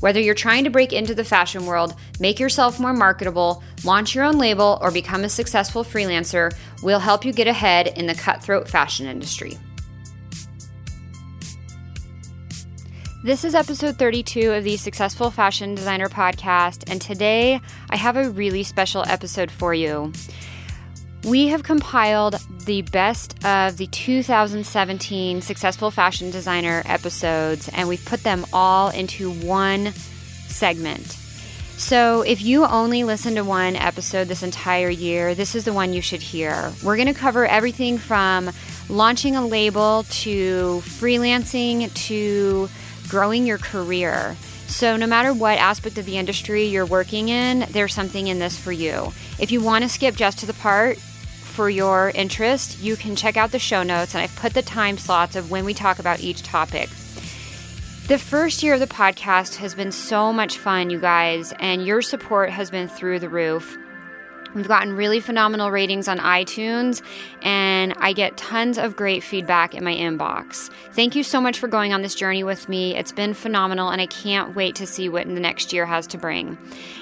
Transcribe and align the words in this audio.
Whether 0.00 0.18
you're 0.18 0.34
trying 0.34 0.64
to 0.64 0.70
break 0.70 0.94
into 0.94 1.14
the 1.14 1.24
fashion 1.24 1.66
world, 1.66 1.94
make 2.18 2.40
yourself 2.40 2.80
more 2.80 2.94
marketable, 2.94 3.62
launch 3.84 4.14
your 4.14 4.24
own 4.24 4.38
label, 4.38 4.78
or 4.80 4.90
become 4.90 5.24
a 5.24 5.28
successful 5.28 5.84
freelancer, 5.84 6.54
we'll 6.82 6.98
help 6.98 7.22
you 7.24 7.34
get 7.34 7.46
ahead 7.46 7.98
in 7.98 8.06
the 8.06 8.14
cutthroat 8.14 8.66
fashion 8.66 9.06
industry. 9.06 9.58
This 13.22 13.44
is 13.44 13.54
episode 13.54 13.98
32 13.98 14.52
of 14.52 14.64
the 14.64 14.78
Successful 14.78 15.30
Fashion 15.30 15.74
Designer 15.74 16.08
Podcast, 16.08 16.90
and 16.90 17.02
today 17.02 17.60
I 17.90 17.96
have 17.96 18.16
a 18.16 18.30
really 18.30 18.62
special 18.62 19.04
episode 19.06 19.50
for 19.50 19.74
you. 19.74 20.14
We 21.24 21.48
have 21.48 21.62
compiled 21.62 22.40
the 22.64 22.80
best 22.80 23.44
of 23.44 23.76
the 23.76 23.86
2017 23.88 25.42
Successful 25.42 25.90
Fashion 25.90 26.30
Designer 26.30 26.82
episodes, 26.86 27.68
and 27.68 27.88
we've 27.88 28.04
put 28.06 28.22
them 28.22 28.46
all 28.54 28.88
into 28.88 29.30
one 29.30 29.92
segment. 29.92 31.06
So, 31.76 32.22
if 32.22 32.42
you 32.42 32.64
only 32.64 33.04
listen 33.04 33.34
to 33.34 33.44
one 33.44 33.76
episode 33.76 34.28
this 34.28 34.42
entire 34.42 34.88
year, 34.88 35.34
this 35.34 35.54
is 35.54 35.64
the 35.64 35.74
one 35.74 35.92
you 35.92 36.00
should 36.00 36.22
hear. 36.22 36.72
We're 36.82 36.96
going 36.96 37.08
to 37.08 37.14
cover 37.14 37.46
everything 37.46 37.98
from 37.98 38.50
launching 38.88 39.36
a 39.36 39.46
label 39.46 40.04
to 40.10 40.80
freelancing 40.84 41.92
to 42.06 42.68
growing 43.08 43.46
your 43.46 43.58
career. 43.58 44.36
So, 44.68 44.96
no 44.96 45.06
matter 45.06 45.34
what 45.34 45.58
aspect 45.58 45.98
of 45.98 46.06
the 46.06 46.16
industry 46.16 46.64
you're 46.64 46.86
working 46.86 47.28
in, 47.28 47.66
there's 47.70 47.92
something 47.92 48.28
in 48.28 48.38
this 48.38 48.58
for 48.58 48.72
you. 48.72 49.12
If 49.38 49.50
you 49.50 49.60
want 49.60 49.82
to 49.82 49.88
skip 49.88 50.14
just 50.14 50.38
to 50.38 50.46
the 50.46 50.54
part 50.54 50.98
for 51.50 51.68
your 51.68 52.10
interest, 52.14 52.80
you 52.80 52.96
can 52.96 53.16
check 53.16 53.36
out 53.36 53.50
the 53.50 53.58
show 53.58 53.82
notes, 53.82 54.14
and 54.14 54.22
I've 54.22 54.34
put 54.36 54.54
the 54.54 54.62
time 54.62 54.96
slots 54.96 55.36
of 55.36 55.50
when 55.50 55.64
we 55.64 55.74
talk 55.74 55.98
about 55.98 56.20
each 56.20 56.42
topic. 56.42 56.88
The 58.08 58.18
first 58.18 58.62
year 58.62 58.74
of 58.74 58.80
the 58.80 58.86
podcast 58.86 59.56
has 59.56 59.74
been 59.74 59.92
so 59.92 60.32
much 60.32 60.58
fun, 60.58 60.90
you 60.90 60.98
guys, 60.98 61.52
and 61.60 61.84
your 61.84 62.02
support 62.02 62.50
has 62.50 62.70
been 62.70 62.88
through 62.88 63.18
the 63.18 63.28
roof. 63.28 63.76
We've 64.54 64.66
gotten 64.66 64.94
really 64.94 65.20
phenomenal 65.20 65.70
ratings 65.70 66.08
on 66.08 66.18
iTunes, 66.18 67.02
and 67.42 67.94
I 67.98 68.12
get 68.12 68.36
tons 68.36 68.78
of 68.78 68.96
great 68.96 69.22
feedback 69.22 69.74
in 69.74 69.84
my 69.84 69.94
inbox. 69.94 70.70
Thank 70.92 71.14
you 71.14 71.22
so 71.22 71.40
much 71.40 71.58
for 71.58 71.68
going 71.68 71.92
on 71.92 72.02
this 72.02 72.14
journey 72.14 72.42
with 72.42 72.68
me. 72.68 72.96
It's 72.96 73.12
been 73.12 73.34
phenomenal, 73.34 73.90
and 73.90 74.00
I 74.00 74.06
can't 74.06 74.56
wait 74.56 74.74
to 74.76 74.86
see 74.86 75.08
what 75.08 75.26
the 75.26 75.40
next 75.40 75.72
year 75.72 75.86
has 75.86 76.06
to 76.08 76.18
bring. 76.18 76.58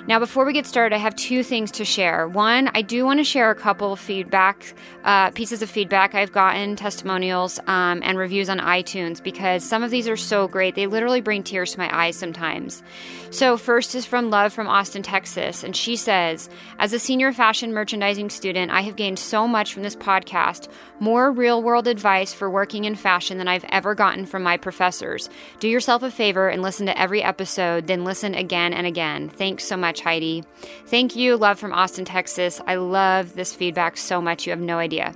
Now, 0.06 0.18
before 0.18 0.44
we 0.44 0.52
get 0.52 0.66
started, 0.66 0.94
I 0.94 0.98
have 0.98 1.16
two 1.16 1.42
things 1.42 1.70
to 1.72 1.84
share. 1.84 2.28
One, 2.28 2.70
I 2.74 2.82
do 2.82 3.04
want 3.04 3.20
to 3.20 3.24
share 3.24 3.50
a 3.50 3.54
couple 3.54 3.96
feedback 3.96 4.74
uh, 5.04 5.30
pieces 5.30 5.62
of 5.62 5.70
feedback 5.70 6.14
I've 6.14 6.32
gotten, 6.32 6.76
testimonials, 6.76 7.58
um, 7.66 8.02
and 8.02 8.18
reviews 8.18 8.48
on 8.48 8.58
iTunes 8.58 9.22
because 9.22 9.64
some 9.64 9.82
of 9.82 9.90
these 9.90 10.08
are 10.08 10.16
so 10.16 10.48
great. 10.48 10.74
They 10.74 10.86
literally 10.86 11.20
bring 11.20 11.42
tears 11.42 11.72
to 11.72 11.78
my 11.78 11.88
eyes 11.94 12.16
sometimes. 12.16 12.82
So, 13.30 13.56
first 13.56 13.94
is 13.94 14.06
from 14.06 14.30
Love 14.30 14.52
from 14.52 14.66
Austin, 14.66 15.02
Texas, 15.02 15.62
and 15.62 15.76
she 15.76 15.96
says, 15.96 16.48
As 16.78 16.92
a 16.92 16.98
senior 16.98 17.32
fashion 17.38 17.72
merchandising 17.72 18.28
student, 18.30 18.72
I 18.72 18.80
have 18.80 18.96
gained 18.96 19.16
so 19.16 19.46
much 19.46 19.72
from 19.72 19.84
this 19.84 19.94
podcast, 19.94 20.66
more 20.98 21.30
real 21.30 21.62
world 21.62 21.86
advice 21.86 22.34
for 22.34 22.50
working 22.50 22.84
in 22.84 22.96
fashion 22.96 23.38
than 23.38 23.46
I've 23.46 23.64
ever 23.68 23.94
gotten 23.94 24.26
from 24.26 24.42
my 24.42 24.56
professors. 24.56 25.30
Do 25.60 25.68
yourself 25.68 26.02
a 26.02 26.10
favor 26.10 26.48
and 26.48 26.62
listen 26.62 26.86
to 26.86 27.00
every 27.00 27.22
episode, 27.22 27.86
then 27.86 28.02
listen 28.02 28.34
again 28.34 28.72
and 28.72 28.88
again. 28.88 29.28
Thanks 29.28 29.62
so 29.62 29.76
much, 29.76 30.00
Heidi. 30.00 30.42
Thank 30.86 31.14
you, 31.14 31.36
Love 31.36 31.60
from 31.60 31.72
Austin, 31.72 32.04
Texas. 32.04 32.60
I 32.66 32.74
love 32.74 33.36
this 33.36 33.54
feedback 33.54 33.96
so 33.96 34.20
much, 34.20 34.44
you 34.44 34.50
have 34.50 34.58
no 34.58 34.78
idea. 34.78 35.14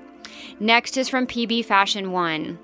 Next 0.61 0.97
is 0.97 1.09
from 1.09 1.27
PB 1.27 1.65
Fashion 1.65 2.13
One. 2.13 2.57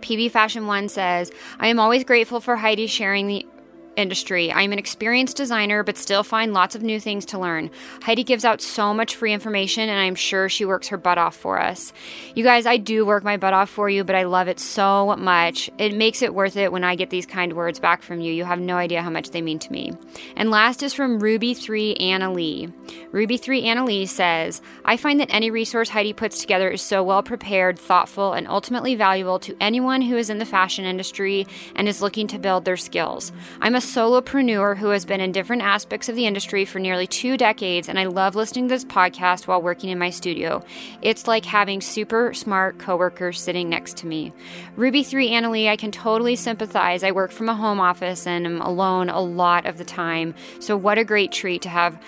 PB 0.00 0.30
Fashion 0.30 0.66
One 0.66 0.88
says, 0.88 1.30
I 1.58 1.68
am 1.68 1.78
always 1.78 2.02
grateful 2.02 2.40
for 2.40 2.56
Heidi 2.56 2.86
sharing 2.86 3.26
the 3.26 3.46
industry. 3.96 4.52
I'm 4.52 4.72
an 4.72 4.78
experienced 4.78 5.36
designer, 5.36 5.82
but 5.82 5.96
still 5.96 6.22
find 6.22 6.54
lots 6.54 6.74
of 6.74 6.82
new 6.82 7.00
things 7.00 7.24
to 7.26 7.38
learn. 7.38 7.70
Heidi 8.02 8.24
gives 8.24 8.44
out 8.44 8.60
so 8.60 8.94
much 8.94 9.16
free 9.16 9.32
information, 9.32 9.88
and 9.88 9.98
I'm 9.98 10.14
sure 10.14 10.48
she 10.48 10.64
works 10.64 10.88
her 10.88 10.96
butt 10.96 11.18
off 11.18 11.36
for 11.36 11.60
us. 11.60 11.92
You 12.34 12.44
guys, 12.44 12.66
I 12.66 12.76
do 12.76 13.04
work 13.04 13.24
my 13.24 13.36
butt 13.36 13.52
off 13.52 13.70
for 13.70 13.90
you, 13.90 14.04
but 14.04 14.16
I 14.16 14.24
love 14.24 14.48
it 14.48 14.60
so 14.60 15.16
much. 15.16 15.70
It 15.78 15.94
makes 15.94 16.22
it 16.22 16.34
worth 16.34 16.56
it 16.56 16.72
when 16.72 16.84
I 16.84 16.94
get 16.94 17.10
these 17.10 17.26
kind 17.26 17.52
words 17.54 17.78
back 17.78 18.02
from 18.02 18.20
you. 18.20 18.32
You 18.32 18.44
have 18.44 18.60
no 18.60 18.76
idea 18.76 19.02
how 19.02 19.10
much 19.10 19.30
they 19.30 19.42
mean 19.42 19.58
to 19.60 19.72
me. 19.72 19.92
And 20.36 20.50
last 20.50 20.82
is 20.82 20.94
from 20.94 21.20
Ruby3 21.20 22.00
Anna 22.00 22.32
Lee. 22.32 22.72
Ruby3 23.12 23.64
Anna 23.64 23.84
Lee 23.84 24.06
says, 24.06 24.62
I 24.84 24.96
find 24.96 25.20
that 25.20 25.32
any 25.32 25.50
resource 25.50 25.88
Heidi 25.88 26.12
puts 26.12 26.40
together 26.40 26.70
is 26.70 26.82
so 26.82 27.02
well 27.02 27.22
prepared, 27.22 27.78
thoughtful, 27.78 28.32
and 28.32 28.46
ultimately 28.46 28.94
valuable 28.94 29.38
to 29.40 29.56
anyone 29.60 30.02
who 30.02 30.16
is 30.16 30.30
in 30.30 30.38
the 30.38 30.44
fashion 30.44 30.84
industry 30.84 31.46
and 31.74 31.88
is 31.88 32.02
looking 32.02 32.26
to 32.28 32.38
build 32.38 32.64
their 32.64 32.76
skills. 32.76 33.32
I'm 33.60 33.74
a 33.74 33.79
solopreneur 33.80 34.76
who 34.76 34.90
has 34.90 35.04
been 35.04 35.20
in 35.20 35.32
different 35.32 35.62
aspects 35.62 36.08
of 36.08 36.16
the 36.16 36.26
industry 36.26 36.64
for 36.64 36.78
nearly 36.78 37.06
two 37.06 37.36
decades, 37.36 37.88
and 37.88 37.98
I 37.98 38.04
love 38.04 38.34
listening 38.34 38.68
to 38.68 38.74
this 38.74 38.84
podcast 38.84 39.46
while 39.46 39.60
working 39.60 39.90
in 39.90 39.98
my 39.98 40.10
studio. 40.10 40.62
It's 41.02 41.26
like 41.26 41.44
having 41.44 41.80
super 41.80 42.32
smart 42.32 42.78
coworkers 42.78 43.40
sitting 43.40 43.68
next 43.68 43.96
to 43.98 44.06
me. 44.06 44.32
Ruby3 44.76 45.30
Annalie, 45.30 45.68
I 45.68 45.76
can 45.76 45.90
totally 45.90 46.36
sympathize. 46.36 47.02
I 47.02 47.10
work 47.10 47.32
from 47.32 47.48
a 47.48 47.54
home 47.54 47.80
office 47.80 48.26
and 48.26 48.46
am 48.46 48.60
alone 48.60 49.10
a 49.10 49.20
lot 49.20 49.66
of 49.66 49.78
the 49.78 49.84
time, 49.84 50.34
so 50.58 50.76
what 50.76 50.98
a 50.98 51.04
great 51.04 51.32
treat 51.32 51.62
to 51.62 51.68
have 51.68 52.00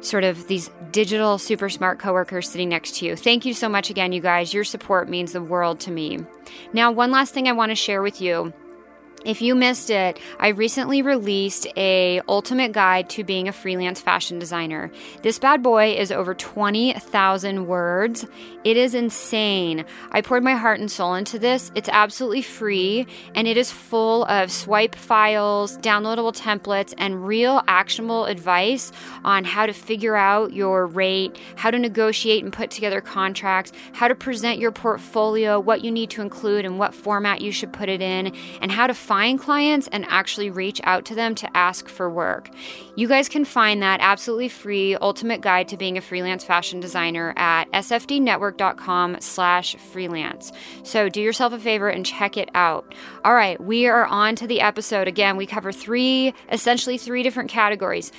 sort 0.00 0.24
of 0.24 0.46
these 0.46 0.70
digital 0.92 1.38
super 1.38 1.68
smart 1.68 1.98
coworkers 1.98 2.48
sitting 2.48 2.68
next 2.68 2.96
to 2.96 3.06
you. 3.06 3.16
Thank 3.16 3.44
you 3.44 3.54
so 3.54 3.68
much 3.68 3.90
again, 3.90 4.12
you 4.12 4.20
guys. 4.20 4.54
Your 4.54 4.64
support 4.64 5.08
means 5.08 5.32
the 5.32 5.42
world 5.42 5.80
to 5.80 5.90
me. 5.90 6.20
Now, 6.72 6.92
one 6.92 7.10
last 7.10 7.34
thing 7.34 7.48
I 7.48 7.52
want 7.52 7.70
to 7.70 7.76
share 7.76 8.02
with 8.02 8.20
you. 8.20 8.52
If 9.26 9.42
you 9.42 9.56
missed 9.56 9.90
it, 9.90 10.20
I 10.38 10.48
recently 10.50 11.02
released 11.02 11.66
a 11.76 12.20
ultimate 12.28 12.70
guide 12.70 13.10
to 13.10 13.24
being 13.24 13.48
a 13.48 13.52
freelance 13.52 14.00
fashion 14.00 14.38
designer. 14.38 14.92
This 15.22 15.40
bad 15.40 15.64
boy 15.64 15.96
is 15.96 16.12
over 16.12 16.32
20,000 16.32 17.66
words. 17.66 18.24
It 18.62 18.76
is 18.76 18.94
insane. 18.94 19.84
I 20.12 20.20
poured 20.20 20.44
my 20.44 20.54
heart 20.54 20.78
and 20.78 20.88
soul 20.88 21.14
into 21.14 21.40
this. 21.40 21.72
It's 21.74 21.88
absolutely 21.88 22.42
free 22.42 23.08
and 23.34 23.48
it 23.48 23.56
is 23.56 23.72
full 23.72 24.24
of 24.26 24.52
swipe 24.52 24.94
files, 24.94 25.76
downloadable 25.78 26.32
templates, 26.32 26.94
and 26.96 27.26
real 27.26 27.64
actionable 27.66 28.26
advice 28.26 28.92
on 29.24 29.42
how 29.42 29.66
to 29.66 29.72
figure 29.72 30.14
out 30.14 30.52
your 30.52 30.86
rate, 30.86 31.36
how 31.56 31.72
to 31.72 31.80
negotiate 31.80 32.44
and 32.44 32.52
put 32.52 32.70
together 32.70 33.00
contracts, 33.00 33.72
how 33.92 34.06
to 34.06 34.14
present 34.14 34.60
your 34.60 34.70
portfolio, 34.70 35.58
what 35.58 35.82
you 35.82 35.90
need 35.90 36.10
to 36.10 36.22
include 36.22 36.64
and 36.64 36.78
what 36.78 36.94
format 36.94 37.40
you 37.40 37.50
should 37.50 37.72
put 37.72 37.88
it 37.88 38.00
in, 38.00 38.32
and 38.60 38.70
how 38.70 38.86
to 38.86 38.94
find 38.94 39.15
find 39.16 39.40
clients 39.40 39.88
and 39.92 40.04
actually 40.10 40.50
reach 40.50 40.78
out 40.84 41.06
to 41.06 41.14
them 41.14 41.34
to 41.34 41.56
ask 41.56 41.88
for 41.88 42.10
work. 42.10 42.50
You 42.96 43.08
guys 43.08 43.30
can 43.30 43.46
find 43.46 43.80
that 43.80 44.00
absolutely 44.02 44.50
free 44.50 44.94
ultimate 44.94 45.40
guide 45.40 45.68
to 45.68 45.78
being 45.78 45.96
a 45.96 46.02
freelance 46.02 46.44
fashion 46.44 46.80
designer 46.80 47.32
at 47.34 47.64
sfdnetwork.com 47.72 49.16
slash 49.20 49.74
freelance. 49.76 50.52
So 50.82 51.08
do 51.08 51.22
yourself 51.22 51.54
a 51.54 51.58
favor 51.58 51.88
and 51.88 52.04
check 52.04 52.36
it 52.36 52.50
out. 52.54 52.94
All 53.24 53.32
right, 53.32 53.58
we 53.58 53.86
are 53.86 54.04
on 54.04 54.36
to 54.36 54.46
the 54.46 54.60
episode. 54.60 55.08
Again, 55.08 55.38
we 55.38 55.46
cover 55.46 55.72
three, 55.72 56.34
essentially 56.52 56.98
three 56.98 57.22
different 57.22 57.48
categories 57.48 58.12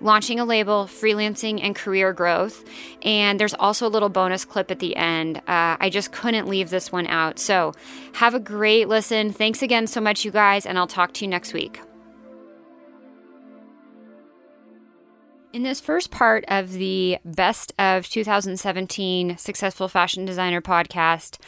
launching 0.00 0.40
a 0.40 0.44
label, 0.44 0.86
freelancing, 0.86 1.60
and 1.62 1.74
career 1.74 2.12
growth. 2.12 2.64
And 3.02 3.38
there's 3.38 3.54
also 3.54 3.86
a 3.86 3.88
little 3.88 4.08
bonus 4.08 4.44
clip 4.44 4.70
at 4.70 4.78
the 4.78 4.96
end. 4.96 5.38
Uh, 5.38 5.76
I 5.80 5.90
just 5.90 6.12
couldn't 6.12 6.48
leave 6.48 6.70
this 6.70 6.90
one 6.90 7.06
out. 7.06 7.38
So 7.38 7.72
have 8.14 8.34
a 8.34 8.40
great 8.40 8.88
listen. 8.88 9.32
Thanks 9.32 9.62
again 9.62 9.86
so 9.86 10.00
much, 10.00 10.24
you 10.24 10.30
guys, 10.30 10.66
and 10.66 10.78
I'll 10.78 10.86
talk 10.86 11.12
to 11.14 11.24
you 11.24 11.28
next 11.28 11.52
week. 11.52 11.80
In 15.52 15.64
this 15.64 15.80
first 15.80 16.12
part 16.12 16.44
of 16.46 16.72
the 16.72 17.18
Best 17.24 17.72
of 17.76 18.08
2017 18.08 19.36
Successful 19.36 19.88
Fashion 19.88 20.24
Designer 20.24 20.60
podcast, 20.60 21.38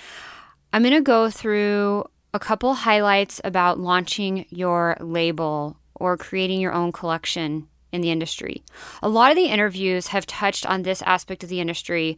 I'm 0.72 0.82
going 0.82 0.92
to 0.94 1.00
go 1.00 1.30
through 1.30 2.06
a 2.34 2.40
couple 2.40 2.74
highlights 2.74 3.40
about 3.44 3.78
launching 3.78 4.46
your 4.48 4.96
label 4.98 5.76
or 5.94 6.16
creating 6.16 6.60
your 6.60 6.72
own 6.72 6.90
collection 6.90 7.68
in 7.92 8.00
the 8.00 8.10
industry. 8.10 8.62
A 9.02 9.08
lot 9.08 9.30
of 9.30 9.36
the 9.36 9.46
interviews 9.46 10.08
have 10.08 10.26
touched 10.26 10.66
on 10.66 10.82
this 10.82 11.02
aspect 11.02 11.42
of 11.44 11.48
the 11.48 11.60
industry, 11.60 12.16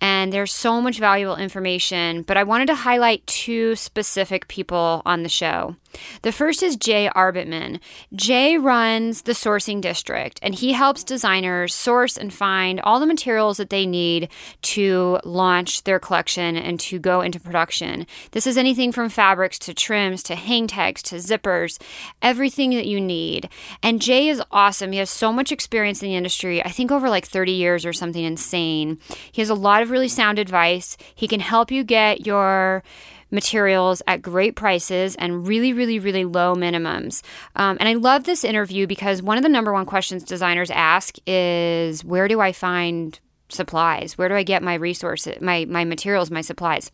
and 0.00 0.32
there's 0.32 0.52
so 0.52 0.80
much 0.80 0.98
valuable 0.98 1.36
information, 1.36 2.22
but 2.22 2.36
I 2.36 2.44
wanted 2.44 2.66
to 2.66 2.74
highlight 2.74 3.26
two 3.26 3.76
specific 3.76 4.48
people 4.48 5.02
on 5.04 5.22
the 5.22 5.28
show. 5.28 5.76
The 6.22 6.32
first 6.32 6.62
is 6.62 6.76
Jay 6.76 7.08
Arbetman. 7.14 7.80
Jay 8.14 8.58
runs 8.58 9.22
the 9.22 9.32
sourcing 9.32 9.80
district 9.80 10.38
and 10.42 10.54
he 10.54 10.72
helps 10.72 11.04
designers 11.04 11.74
source 11.74 12.16
and 12.16 12.32
find 12.32 12.80
all 12.80 13.00
the 13.00 13.06
materials 13.06 13.56
that 13.56 13.70
they 13.70 13.86
need 13.86 14.28
to 14.62 15.18
launch 15.24 15.84
their 15.84 15.98
collection 15.98 16.56
and 16.56 16.78
to 16.80 16.98
go 16.98 17.20
into 17.20 17.40
production. 17.40 18.06
This 18.32 18.46
is 18.46 18.56
anything 18.56 18.92
from 18.92 19.08
fabrics 19.08 19.58
to 19.60 19.74
trims 19.74 20.22
to 20.24 20.34
hang 20.34 20.66
tags 20.66 21.02
to 21.04 21.16
zippers, 21.16 21.80
everything 22.22 22.70
that 22.70 22.86
you 22.86 23.00
need. 23.00 23.48
And 23.82 24.02
Jay 24.02 24.28
is 24.28 24.42
awesome. 24.50 24.92
He 24.92 24.98
has 24.98 25.10
so 25.16 25.32
much 25.32 25.52
experience 25.52 26.02
in 26.02 26.08
the 26.08 26.16
industry, 26.16 26.64
I 26.64 26.70
think 26.70 26.90
over 26.90 27.08
like 27.08 27.26
30 27.26 27.52
years 27.52 27.84
or 27.84 27.92
something 27.92 28.22
insane. 28.22 28.98
He 29.32 29.40
has 29.40 29.50
a 29.50 29.54
lot 29.54 29.82
of 29.82 29.90
really 29.90 30.08
sound 30.08 30.38
advice. 30.38 30.96
He 31.14 31.26
can 31.26 31.40
help 31.40 31.70
you 31.70 31.84
get 31.84 32.26
your 32.26 32.82
materials 33.30 34.02
at 34.06 34.22
great 34.22 34.54
prices 34.54 35.16
and 35.16 35.46
really, 35.46 35.72
really, 35.72 35.98
really 35.98 36.24
low 36.24 36.54
minimums. 36.54 37.22
Um, 37.56 37.76
and 37.80 37.88
I 37.88 37.94
love 37.94 38.24
this 38.24 38.44
interview 38.44 38.86
because 38.86 39.22
one 39.22 39.36
of 39.36 39.42
the 39.42 39.48
number 39.48 39.72
one 39.72 39.86
questions 39.86 40.22
designers 40.22 40.70
ask 40.70 41.16
is 41.26 42.04
where 42.04 42.28
do 42.28 42.40
I 42.40 42.52
find 42.52 43.18
supplies? 43.48 44.16
Where 44.16 44.28
do 44.28 44.34
I 44.34 44.42
get 44.42 44.62
my 44.62 44.74
resources, 44.74 45.40
my, 45.40 45.64
my 45.64 45.84
materials, 45.84 46.30
my 46.30 46.40
supplies? 46.40 46.92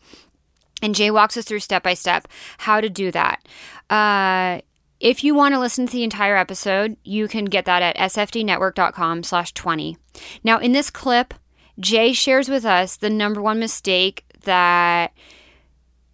And 0.81 0.95
Jay 0.95 1.11
walks 1.11 1.37
us 1.37 1.45
through 1.45 1.59
step 1.59 1.83
by 1.83 1.93
step 1.93 2.27
how 2.57 2.81
to 2.81 2.89
do 2.89 3.11
that. 3.11 3.47
Uh, 3.89 4.61
if 5.03 5.21
you 5.21 5.35
want 5.35 5.53
to 5.53 5.59
listen 5.59 5.85
to 5.85 5.91
the 5.91 6.05
entire 6.05 6.37
episode, 6.37 6.95
you 7.03 7.27
can 7.27 7.45
get 7.45 7.65
that 7.65 7.81
at 7.81 7.97
sfdnetwork.com 7.97 9.23
slash 9.23 9.51
20. 9.51 9.97
Now, 10.45 10.59
in 10.59 10.71
this 10.71 10.89
clip, 10.89 11.33
Jay 11.77 12.13
shares 12.13 12.47
with 12.47 12.63
us 12.63 12.95
the 12.95 13.09
number 13.09 13.41
one 13.41 13.59
mistake 13.59 14.23
that 14.45 15.11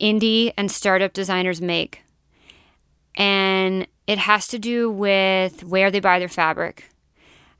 indie 0.01 0.53
and 0.57 0.71
startup 0.71 1.13
designers 1.13 1.61
make. 1.61 2.01
And 3.15 3.87
it 4.07 4.17
has 4.17 4.47
to 4.47 4.57
do 4.57 4.89
with 4.89 5.63
where 5.63 5.91
they 5.91 5.99
buy 5.99 6.17
their 6.17 6.27
fabric. 6.27 6.89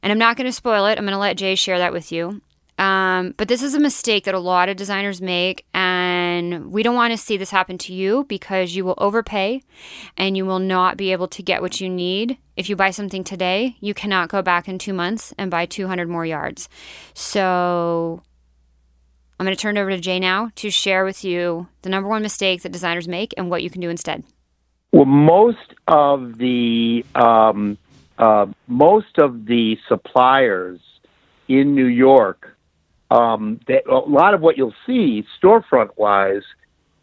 And 0.02 0.12
I'm 0.12 0.18
not 0.18 0.36
going 0.36 0.48
to 0.48 0.52
spoil 0.52 0.88
it. 0.88 0.98
I'm 0.98 1.06
going 1.06 1.12
to 1.12 1.20
let 1.20 1.38
Jay 1.38 1.54
share 1.54 1.78
that 1.78 1.94
with 1.94 2.12
you. 2.12 2.42
Um, 2.80 3.36
but 3.38 3.50
this 3.50 3.62
is 3.62 3.76
a 3.76 3.80
mistake 3.80 4.24
that 4.24 4.34
a 4.34 4.40
lot 4.40 4.68
of 4.70 4.78
designers 4.78 5.22
make, 5.22 5.66
and 5.76 5.99
we 6.72 6.84
don't 6.84 6.96
want 6.96 7.12
to 7.12 7.18
see 7.18 7.38
this 7.38 7.52
happen 7.52 7.78
to 7.80 7.94
you 7.94 8.26
because 8.28 8.76
you 8.76 8.86
will 8.86 8.96
overpay 8.98 9.62
and 10.18 10.36
you 10.38 10.46
will 10.46 10.60
not 10.60 10.98
be 10.98 11.12
able 11.12 11.28
to 11.30 11.44
get 11.44 11.62
what 11.62 11.80
you 11.82 11.90
need. 11.90 12.38
If 12.56 12.70
you 12.70 12.76
buy 12.76 12.92
something 12.92 13.24
today, 13.24 13.78
you 13.80 13.94
cannot 13.94 14.30
go 14.30 14.42
back 14.42 14.68
in 14.68 14.78
two 14.78 14.94
months 14.94 15.34
and 15.38 15.52
buy 15.52 15.66
200 15.66 16.08
more 16.08 16.26
yards. 16.26 16.70
So 17.14 18.22
I'm 19.40 19.46
going 19.46 19.56
to 19.56 19.62
turn 19.62 19.78
it 19.78 19.80
over 19.80 19.90
to 19.92 20.00
Jay 20.00 20.20
now 20.20 20.52
to 20.56 20.70
share 20.70 21.06
with 21.06 21.24
you 21.24 21.68
the 21.82 21.90
number 21.90 22.10
one 22.10 22.22
mistake 22.22 22.62
that 22.64 22.72
designers 22.72 23.08
make 23.08 23.34
and 23.38 23.50
what 23.50 23.64
you 23.64 23.70
can 23.70 23.82
do 23.82 23.90
instead. 23.90 24.24
Well, 24.92 25.06
most 25.06 25.76
of 25.88 26.38
the 26.38 27.06
um, 27.16 27.78
uh, 28.18 28.48
most 28.68 29.18
of 29.18 29.46
the 29.46 29.78
suppliers 29.88 30.82
in 31.48 31.74
New 31.74 31.86
York, 31.86 32.56
um, 33.12 33.60
they, 33.68 33.82
a 33.90 33.96
lot 33.96 34.34
of 34.34 34.42
what 34.42 34.58
you'll 34.58 34.74
see 34.86 35.26
storefront 35.42 35.98
wise, 35.98 36.44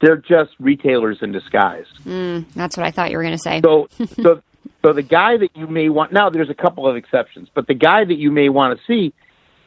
they're 0.00 0.16
just 0.16 0.50
retailers 0.60 1.18
in 1.22 1.32
disguise. 1.32 1.86
Mm, 2.04 2.46
that's 2.54 2.76
what 2.76 2.86
I 2.86 2.90
thought 2.90 3.10
you 3.10 3.16
were 3.16 3.22
going 3.22 3.36
to 3.36 3.42
say. 3.42 3.60
So, 3.62 3.88
so, 4.22 4.42
so 4.84 4.92
the 4.92 5.02
guy 5.02 5.36
that 5.36 5.56
you 5.56 5.66
may 5.66 5.88
want 5.88 6.12
now, 6.12 6.30
there's 6.30 6.50
a 6.50 6.54
couple 6.54 6.86
of 6.88 6.96
exceptions, 6.96 7.48
but 7.54 7.66
the 7.66 7.74
guy 7.74 8.04
that 8.04 8.16
you 8.16 8.30
may 8.30 8.48
want 8.48 8.78
to 8.78 8.84
see 8.86 9.14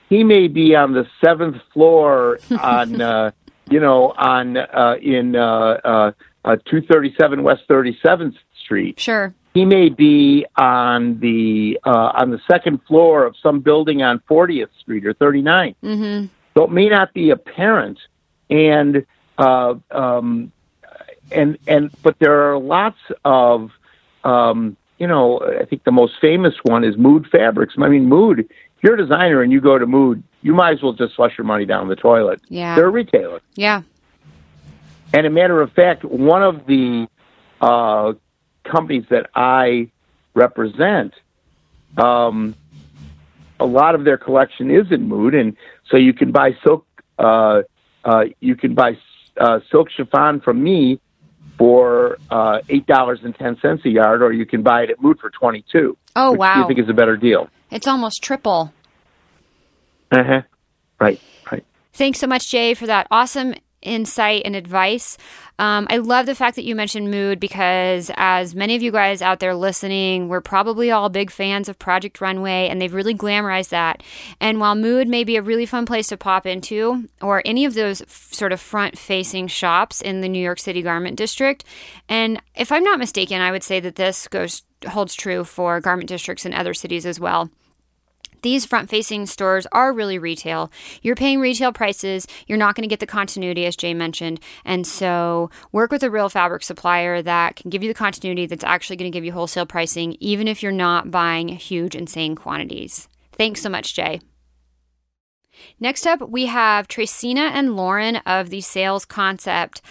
he 0.10 0.24
may 0.24 0.48
be 0.48 0.76
on 0.76 0.94
the 0.94 1.06
seventh 1.24 1.58
floor 1.74 2.40
on 2.60 3.00
uh, 3.02 3.32
you 3.70 3.80
know 3.80 4.12
on 4.18 4.58
uh, 4.58 4.96
in 5.02 5.36
uh, 5.36 5.78
uh, 5.84 6.12
uh, 6.44 6.56
237 6.70 7.44
West 7.44 7.62
37th 7.70 8.34
Street. 8.64 9.00
Sure. 9.00 9.34
He 9.54 9.66
may 9.66 9.90
be 9.90 10.46
on 10.56 11.20
the 11.20 11.80
uh, 11.84 12.12
on 12.14 12.30
the 12.30 12.40
second 12.50 12.82
floor 12.88 13.26
of 13.26 13.36
some 13.42 13.62
building 13.62 14.02
on 14.02 14.20
40th 14.30 14.70
Street 14.80 15.06
or 15.06 15.14
39. 15.14 15.76
Mm-hmm. 15.84 16.26
So 16.54 16.64
it 16.64 16.72
may 16.72 16.88
not 16.88 17.14
be 17.14 17.32
apparent, 17.32 18.00
and 18.50 19.06
uh, 19.38 19.76
um, 19.92 20.52
and 21.32 21.58
and 21.68 21.90
but 22.04 22.18
there 22.20 22.52
are 22.52 22.60
lots 22.60 23.00
of 23.26 23.72
um, 24.24 24.78
you 25.00 25.08
know 25.08 25.40
I 25.40 25.66
think 25.66 25.84
the 25.84 25.92
most 25.92 26.14
famous 26.22 26.54
one 26.64 26.84
is 26.84 26.98
Mood 26.98 27.28
Fabrics. 27.32 27.74
I 27.78 27.90
mean 27.90 28.06
Mood 28.06 28.48
if 28.80 28.84
you're 28.84 28.94
a 28.94 28.98
designer 28.98 29.42
and 29.42 29.52
you 29.52 29.60
go 29.60 29.78
to 29.78 29.86
Mood, 29.86 30.24
you 30.42 30.54
might 30.54 30.76
as 30.76 30.82
well 30.82 30.94
just 30.94 31.14
flush 31.16 31.38
your 31.38 31.44
money 31.44 31.66
down 31.66 31.90
the 31.90 31.98
toilet. 31.98 32.40
Yeah. 32.48 32.76
They're 32.76 32.88
a 32.88 32.90
retailer. 32.90 33.42
Yeah. 33.56 33.82
And 35.12 35.28
a 35.28 35.30
matter 35.30 35.62
of 35.62 35.74
fact, 35.74 36.06
one 36.06 36.44
of 36.44 36.66
the 36.66 37.10
uh, 37.60 38.14
companies 38.70 39.06
that 39.10 39.30
I 39.36 39.90
represent, 40.34 41.14
um, 41.98 42.56
a 43.60 43.66
lot 43.66 43.96
of 43.96 44.06
their 44.06 44.18
collection 44.18 44.72
is 44.72 44.92
in 44.92 45.08
Mood, 45.08 45.36
and 45.36 45.56
so 45.90 45.98
you 45.98 46.14
can 46.14 46.32
buy 46.32 46.56
silk. 46.64 46.86
Uh, 47.18 47.64
uh, 48.06 48.26
you 48.40 48.56
can 48.56 48.74
buy 48.74 48.98
uh, 49.38 49.60
silk 49.70 49.90
chiffon 49.92 50.40
from 50.40 50.64
me 50.64 51.00
for 51.58 52.18
uh, 52.30 52.60
eight 52.70 52.88
dollars 52.88 53.20
and 53.24 53.36
ten 53.36 53.58
cents 53.62 53.84
a 53.86 53.90
yard, 53.90 54.22
or 54.22 54.32
you 54.32 54.46
can 54.46 54.64
buy 54.64 54.84
it 54.84 54.90
at 54.90 55.02
Mood 55.02 55.20
for 55.20 55.30
twenty 55.30 55.66
two. 55.72 55.98
Oh 56.16 56.32
which 56.32 56.40
wow! 56.40 56.54
Do 56.56 56.62
you 56.62 56.68
think 56.68 56.80
is 56.80 56.90
a 56.90 56.94
better 56.94 57.18
deal? 57.18 57.50
It's 57.70 57.88
almost 57.88 58.24
triple. 58.24 58.74
Uh 60.12 60.24
huh. 60.24 60.42
Right. 61.00 61.20
Right. 61.52 61.66
Thanks 61.94 62.20
so 62.20 62.28
much, 62.28 62.50
Jay, 62.50 62.74
for 62.74 62.88
that 62.88 63.08
awesome 63.12 63.56
insight 63.82 64.44
and 64.46 64.56
advice. 64.56 65.18
Um, 65.58 65.88
I 65.90 65.98
love 65.98 66.26
the 66.26 66.36
fact 66.36 66.56
that 66.56 66.64
you 66.64 66.74
mentioned 66.74 67.12
mood 67.12 67.40
because, 67.40 68.10
as 68.16 68.56
many 68.56 68.76
of 68.76 68.82
you 68.82 68.92
guys 68.92 69.22
out 69.22 69.40
there 69.40 69.54
listening, 69.54 70.30
we're 70.30 70.40
probably 70.40 70.90
all 70.90 71.10
big 71.10 71.30
fans 71.30 71.68
of 71.68 71.78
Project 71.78 72.22
Runway 72.22 72.70
and 72.70 72.82
they've 72.82 72.94
really 72.94 73.14
glamorized 73.14 73.70
that. 73.70 74.02
And 74.40 74.60
while 74.60 74.76
mood 74.76 75.08
may 75.10 75.26
be 75.26 75.36
a 75.36 75.42
really 75.42 75.66
fun 75.66 75.86
place 75.86 76.08
to 76.08 76.18
pop 76.18 76.46
into, 76.46 77.10
or 77.22 77.42
any 77.44 77.66
of 77.66 77.74
those 77.74 78.02
f- 78.02 78.30
sort 78.32 78.54
of 78.54 78.62
front 78.62 78.98
facing 78.98 79.48
shops 79.48 80.02
in 80.02 80.22
the 80.22 80.30
New 80.30 80.42
York 80.42 80.60
City 80.60 80.82
garment 80.82 81.18
district, 81.18 81.66
and 82.08 82.42
if 82.56 82.72
I'm 82.72 82.84
not 82.84 83.00
mistaken, 83.00 83.42
I 83.42 83.52
would 83.52 83.64
say 83.64 83.82
that 83.82 83.96
this 83.96 84.28
goes 84.30 84.64
holds 84.88 85.14
true 85.14 85.44
for 85.44 85.82
garment 85.82 86.08
districts 86.08 86.46
in 86.46 86.54
other 86.54 86.74
cities 86.74 87.06
as 87.06 87.20
well. 87.20 87.50
These 88.42 88.66
front 88.66 88.90
facing 88.90 89.26
stores 89.26 89.68
are 89.72 89.94
really 89.94 90.18
retail. 90.18 90.72
You're 91.02 91.16
paying 91.16 91.40
retail 91.40 91.72
prices. 91.72 92.28
You're 92.48 92.58
not 92.58 92.76
going 92.76 92.84
to 92.84 92.90
get 92.90 93.00
the 93.00 93.06
continuity, 93.06 93.66
as 93.66 93.76
Jay 93.76 93.94
mentioned. 93.94 94.40
And 94.66 94.86
so, 94.86 95.50
work 95.72 95.92
with 95.92 96.04
a 96.04 96.12
real 96.12 96.30
fabric 96.30 96.64
supplier 96.64 97.22
that 97.22 97.56
can 97.56 97.70
give 97.70 97.84
you 97.84 97.90
the 97.90 97.98
continuity 97.98 98.46
that's 98.46 98.64
actually 98.64 98.96
going 98.98 99.12
to 99.12 99.16
give 99.16 99.26
you 99.26 99.32
wholesale 99.32 99.66
pricing, 99.66 100.16
even 100.20 100.48
if 100.48 100.64
you're 100.64 100.72
not 100.72 101.12
buying 101.12 101.50
huge, 101.50 101.96
insane 101.96 102.36
quantities. 102.36 103.08
Thanks 103.34 103.62
so 103.62 103.70
much, 103.70 103.94
Jay. 103.94 104.20
Next 105.80 106.06
up, 106.06 106.22
we 106.30 106.46
have 106.46 106.88
Traceena 106.88 107.52
and 107.52 107.76
Lauren 107.76 108.18
of 108.18 108.50
the 108.50 108.62
Sales 108.62 109.06
Concept. 109.06 109.82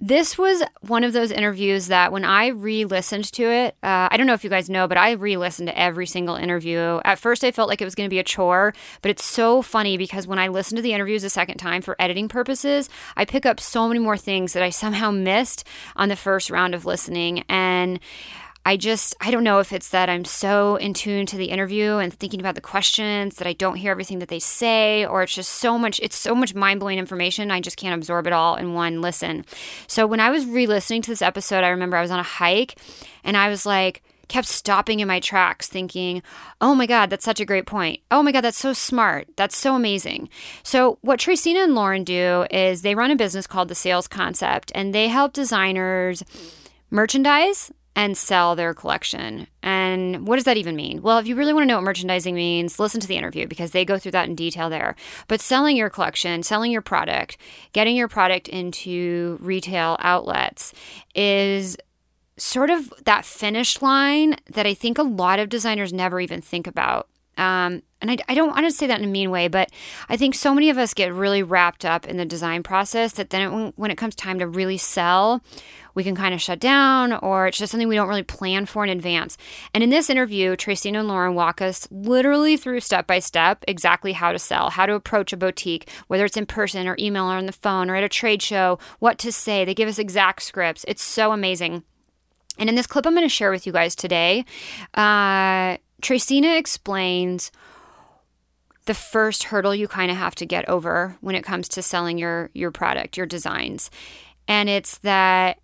This 0.00 0.38
was 0.38 0.62
one 0.80 1.02
of 1.02 1.12
those 1.12 1.32
interviews 1.32 1.88
that 1.88 2.12
when 2.12 2.24
I 2.24 2.48
re 2.48 2.84
listened 2.84 3.24
to 3.32 3.42
it, 3.42 3.76
uh, 3.82 4.08
I 4.10 4.16
don't 4.16 4.28
know 4.28 4.32
if 4.34 4.44
you 4.44 4.50
guys 4.50 4.70
know, 4.70 4.86
but 4.86 4.96
I 4.96 5.12
re 5.12 5.36
listened 5.36 5.66
to 5.68 5.76
every 5.76 6.06
single 6.06 6.36
interview. 6.36 7.00
At 7.04 7.18
first, 7.18 7.42
I 7.42 7.50
felt 7.50 7.68
like 7.68 7.82
it 7.82 7.84
was 7.84 7.96
going 7.96 8.08
to 8.08 8.14
be 8.14 8.20
a 8.20 8.24
chore, 8.24 8.74
but 9.02 9.10
it's 9.10 9.24
so 9.24 9.60
funny 9.60 9.96
because 9.96 10.28
when 10.28 10.38
I 10.38 10.48
listen 10.48 10.76
to 10.76 10.82
the 10.82 10.92
interviews 10.92 11.24
a 11.24 11.30
second 11.30 11.56
time 11.56 11.82
for 11.82 11.96
editing 11.98 12.28
purposes, 12.28 12.88
I 13.16 13.24
pick 13.24 13.44
up 13.44 13.58
so 13.58 13.88
many 13.88 13.98
more 13.98 14.16
things 14.16 14.52
that 14.52 14.62
I 14.62 14.70
somehow 14.70 15.10
missed 15.10 15.66
on 15.96 16.08
the 16.08 16.16
first 16.16 16.48
round 16.48 16.76
of 16.76 16.86
listening. 16.86 17.44
And 17.48 17.98
I 18.64 18.76
just, 18.76 19.16
I 19.20 19.30
don't 19.30 19.44
know 19.44 19.60
if 19.60 19.72
it's 19.72 19.88
that 19.90 20.10
I'm 20.10 20.24
so 20.24 20.76
in 20.76 20.92
tune 20.92 21.24
to 21.26 21.36
the 21.36 21.46
interview 21.46 21.96
and 21.96 22.12
thinking 22.12 22.40
about 22.40 22.54
the 22.54 22.60
questions 22.60 23.36
that 23.36 23.48
I 23.48 23.54
don't 23.54 23.76
hear 23.76 23.90
everything 23.90 24.18
that 24.18 24.28
they 24.28 24.38
say, 24.38 25.06
or 25.06 25.22
it's 25.22 25.34
just 25.34 25.52
so 25.52 25.78
much, 25.78 25.98
it's 26.00 26.16
so 26.16 26.34
much 26.34 26.54
mind 26.54 26.80
blowing 26.80 26.98
information. 26.98 27.50
I 27.50 27.60
just 27.60 27.78
can't 27.78 27.94
absorb 27.94 28.26
it 28.26 28.32
all 28.32 28.56
in 28.56 28.74
one 28.74 29.00
listen. 29.00 29.46
So 29.86 30.06
when 30.06 30.20
I 30.20 30.30
was 30.30 30.44
re 30.44 30.66
listening 30.66 31.02
to 31.02 31.10
this 31.10 31.22
episode, 31.22 31.64
I 31.64 31.68
remember 31.68 31.96
I 31.96 32.02
was 32.02 32.10
on 32.10 32.18
a 32.18 32.24
hike 32.24 32.78
and 33.24 33.36
I 33.36 33.48
was 33.48 33.64
like, 33.64 34.02
kept 34.28 34.46
stopping 34.46 35.00
in 35.00 35.08
my 35.08 35.20
tracks 35.20 35.68
thinking, 35.68 36.22
oh 36.60 36.74
my 36.74 36.86
God, 36.86 37.10
that's 37.10 37.24
such 37.24 37.40
a 37.40 37.46
great 37.46 37.66
point. 37.66 38.00
Oh 38.10 38.22
my 38.22 38.32
God, 38.32 38.42
that's 38.42 38.58
so 38.58 38.72
smart. 38.72 39.28
That's 39.36 39.56
so 39.56 39.74
amazing. 39.74 40.28
So, 40.62 40.98
what 41.00 41.20
Traceena 41.20 41.64
and 41.64 41.74
Lauren 41.74 42.04
do 42.04 42.46
is 42.50 42.82
they 42.82 42.94
run 42.94 43.10
a 43.10 43.16
business 43.16 43.46
called 43.46 43.68
The 43.68 43.74
Sales 43.74 44.06
Concept 44.06 44.70
and 44.74 44.94
they 44.94 45.08
help 45.08 45.32
designers 45.32 46.22
merchandise 46.90 47.72
and 47.98 48.16
sell 48.16 48.54
their 48.54 48.74
collection. 48.74 49.48
And 49.60 50.24
what 50.28 50.36
does 50.36 50.44
that 50.44 50.56
even 50.56 50.76
mean? 50.76 51.02
Well, 51.02 51.18
if 51.18 51.26
you 51.26 51.34
really 51.34 51.52
want 51.52 51.64
to 51.64 51.66
know 51.66 51.78
what 51.78 51.84
merchandising 51.84 52.32
means, 52.32 52.78
listen 52.78 53.00
to 53.00 53.08
the 53.08 53.16
interview 53.16 53.48
because 53.48 53.72
they 53.72 53.84
go 53.84 53.98
through 53.98 54.12
that 54.12 54.28
in 54.28 54.36
detail 54.36 54.70
there. 54.70 54.94
But 55.26 55.40
selling 55.40 55.76
your 55.76 55.90
collection, 55.90 56.44
selling 56.44 56.70
your 56.70 56.80
product, 56.80 57.38
getting 57.72 57.96
your 57.96 58.06
product 58.06 58.46
into 58.46 59.36
retail 59.40 59.96
outlets 59.98 60.72
is 61.16 61.76
sort 62.36 62.70
of 62.70 62.94
that 63.04 63.24
finish 63.24 63.82
line 63.82 64.36
that 64.48 64.64
I 64.64 64.74
think 64.74 64.96
a 64.96 65.02
lot 65.02 65.40
of 65.40 65.48
designers 65.48 65.92
never 65.92 66.20
even 66.20 66.40
think 66.40 66.68
about. 66.68 67.08
Um, 67.38 67.82
and 68.00 68.10
I, 68.10 68.18
I 68.28 68.34
don't 68.34 68.50
want 68.50 68.66
to 68.66 68.70
say 68.70 68.86
that 68.86 68.98
in 68.98 69.04
a 69.04 69.10
mean 69.10 69.30
way, 69.30 69.48
but 69.48 69.70
I 70.08 70.16
think 70.16 70.34
so 70.34 70.54
many 70.54 70.70
of 70.70 70.78
us 70.78 70.94
get 70.94 71.12
really 71.12 71.42
wrapped 71.42 71.84
up 71.84 72.06
in 72.06 72.16
the 72.16 72.24
design 72.24 72.62
process 72.62 73.12
that 73.12 73.30
then 73.30 73.42
it, 73.42 73.72
when 73.76 73.90
it 73.90 73.96
comes 73.96 74.14
time 74.14 74.38
to 74.38 74.46
really 74.46 74.78
sell, 74.78 75.42
we 75.94 76.04
can 76.04 76.14
kind 76.14 76.32
of 76.32 76.40
shut 76.40 76.60
down 76.60 77.12
or 77.12 77.48
it's 77.48 77.58
just 77.58 77.72
something 77.72 77.88
we 77.88 77.96
don't 77.96 78.08
really 78.08 78.22
plan 78.22 78.66
for 78.66 78.84
in 78.84 78.90
advance. 78.90 79.36
And 79.74 79.82
in 79.82 79.90
this 79.90 80.08
interview, 80.08 80.54
Tracy 80.54 80.90
and 80.90 81.08
Lauren 81.08 81.34
walk 81.34 81.60
us 81.60 81.88
literally 81.90 82.56
through 82.56 82.80
step 82.80 83.06
by 83.06 83.18
step 83.18 83.64
exactly 83.66 84.12
how 84.12 84.30
to 84.30 84.38
sell, 84.38 84.70
how 84.70 84.86
to 84.86 84.94
approach 84.94 85.32
a 85.32 85.36
boutique, 85.36 85.90
whether 86.06 86.24
it's 86.24 86.36
in 86.36 86.46
person 86.46 86.86
or 86.86 86.96
email 87.00 87.24
or 87.24 87.36
on 87.36 87.46
the 87.46 87.52
phone 87.52 87.90
or 87.90 87.96
at 87.96 88.04
a 88.04 88.08
trade 88.08 88.42
show, 88.42 88.78
what 89.00 89.18
to 89.18 89.32
say. 89.32 89.64
They 89.64 89.74
give 89.74 89.88
us 89.88 89.98
exact 89.98 90.42
scripts. 90.42 90.84
It's 90.86 91.02
so 91.02 91.32
amazing. 91.32 91.82
And 92.60 92.68
in 92.68 92.76
this 92.76 92.86
clip 92.86 93.06
I'm 93.06 93.14
going 93.14 93.24
to 93.24 93.28
share 93.28 93.50
with 93.50 93.66
you 93.66 93.72
guys 93.72 93.96
today, 93.96 94.44
uh, 94.94 95.78
Traceena 96.02 96.58
explains 96.58 97.50
the 98.86 98.94
first 98.94 99.44
hurdle 99.44 99.74
you 99.74 99.86
kind 99.86 100.10
of 100.10 100.16
have 100.16 100.34
to 100.36 100.46
get 100.46 100.68
over 100.68 101.16
when 101.20 101.34
it 101.34 101.44
comes 101.44 101.68
to 101.68 101.82
selling 101.82 102.18
your 102.18 102.50
your 102.54 102.70
product, 102.70 103.16
your 103.16 103.26
designs. 103.26 103.90
And 104.46 104.68
it's 104.68 104.98
that 104.98 105.58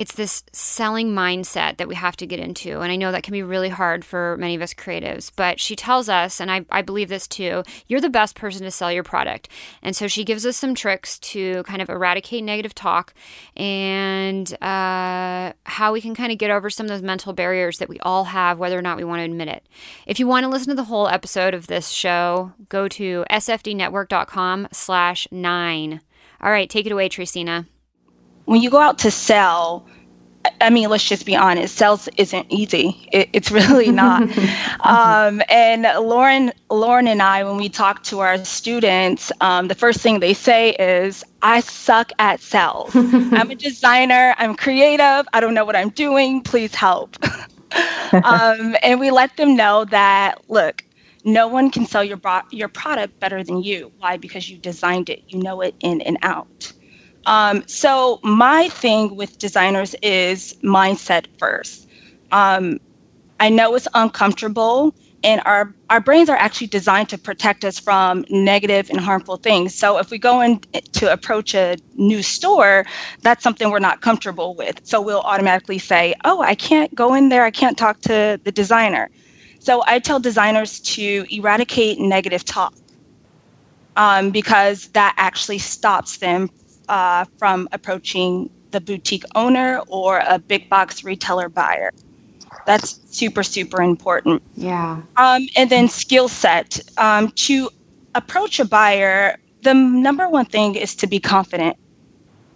it's 0.00 0.14
this 0.14 0.42
selling 0.50 1.10
mindset 1.10 1.76
that 1.76 1.86
we 1.86 1.94
have 1.94 2.16
to 2.16 2.26
get 2.26 2.40
into. 2.40 2.80
And 2.80 2.90
I 2.90 2.96
know 2.96 3.12
that 3.12 3.22
can 3.22 3.32
be 3.32 3.42
really 3.42 3.68
hard 3.68 4.02
for 4.02 4.34
many 4.38 4.54
of 4.54 4.62
us 4.62 4.72
creatives, 4.72 5.30
but 5.36 5.60
she 5.60 5.76
tells 5.76 6.08
us, 6.08 6.40
and 6.40 6.50
I, 6.50 6.64
I 6.70 6.80
believe 6.80 7.10
this 7.10 7.28
too, 7.28 7.62
you're 7.86 8.00
the 8.00 8.08
best 8.08 8.34
person 8.34 8.62
to 8.62 8.70
sell 8.70 8.90
your 8.90 9.02
product. 9.02 9.50
And 9.82 9.94
so 9.94 10.08
she 10.08 10.24
gives 10.24 10.46
us 10.46 10.56
some 10.56 10.74
tricks 10.74 11.18
to 11.18 11.62
kind 11.64 11.82
of 11.82 11.90
eradicate 11.90 12.42
negative 12.42 12.74
talk 12.74 13.12
and 13.58 14.50
uh, 14.62 15.52
how 15.66 15.92
we 15.92 16.00
can 16.00 16.14
kind 16.14 16.32
of 16.32 16.38
get 16.38 16.50
over 16.50 16.70
some 16.70 16.86
of 16.86 16.90
those 16.90 17.02
mental 17.02 17.34
barriers 17.34 17.76
that 17.76 17.90
we 17.90 18.00
all 18.00 18.24
have, 18.24 18.58
whether 18.58 18.78
or 18.78 18.82
not 18.82 18.96
we 18.96 19.04
want 19.04 19.20
to 19.20 19.24
admit 19.24 19.48
it. 19.48 19.66
If 20.06 20.18
you 20.18 20.26
want 20.26 20.44
to 20.44 20.48
listen 20.48 20.68
to 20.68 20.74
the 20.74 20.84
whole 20.84 21.08
episode 21.08 21.52
of 21.52 21.66
this 21.66 21.90
show, 21.90 22.54
go 22.70 22.88
to 22.88 23.26
sfdnetwork.com 23.30 24.68
slash 24.72 25.28
nine. 25.30 26.00
All 26.40 26.50
right, 26.50 26.70
take 26.70 26.86
it 26.86 26.92
away, 26.92 27.10
Traceena 27.10 27.66
when 28.44 28.62
you 28.62 28.70
go 28.70 28.78
out 28.78 28.98
to 29.00 29.10
sell, 29.10 29.86
I 30.60 30.70
mean, 30.70 30.88
let's 30.88 31.04
just 31.04 31.26
be 31.26 31.36
honest. 31.36 31.76
Sales 31.76 32.08
isn't 32.16 32.46
easy. 32.50 33.08
It, 33.12 33.28
it's 33.32 33.50
really 33.50 33.90
not. 33.92 34.22
um, 34.80 35.42
and 35.48 35.82
Lauren, 35.82 36.52
Lauren 36.70 37.06
and 37.08 37.22
I, 37.22 37.44
when 37.44 37.56
we 37.56 37.68
talk 37.68 38.02
to 38.04 38.20
our 38.20 38.42
students, 38.44 39.30
um, 39.40 39.68
the 39.68 39.74
first 39.74 40.00
thing 40.00 40.20
they 40.20 40.34
say 40.34 40.70
is, 40.72 41.24
"I 41.42 41.60
suck 41.60 42.12
at 42.18 42.40
sales. 42.40 42.92
I'm 42.94 43.50
a 43.50 43.54
designer. 43.54 44.34
I'm 44.38 44.54
creative. 44.54 45.28
I 45.32 45.40
don't 45.40 45.54
know 45.54 45.64
what 45.64 45.76
I'm 45.76 45.90
doing. 45.90 46.42
Please 46.42 46.74
help." 46.74 47.16
um, 48.24 48.76
and 48.82 48.98
we 48.98 49.10
let 49.10 49.36
them 49.36 49.56
know 49.56 49.84
that 49.86 50.42
look, 50.48 50.84
no 51.24 51.48
one 51.48 51.70
can 51.70 51.86
sell 51.86 52.02
your 52.02 52.16
bro- 52.16 52.42
your 52.50 52.68
product 52.68 53.20
better 53.20 53.44
than 53.44 53.62
you. 53.62 53.92
Why? 53.98 54.16
Because 54.16 54.48
you 54.48 54.56
designed 54.58 55.10
it. 55.10 55.22
You 55.28 55.42
know 55.42 55.60
it 55.60 55.74
in 55.80 56.00
and 56.00 56.18
out. 56.22 56.72
Um, 57.26 57.62
so 57.66 58.18
my 58.22 58.68
thing 58.68 59.16
with 59.16 59.38
designers 59.38 59.94
is 60.02 60.54
mindset 60.64 61.26
first. 61.38 61.86
Um, 62.32 62.78
I 63.40 63.48
know 63.50 63.74
it's 63.74 63.88
uncomfortable, 63.94 64.94
and 65.22 65.40
our 65.44 65.74
our 65.90 66.00
brains 66.00 66.28
are 66.28 66.36
actually 66.36 66.68
designed 66.68 67.08
to 67.10 67.18
protect 67.18 67.64
us 67.64 67.78
from 67.78 68.24
negative 68.30 68.90
and 68.90 69.00
harmful 69.00 69.36
things. 69.36 69.74
So 69.74 69.98
if 69.98 70.10
we 70.10 70.18
go 70.18 70.40
in 70.40 70.60
to 70.94 71.12
approach 71.12 71.54
a 71.54 71.76
new 71.94 72.22
store, 72.22 72.84
that's 73.22 73.42
something 73.42 73.70
we're 73.70 73.78
not 73.80 74.00
comfortable 74.00 74.54
with. 74.56 74.80
So 74.84 75.00
we'll 75.00 75.20
automatically 75.22 75.78
say, 75.78 76.14
"Oh, 76.24 76.40
I 76.42 76.54
can't 76.54 76.94
go 76.94 77.14
in 77.14 77.28
there. 77.28 77.44
I 77.44 77.50
can't 77.50 77.76
talk 77.78 78.00
to 78.02 78.40
the 78.44 78.52
designer." 78.52 79.10
So 79.60 79.82
I 79.86 79.98
tell 80.00 80.20
designers 80.20 80.80
to 80.96 81.26
eradicate 81.30 81.98
negative 81.98 82.44
talk 82.44 82.74
um, 83.96 84.30
because 84.30 84.88
that 84.94 85.14
actually 85.16 85.58
stops 85.58 86.18
them 86.18 86.48
uh, 86.90 87.24
from 87.38 87.68
approaching 87.72 88.50
the 88.72 88.80
boutique 88.80 89.24
owner 89.34 89.80
or 89.88 90.22
a 90.28 90.38
big 90.38 90.68
box 90.68 91.04
retailer 91.04 91.48
buyer. 91.48 91.92
That's 92.66 93.00
super, 93.16 93.42
super 93.42 93.80
important. 93.80 94.42
Yeah. 94.56 95.00
Um, 95.16 95.46
and 95.56 95.70
then 95.70 95.88
skill 95.88 96.28
set. 96.28 96.80
Um, 96.98 97.30
to 97.46 97.70
approach 98.14 98.60
a 98.60 98.64
buyer, 98.64 99.38
the 99.62 99.72
number 99.72 100.28
one 100.28 100.44
thing 100.44 100.74
is 100.74 100.94
to 100.96 101.06
be 101.06 101.20
confident. 101.20 101.76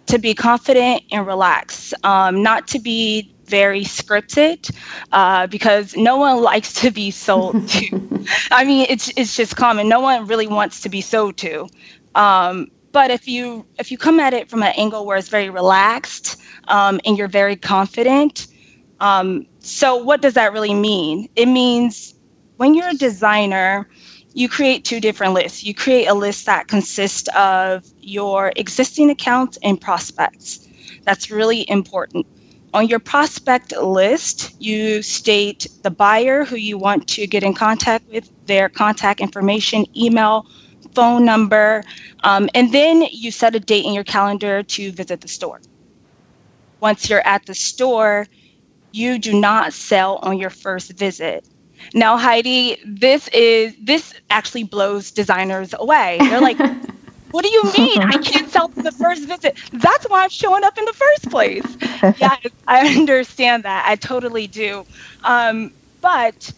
To 0.07 0.19
be 0.19 0.35
confident 0.35 1.03
and 1.11 1.25
relax, 1.25 1.93
um, 2.03 2.43
not 2.43 2.67
to 2.67 2.79
be 2.79 3.33
very 3.45 3.81
scripted 3.81 4.69
uh, 5.11 5.47
because 5.47 5.95
no 5.95 6.17
one 6.17 6.41
likes 6.51 6.73
to 6.73 6.91
be 6.91 7.09
sold 7.09 7.67
to. 7.69 8.25
I 8.51 8.65
mean, 8.65 8.85
it's 8.89 9.11
it's 9.15 9.35
just 9.35 9.55
common. 9.55 9.89
No 9.89 10.01
one 10.01 10.27
really 10.27 10.47
wants 10.47 10.81
to 10.81 10.89
be 10.89 11.01
sold 11.01 11.37
to. 11.37 11.67
Um, 12.13 12.69
but 12.95 13.11
if 13.11 13.27
you 13.27 13.65
if 13.77 13.91
you 13.91 13.97
come 13.97 14.21
at 14.21 14.33
it 14.33 14.49
from 14.49 14.63
an 14.63 14.71
angle 14.77 15.05
where 15.05 15.17
it's 15.17 15.27
very 15.27 15.49
relaxed 15.49 16.37
um, 16.69 16.97
and 17.03 17.17
you're 17.17 17.27
very 17.27 17.57
confident, 17.57 18.47
um, 19.01 19.45
so 19.59 19.97
what 19.97 20.21
does 20.21 20.33
that 20.35 20.53
really 20.53 20.73
mean? 20.73 21.27
It 21.35 21.47
means 21.47 22.15
when 22.55 22.73
you're 22.73 22.87
a 22.87 22.93
designer, 22.93 23.89
you 24.33 24.47
create 24.47 24.85
two 24.85 25.01
different 25.01 25.33
lists. 25.33 25.61
You 25.61 25.75
create 25.75 26.05
a 26.05 26.13
list 26.13 26.45
that 26.45 26.69
consists 26.69 27.27
of 27.35 27.83
your 27.99 28.53
existing 28.55 29.09
accounts 29.09 29.57
and 29.61 29.79
prospects. 29.81 30.65
That's 31.03 31.29
really 31.29 31.69
important. 31.69 32.25
On 32.73 32.87
your 32.87 32.99
prospect 32.99 33.75
list, 33.75 34.55
you 34.61 35.01
state 35.01 35.67
the 35.83 35.91
buyer 35.91 36.45
who 36.45 36.55
you 36.55 36.77
want 36.77 37.09
to 37.09 37.27
get 37.27 37.43
in 37.43 37.53
contact 37.53 38.07
with, 38.09 38.31
their 38.45 38.69
contact 38.69 39.19
information, 39.19 39.85
email, 39.97 40.45
phone 40.95 41.25
number, 41.25 41.83
um, 42.23 42.49
and 42.55 42.71
then 42.73 43.03
you 43.11 43.31
set 43.31 43.55
a 43.55 43.59
date 43.59 43.85
in 43.85 43.93
your 43.93 44.03
calendar 44.03 44.63
to 44.63 44.91
visit 44.91 45.21
the 45.21 45.27
store. 45.27 45.61
Once 46.81 47.09
you're 47.09 47.25
at 47.25 47.45
the 47.45 47.55
store, 47.55 48.27
you 48.91 49.19
do 49.19 49.33
not 49.33 49.73
sell 49.73 50.19
on 50.23 50.37
your 50.37 50.49
first 50.49 50.97
visit. 50.97 51.47
Now, 51.93 52.17
Heidi, 52.17 52.77
this 52.85 53.27
is 53.33 53.75
this 53.81 54.13
actually 54.29 54.63
blows 54.63 55.11
designers 55.11 55.73
away. 55.77 56.25
They're 56.27 56.41
like, 56.41 56.59
"What 57.31 57.43
do 57.43 57.49
you 57.49 57.63
mean 57.77 58.01
I 58.07 58.17
can't 58.17 58.49
sell 58.49 58.69
the 58.75 58.91
first 58.91 59.27
visit? 59.27 59.57
That's 59.73 60.05
why 60.09 60.23
I'm 60.23 60.29
showing 60.29 60.63
up 60.63 60.77
in 60.77 60.85
the 60.85 60.93
first 60.93 61.29
place." 61.29 61.77
yes, 62.17 62.39
I 62.67 62.95
understand 62.97 63.63
that. 63.63 63.85
I 63.87 63.95
totally 63.95 64.47
do. 64.47 64.85
Um, 65.23 65.71
but 66.01 66.51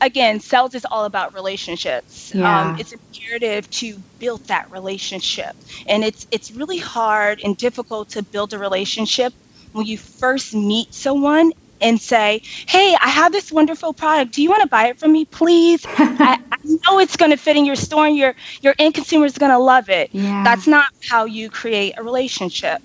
again, 0.00 0.40
sales 0.40 0.74
is 0.74 0.84
all 0.90 1.04
about 1.04 1.34
relationships. 1.34 2.34
Yeah. 2.34 2.70
Um, 2.70 2.78
it's 2.78 2.92
imperative 2.92 3.68
to 3.70 3.96
build 4.18 4.44
that 4.46 4.70
relationship, 4.70 5.54
and 5.86 6.04
it's 6.04 6.26
it's 6.30 6.50
really 6.50 6.78
hard 6.78 7.40
and 7.44 7.56
difficult 7.56 8.10
to 8.10 8.22
build 8.22 8.52
a 8.52 8.58
relationship 8.58 9.32
when 9.72 9.86
you 9.86 9.98
first 9.98 10.54
meet 10.54 10.92
someone 10.94 11.52
and 11.80 12.00
say, 12.00 12.42
"Hey, 12.66 12.96
I 13.00 13.08
have 13.08 13.32
this 13.32 13.50
wonderful 13.52 13.92
product. 13.92 14.32
Do 14.32 14.42
you 14.42 14.50
want 14.50 14.62
to 14.62 14.68
buy 14.68 14.88
it 14.88 14.98
from 14.98 15.12
me, 15.12 15.24
please? 15.24 15.84
I, 15.88 16.38
I, 16.52 16.56
know 16.64 16.98
it's 16.98 17.16
going 17.16 17.30
to 17.30 17.36
fit 17.36 17.56
in 17.56 17.64
your 17.64 17.76
store, 17.76 18.06
and 18.06 18.16
your 18.16 18.34
your 18.62 18.74
end 18.78 18.94
consumer 18.94 19.26
is 19.26 19.38
going 19.38 19.52
to 19.52 19.58
love 19.58 19.88
it." 19.88 20.10
Yeah. 20.12 20.42
That's 20.44 20.66
not 20.66 20.86
how 21.08 21.24
you 21.24 21.50
create 21.50 21.94
a 21.96 22.02
relationship, 22.02 22.82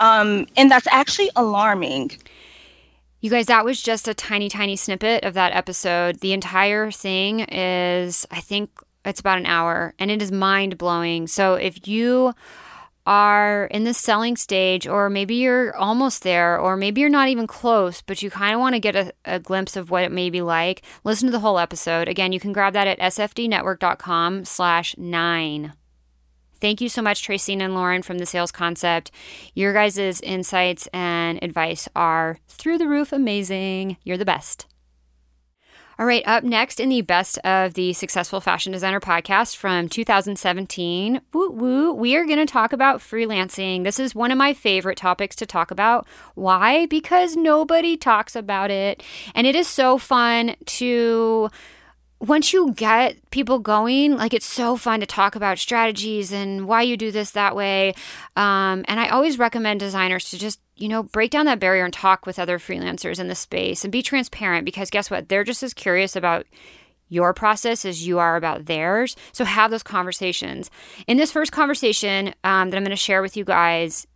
um, 0.00 0.46
and 0.56 0.70
that's 0.70 0.86
actually 0.90 1.30
alarming. 1.36 2.12
You 3.22 3.30
guys, 3.30 3.46
that 3.46 3.64
was 3.64 3.80
just 3.80 4.08
a 4.08 4.14
tiny, 4.14 4.48
tiny 4.48 4.74
snippet 4.74 5.22
of 5.22 5.34
that 5.34 5.54
episode. 5.54 6.18
The 6.18 6.32
entire 6.32 6.90
thing 6.90 7.38
is, 7.38 8.26
I 8.32 8.40
think 8.40 8.70
it's 9.04 9.20
about 9.20 9.38
an 9.38 9.46
hour 9.46 9.94
and 10.00 10.10
it 10.10 10.20
is 10.20 10.32
mind 10.32 10.76
blowing. 10.76 11.28
So 11.28 11.54
if 11.54 11.86
you 11.86 12.34
are 13.06 13.66
in 13.66 13.84
the 13.84 13.94
selling 13.94 14.36
stage, 14.36 14.88
or 14.88 15.08
maybe 15.08 15.36
you're 15.36 15.74
almost 15.76 16.24
there, 16.24 16.58
or 16.58 16.76
maybe 16.76 17.00
you're 17.00 17.10
not 17.10 17.28
even 17.28 17.46
close, 17.46 18.02
but 18.02 18.22
you 18.22 18.30
kind 18.30 18.54
of 18.54 18.60
want 18.60 18.74
to 18.74 18.80
get 18.80 18.96
a, 18.96 19.12
a, 19.24 19.38
glimpse 19.38 19.76
of 19.76 19.90
what 19.90 20.02
it 20.02 20.10
may 20.10 20.28
be 20.28 20.40
like, 20.40 20.82
listen 21.04 21.26
to 21.26 21.32
the 21.32 21.40
whole 21.40 21.60
episode. 21.60 22.08
Again, 22.08 22.32
you 22.32 22.40
can 22.40 22.52
grab 22.52 22.72
that 22.72 22.88
at 22.88 22.98
sfdnetwork.com 22.98 24.44
slash 24.44 24.96
nine. 24.98 25.74
Thank 26.62 26.80
you 26.80 26.88
so 26.88 27.02
much, 27.02 27.24
Tracy 27.24 27.54
and 27.54 27.74
Lauren 27.74 28.02
from 28.02 28.18
the 28.18 28.24
Sales 28.24 28.52
Concept. 28.52 29.10
Your 29.52 29.72
guys' 29.72 30.20
insights 30.20 30.86
and 30.92 31.42
advice 31.42 31.88
are 31.96 32.38
through 32.46 32.78
the 32.78 32.86
roof 32.86 33.12
amazing. 33.12 33.96
You're 34.04 34.16
the 34.16 34.24
best. 34.24 34.66
All 35.98 36.06
right, 36.06 36.22
up 36.24 36.44
next 36.44 36.78
in 36.78 36.88
the 36.88 37.00
Best 37.00 37.38
of 37.38 37.74
the 37.74 37.92
Successful 37.94 38.40
Fashion 38.40 38.70
Designer 38.70 39.00
podcast 39.00 39.56
from 39.56 39.88
2017, 39.88 41.20
woo 41.34 41.50
woo, 41.50 41.92
we 41.92 42.14
are 42.14 42.24
going 42.24 42.38
to 42.38 42.46
talk 42.46 42.72
about 42.72 43.00
freelancing. 43.00 43.82
This 43.82 43.98
is 43.98 44.14
one 44.14 44.30
of 44.30 44.38
my 44.38 44.54
favorite 44.54 44.98
topics 44.98 45.34
to 45.36 45.46
talk 45.46 45.72
about. 45.72 46.06
Why? 46.36 46.86
Because 46.86 47.34
nobody 47.34 47.96
talks 47.96 48.36
about 48.36 48.70
it. 48.70 49.02
And 49.34 49.48
it 49.48 49.56
is 49.56 49.66
so 49.66 49.98
fun 49.98 50.54
to 50.66 51.50
once 52.22 52.52
you 52.52 52.72
get 52.74 53.16
people 53.30 53.58
going, 53.58 54.16
like 54.16 54.32
it's 54.32 54.46
so 54.46 54.76
fun 54.76 55.00
to 55.00 55.06
talk 55.06 55.34
about 55.34 55.58
strategies 55.58 56.32
and 56.32 56.68
why 56.68 56.80
you 56.80 56.96
do 56.96 57.10
this 57.10 57.32
that 57.32 57.56
way. 57.56 57.88
Um, 58.36 58.84
and 58.86 59.00
I 59.00 59.08
always 59.08 59.40
recommend 59.40 59.80
designers 59.80 60.30
to 60.30 60.38
just, 60.38 60.60
you 60.76 60.86
know, 60.88 61.02
break 61.02 61.32
down 61.32 61.46
that 61.46 61.58
barrier 61.58 61.84
and 61.84 61.92
talk 61.92 62.24
with 62.24 62.38
other 62.38 62.60
freelancers 62.60 63.18
in 63.18 63.26
the 63.26 63.34
space 63.34 63.84
and 63.84 63.90
be 63.90 64.02
transparent 64.02 64.64
because 64.64 64.88
guess 64.88 65.10
what? 65.10 65.28
They're 65.28 65.42
just 65.42 65.64
as 65.64 65.74
curious 65.74 66.14
about 66.14 66.46
your 67.08 67.34
process 67.34 67.84
as 67.84 68.06
you 68.06 68.20
are 68.20 68.36
about 68.36 68.66
theirs. 68.66 69.16
So 69.32 69.44
have 69.44 69.72
those 69.72 69.82
conversations. 69.82 70.70
In 71.08 71.16
this 71.16 71.32
first 71.32 71.50
conversation 71.50 72.28
um, 72.44 72.70
that 72.70 72.76
I'm 72.76 72.84
going 72.84 72.90
to 72.90 72.96
share 72.96 73.20
with 73.20 73.36
you 73.36 73.44
guys, 73.44 74.06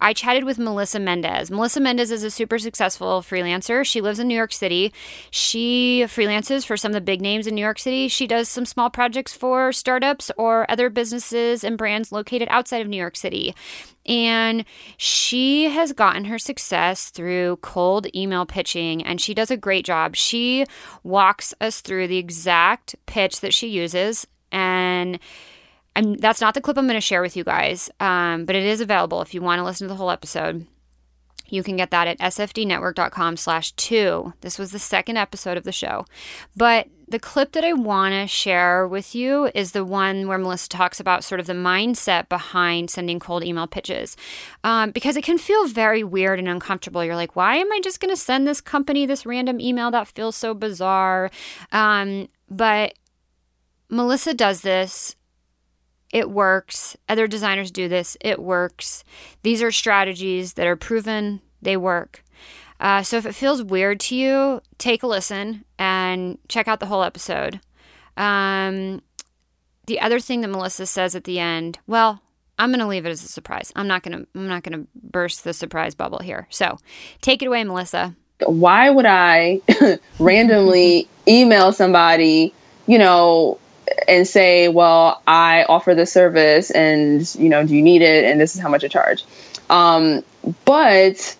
I 0.00 0.12
chatted 0.12 0.44
with 0.44 0.58
Melissa 0.58 1.00
Mendez. 1.00 1.50
Melissa 1.50 1.80
Mendez 1.80 2.10
is 2.10 2.22
a 2.22 2.30
super 2.30 2.58
successful 2.58 3.20
freelancer. 3.20 3.84
She 3.84 4.00
lives 4.00 4.18
in 4.18 4.28
New 4.28 4.34
York 4.34 4.52
City. 4.52 4.92
She 5.30 6.04
freelances 6.06 6.64
for 6.64 6.76
some 6.76 6.90
of 6.90 6.94
the 6.94 7.00
big 7.00 7.20
names 7.20 7.46
in 7.46 7.54
New 7.54 7.62
York 7.62 7.78
City. 7.78 8.08
She 8.08 8.26
does 8.26 8.48
some 8.48 8.64
small 8.64 8.90
projects 8.90 9.32
for 9.32 9.72
startups 9.72 10.30
or 10.36 10.70
other 10.70 10.88
businesses 10.88 11.64
and 11.64 11.76
brands 11.76 12.12
located 12.12 12.48
outside 12.50 12.80
of 12.80 12.88
New 12.88 12.96
York 12.96 13.16
City. 13.16 13.54
And 14.06 14.64
she 14.96 15.64
has 15.64 15.92
gotten 15.92 16.26
her 16.26 16.38
success 16.38 17.10
through 17.10 17.56
cold 17.56 18.06
email 18.14 18.46
pitching, 18.46 19.02
and 19.02 19.20
she 19.20 19.34
does 19.34 19.50
a 19.50 19.56
great 19.56 19.84
job. 19.84 20.16
She 20.16 20.64
walks 21.02 21.52
us 21.60 21.80
through 21.80 22.08
the 22.08 22.18
exact 22.18 22.96
pitch 23.06 23.40
that 23.40 23.52
she 23.52 23.68
uses 23.68 24.26
and 24.50 25.18
and 25.98 26.16
that's 26.20 26.40
not 26.40 26.54
the 26.54 26.60
clip 26.60 26.78
I'm 26.78 26.86
going 26.86 26.94
to 26.94 27.00
share 27.00 27.22
with 27.22 27.36
you 27.36 27.42
guys, 27.42 27.90
um, 27.98 28.44
but 28.44 28.54
it 28.54 28.64
is 28.64 28.80
available 28.80 29.20
if 29.20 29.34
you 29.34 29.42
want 29.42 29.58
to 29.58 29.64
listen 29.64 29.88
to 29.88 29.92
the 29.92 29.96
whole 29.96 30.12
episode. 30.12 30.64
You 31.48 31.64
can 31.64 31.76
get 31.76 31.90
that 31.90 32.06
at 32.06 32.20
sfdnetwork.com 32.20 33.36
slash 33.36 33.72
two. 33.72 34.32
This 34.42 34.60
was 34.60 34.70
the 34.70 34.78
second 34.78 35.16
episode 35.16 35.56
of 35.56 35.64
the 35.64 35.72
show. 35.72 36.04
But 36.54 36.86
the 37.08 37.18
clip 37.18 37.50
that 37.52 37.64
I 37.64 37.72
want 37.72 38.12
to 38.12 38.28
share 38.28 38.86
with 38.86 39.12
you 39.12 39.50
is 39.56 39.72
the 39.72 39.84
one 39.84 40.28
where 40.28 40.38
Melissa 40.38 40.68
talks 40.68 41.00
about 41.00 41.24
sort 41.24 41.40
of 41.40 41.46
the 41.46 41.52
mindset 41.52 42.28
behind 42.28 42.90
sending 42.90 43.18
cold 43.18 43.42
email 43.42 43.66
pitches. 43.66 44.16
Um, 44.62 44.92
because 44.92 45.16
it 45.16 45.24
can 45.24 45.38
feel 45.38 45.66
very 45.66 46.04
weird 46.04 46.38
and 46.38 46.48
uncomfortable. 46.48 47.02
You're 47.02 47.16
like, 47.16 47.34
why 47.34 47.56
am 47.56 47.72
I 47.72 47.80
just 47.82 47.98
going 47.98 48.14
to 48.14 48.20
send 48.20 48.46
this 48.46 48.60
company 48.60 49.04
this 49.04 49.26
random 49.26 49.58
email 49.58 49.90
that 49.90 50.06
feels 50.06 50.36
so 50.36 50.54
bizarre? 50.54 51.30
Um, 51.72 52.28
but 52.48 52.94
Melissa 53.88 54.34
does 54.34 54.60
this 54.60 55.16
it 56.12 56.30
works. 56.30 56.96
Other 57.08 57.26
designers 57.26 57.70
do 57.70 57.88
this. 57.88 58.16
It 58.20 58.38
works. 58.38 59.04
These 59.42 59.62
are 59.62 59.70
strategies 59.70 60.54
that 60.54 60.66
are 60.66 60.76
proven, 60.76 61.40
they 61.60 61.76
work. 61.76 62.22
Uh, 62.80 63.02
so 63.02 63.16
if 63.16 63.26
it 63.26 63.34
feels 63.34 63.62
weird 63.62 63.98
to 63.98 64.14
you, 64.14 64.60
take 64.78 65.02
a 65.02 65.06
listen 65.06 65.64
and 65.78 66.38
check 66.48 66.68
out 66.68 66.80
the 66.80 66.86
whole 66.86 67.02
episode. 67.02 67.60
Um, 68.16 69.02
the 69.86 70.00
other 70.00 70.20
thing 70.20 70.42
that 70.42 70.48
Melissa 70.48 70.86
says 70.86 71.14
at 71.14 71.24
the 71.24 71.38
end, 71.38 71.78
well, 71.86 72.22
I'm 72.58 72.70
going 72.70 72.80
to 72.80 72.86
leave 72.86 73.06
it 73.06 73.10
as 73.10 73.24
a 73.24 73.28
surprise. 73.28 73.72
I'm 73.76 73.88
not 73.88 74.02
going 74.02 74.18
to 74.18 74.26
I'm 74.34 74.48
not 74.48 74.62
going 74.62 74.80
to 74.80 74.88
burst 74.94 75.44
the 75.44 75.52
surprise 75.52 75.94
bubble 75.94 76.18
here. 76.18 76.46
So, 76.50 76.78
take 77.20 77.42
it 77.42 77.46
away, 77.46 77.62
Melissa. 77.64 78.16
Why 78.44 78.90
would 78.90 79.06
I 79.06 79.60
randomly 80.18 81.08
email 81.28 81.72
somebody, 81.72 82.52
you 82.86 82.98
know, 82.98 83.58
and 84.06 84.26
say, 84.26 84.68
well, 84.68 85.22
I 85.26 85.64
offer 85.64 85.94
this 85.94 86.12
service 86.12 86.70
and, 86.70 87.34
you 87.34 87.48
know, 87.48 87.66
do 87.66 87.74
you 87.74 87.82
need 87.82 88.02
it? 88.02 88.24
And 88.24 88.40
this 88.40 88.54
is 88.54 88.60
how 88.60 88.68
much 88.68 88.84
I 88.84 88.88
charge. 88.88 89.24
Um, 89.70 90.22
but 90.64 91.36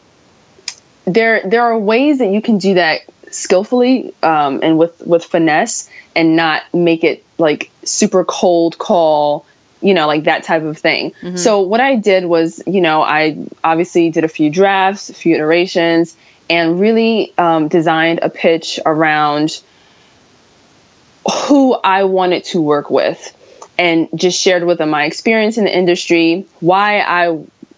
there, 1.04 1.42
there 1.44 1.62
are 1.62 1.78
ways 1.78 2.18
that 2.18 2.30
you 2.30 2.42
can 2.42 2.58
do 2.58 2.74
that 2.74 3.02
skillfully 3.30 4.14
um, 4.22 4.60
and 4.62 4.78
with, 4.78 5.00
with 5.06 5.24
finesse 5.24 5.88
and 6.16 6.36
not 6.36 6.62
make 6.72 7.04
it 7.04 7.24
like 7.38 7.70
super 7.84 8.24
cold 8.24 8.78
call 8.78 9.44
you 9.80 9.94
know, 9.94 10.06
like 10.06 10.24
that 10.24 10.42
type 10.42 10.62
of 10.62 10.76
thing. 10.78 11.12
Mm-hmm. 11.22 11.36
So 11.36 11.60
what 11.60 11.80
I 11.80 11.96
did 11.96 12.24
was, 12.24 12.60
you 12.66 12.80
know, 12.80 13.02
I 13.02 13.46
obviously 13.62 14.10
did 14.10 14.24
a 14.24 14.28
few 14.28 14.50
drafts, 14.50 15.08
a 15.10 15.14
few 15.14 15.34
iterations, 15.34 16.16
and 16.50 16.80
really 16.80 17.32
um, 17.38 17.68
designed 17.68 18.20
a 18.22 18.30
pitch 18.30 18.80
around 18.84 19.62
who 21.30 21.74
I 21.74 22.04
wanted 22.04 22.44
to 22.44 22.60
work 22.60 22.90
with 22.90 23.34
and 23.78 24.08
just 24.14 24.40
shared 24.40 24.64
with 24.64 24.78
them 24.78 24.90
my 24.90 25.04
experience 25.04 25.58
in 25.58 25.64
the 25.64 25.76
industry, 25.76 26.46
why 26.60 27.00
I, 27.00 27.26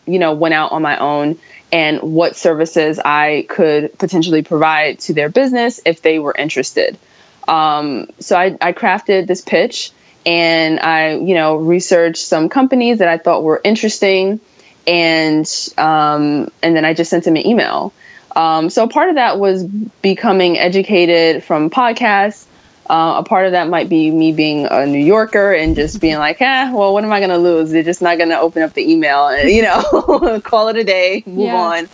you 0.07 0.19
know, 0.19 0.33
went 0.35 0.55
out 0.55 0.73
on 0.73 0.83
my 0.83 0.99
own 0.99 1.39
and 1.73 2.01
what 2.01 2.37
services 2.37 2.99
I 2.99 3.47
could 3.49 3.97
potentially 3.99 4.43
provide 4.43 5.01
to 5.01 5.15
their 5.15 5.29
business 5.29 5.81
if 5.85 6.03
they 6.03 6.19
were 6.19 6.35
interested. 6.37 6.99
Um, 7.47 8.09
so 8.19 8.37
I, 8.37 8.57
I 8.61 8.73
crafted 8.73 9.27
this 9.27 9.41
pitch 9.41 9.93
and 10.27 10.81
I, 10.81 11.17
you 11.17 11.35
know, 11.35 11.57
researched 11.57 12.25
some 12.25 12.49
companies 12.49 12.99
that 12.99 13.09
I 13.09 13.19
thought 13.19 13.43
were 13.43 13.61
interesting 13.63 14.41
and 14.87 15.47
um, 15.77 16.51
and 16.63 16.75
then 16.75 16.85
I 16.85 16.95
just 16.95 17.11
sent 17.11 17.25
them 17.25 17.37
an 17.37 17.47
email. 17.47 17.93
Um, 18.35 18.71
so 18.71 18.87
part 18.89 19.09
of 19.09 19.17
that 19.17 19.39
was 19.39 19.65
becoming 19.65 20.59
educated 20.59 21.43
from 21.45 21.69
podcasts 21.69 22.47
uh, 22.91 23.19
a 23.19 23.23
part 23.23 23.47
of 23.47 23.53
that 23.53 23.69
might 23.69 23.89
be 23.89 24.11
me 24.11 24.33
being 24.33 24.67
a 24.67 24.85
New 24.85 24.99
Yorker 24.99 25.53
and 25.53 25.77
just 25.77 26.01
being 26.01 26.19
like, 26.19 26.41
eh, 26.41 26.73
well, 26.73 26.93
what 26.93 27.05
am 27.05 27.13
I 27.13 27.21
going 27.21 27.31
to 27.31 27.39
lose? 27.39 27.71
They're 27.71 27.85
just 27.85 28.03
not 28.03 28.19
going 28.19 28.31
to 28.31 28.41
open 28.41 28.63
up 28.65 28.73
the 28.73 28.91
email 28.91 29.29
and, 29.29 29.49
you 29.57 29.63
know, 29.63 30.41
call 30.45 30.69
it 30.69 30.77
a 30.77 30.83
day, 30.83 31.23
move 31.25 31.47
yeah. 31.47 31.55
on, 31.55 31.89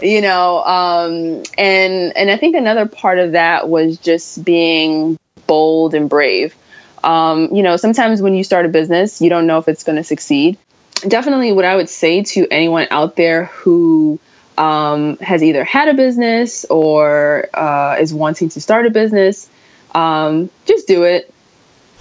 you 0.00 0.22
know. 0.22 0.64
Um, 0.64 1.42
and, 1.58 2.16
and 2.16 2.30
I 2.30 2.38
think 2.38 2.56
another 2.56 2.86
part 2.86 3.18
of 3.18 3.32
that 3.32 3.68
was 3.68 3.98
just 3.98 4.42
being 4.42 5.18
bold 5.46 5.92
and 5.92 6.08
brave. 6.08 6.56
Um, 7.04 7.54
you 7.54 7.62
know, 7.62 7.76
sometimes 7.76 8.22
when 8.22 8.34
you 8.34 8.42
start 8.42 8.64
a 8.64 8.70
business, 8.70 9.20
you 9.20 9.28
don't 9.28 9.46
know 9.46 9.58
if 9.58 9.68
it's 9.68 9.84
going 9.84 9.96
to 9.96 10.04
succeed. 10.04 10.56
Definitely, 11.06 11.52
what 11.52 11.66
I 11.66 11.76
would 11.76 11.90
say 11.90 12.22
to 12.22 12.48
anyone 12.50 12.88
out 12.90 13.16
there 13.16 13.44
who 13.44 14.18
um, 14.56 15.18
has 15.18 15.42
either 15.42 15.62
had 15.62 15.88
a 15.88 15.94
business 15.94 16.64
or 16.64 17.50
uh, 17.52 17.98
is 18.00 18.14
wanting 18.14 18.48
to 18.48 18.62
start 18.62 18.86
a 18.86 18.90
business 18.90 19.50
um, 19.94 20.50
just 20.66 20.86
do 20.86 21.04
it. 21.04 21.32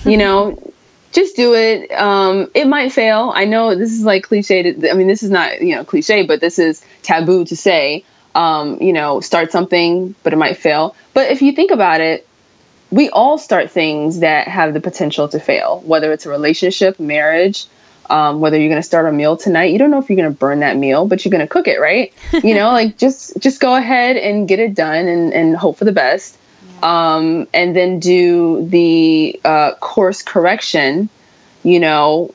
You 0.06 0.18
know, 0.24 0.74
just 1.12 1.36
do 1.36 1.54
it. 1.56 1.92
Um, 1.92 2.52
it 2.54 2.68
might 2.68 2.92
fail. 2.92 3.32
I 3.34 3.46
know 3.46 3.76
this 3.76 3.92
is 3.92 4.04
like 4.04 4.24
cliche. 4.24 4.72
To, 4.72 4.92
I 4.92 4.94
mean, 4.94 5.08
this 5.08 5.24
is 5.24 5.32
not 5.32 5.62
you 5.62 5.76
know 5.76 5.84
cliche, 5.84 6.26
but 6.26 6.42
this 6.42 6.60
is 6.60 6.84
taboo 7.02 7.46
to 7.46 7.56
say. 7.56 8.04
Um, 8.36 8.80
you 8.82 8.94
know, 8.94 9.20
start 9.20 9.52
something, 9.52 10.14
but 10.22 10.32
it 10.32 10.36
might 10.36 10.58
fail. 10.58 10.96
But 11.16 11.32
if 11.32 11.42
you 11.42 11.54
think 11.54 11.72
about 11.72 12.02
it, 12.02 12.28
we 12.92 13.10
all 13.10 13.40
start 13.40 13.72
things 13.72 14.20
that 14.20 14.48
have 14.48 14.76
the 14.76 14.80
potential 14.80 15.28
to 15.30 15.40
fail. 15.40 15.82
Whether 15.84 16.12
it's 16.12 16.28
a 16.28 16.30
relationship, 16.30 17.00
marriage, 17.00 17.66
um, 18.10 18.40
whether 18.40 18.58
you're 18.58 18.70
going 18.70 18.82
to 18.82 18.88
start 18.88 19.08
a 19.08 19.12
meal 19.12 19.38
tonight, 19.38 19.72
you 19.72 19.80
don't 19.80 19.92
know 19.92 19.98
if 19.98 20.10
you're 20.10 20.18
going 20.18 20.32
to 20.32 20.38
burn 20.38 20.60
that 20.60 20.78
meal, 20.78 21.08
but 21.08 21.26
you're 21.26 21.32
going 21.32 21.46
to 21.46 21.48
cook 21.48 21.68
it, 21.68 21.80
right? 21.80 22.14
you 22.44 22.54
know, 22.54 22.68
like 22.72 22.98
just 22.98 23.40
just 23.40 23.60
go 23.60 23.76
ahead 23.76 24.18
and 24.18 24.48
get 24.48 24.60
it 24.60 24.74
done 24.74 25.08
and, 25.08 25.34
and 25.34 25.56
hope 25.56 25.78
for 25.78 25.86
the 25.86 25.92
best 25.92 26.38
um, 26.84 27.48
and 27.54 27.76
then 27.76 28.00
do 28.00 28.68
the 28.68 29.40
uh, 29.44 29.74
course 29.76 30.22
correction, 30.24 31.10
you 31.64 31.80
know, 31.80 32.34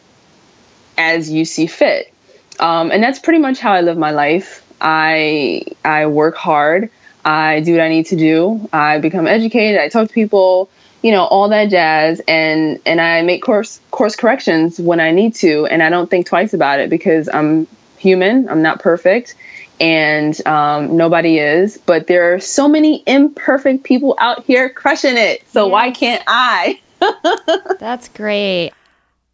as 0.99 1.31
you 1.31 1.45
see 1.45 1.67
fit. 1.67 2.13
Um, 2.61 2.91
and 2.91 3.03
that's 3.03 3.19
pretty 3.19 3.39
much 3.39 3.59
how 3.59 3.73
I 3.73 3.81
live 3.81 3.97
my 3.97 4.11
life. 4.11 4.65
I 4.81 5.65
I 5.85 6.07
work 6.07 6.37
hard. 6.37 6.91
I 7.25 7.61
do 7.61 7.73
what 7.73 7.81
I 7.83 7.89
need 7.89 8.07
to 8.07 8.17
do. 8.17 8.69
I 8.73 8.99
become 8.99 9.27
educated. 9.27 9.81
I 9.81 9.89
talk 9.89 10.09
to 10.09 10.15
people, 10.15 10.69
you 11.03 11.13
know, 11.13 11.25
all 11.25 11.49
that 11.51 11.71
jazz, 11.71 12.21
and 12.27 12.81
and 12.85 13.01
I 13.01 13.23
make 13.23 13.43
course 13.43 13.81
course 13.91 14.17
corrections 14.17 14.81
when 14.81 15.01
I 15.01 15.13
need 15.13 15.35
to, 15.37 15.67
and 15.67 15.83
I 15.83 15.89
don't 15.89 16.11
think 16.11 16.27
twice 16.27 16.53
about 16.53 16.81
it 16.81 16.91
because 16.91 17.29
I'm 17.33 17.69
human. 17.97 18.49
I'm 18.49 18.63
not 18.63 18.81
perfect, 18.81 19.37
and 19.81 20.47
um, 20.47 20.97
nobody 20.97 21.39
is. 21.39 21.79
But 21.79 22.07
there 22.07 22.35
are 22.35 22.41
so 22.41 22.69
many 22.69 23.03
imperfect 23.07 23.85
people 23.85 24.17
out 24.19 24.45
here 24.45 24.69
crushing 24.69 25.17
it. 25.17 25.47
So 25.49 25.67
yes. 25.67 25.73
why 25.73 25.91
can't 25.91 26.23
I? 26.27 26.81
That's 27.79 28.09
great. 28.09 28.73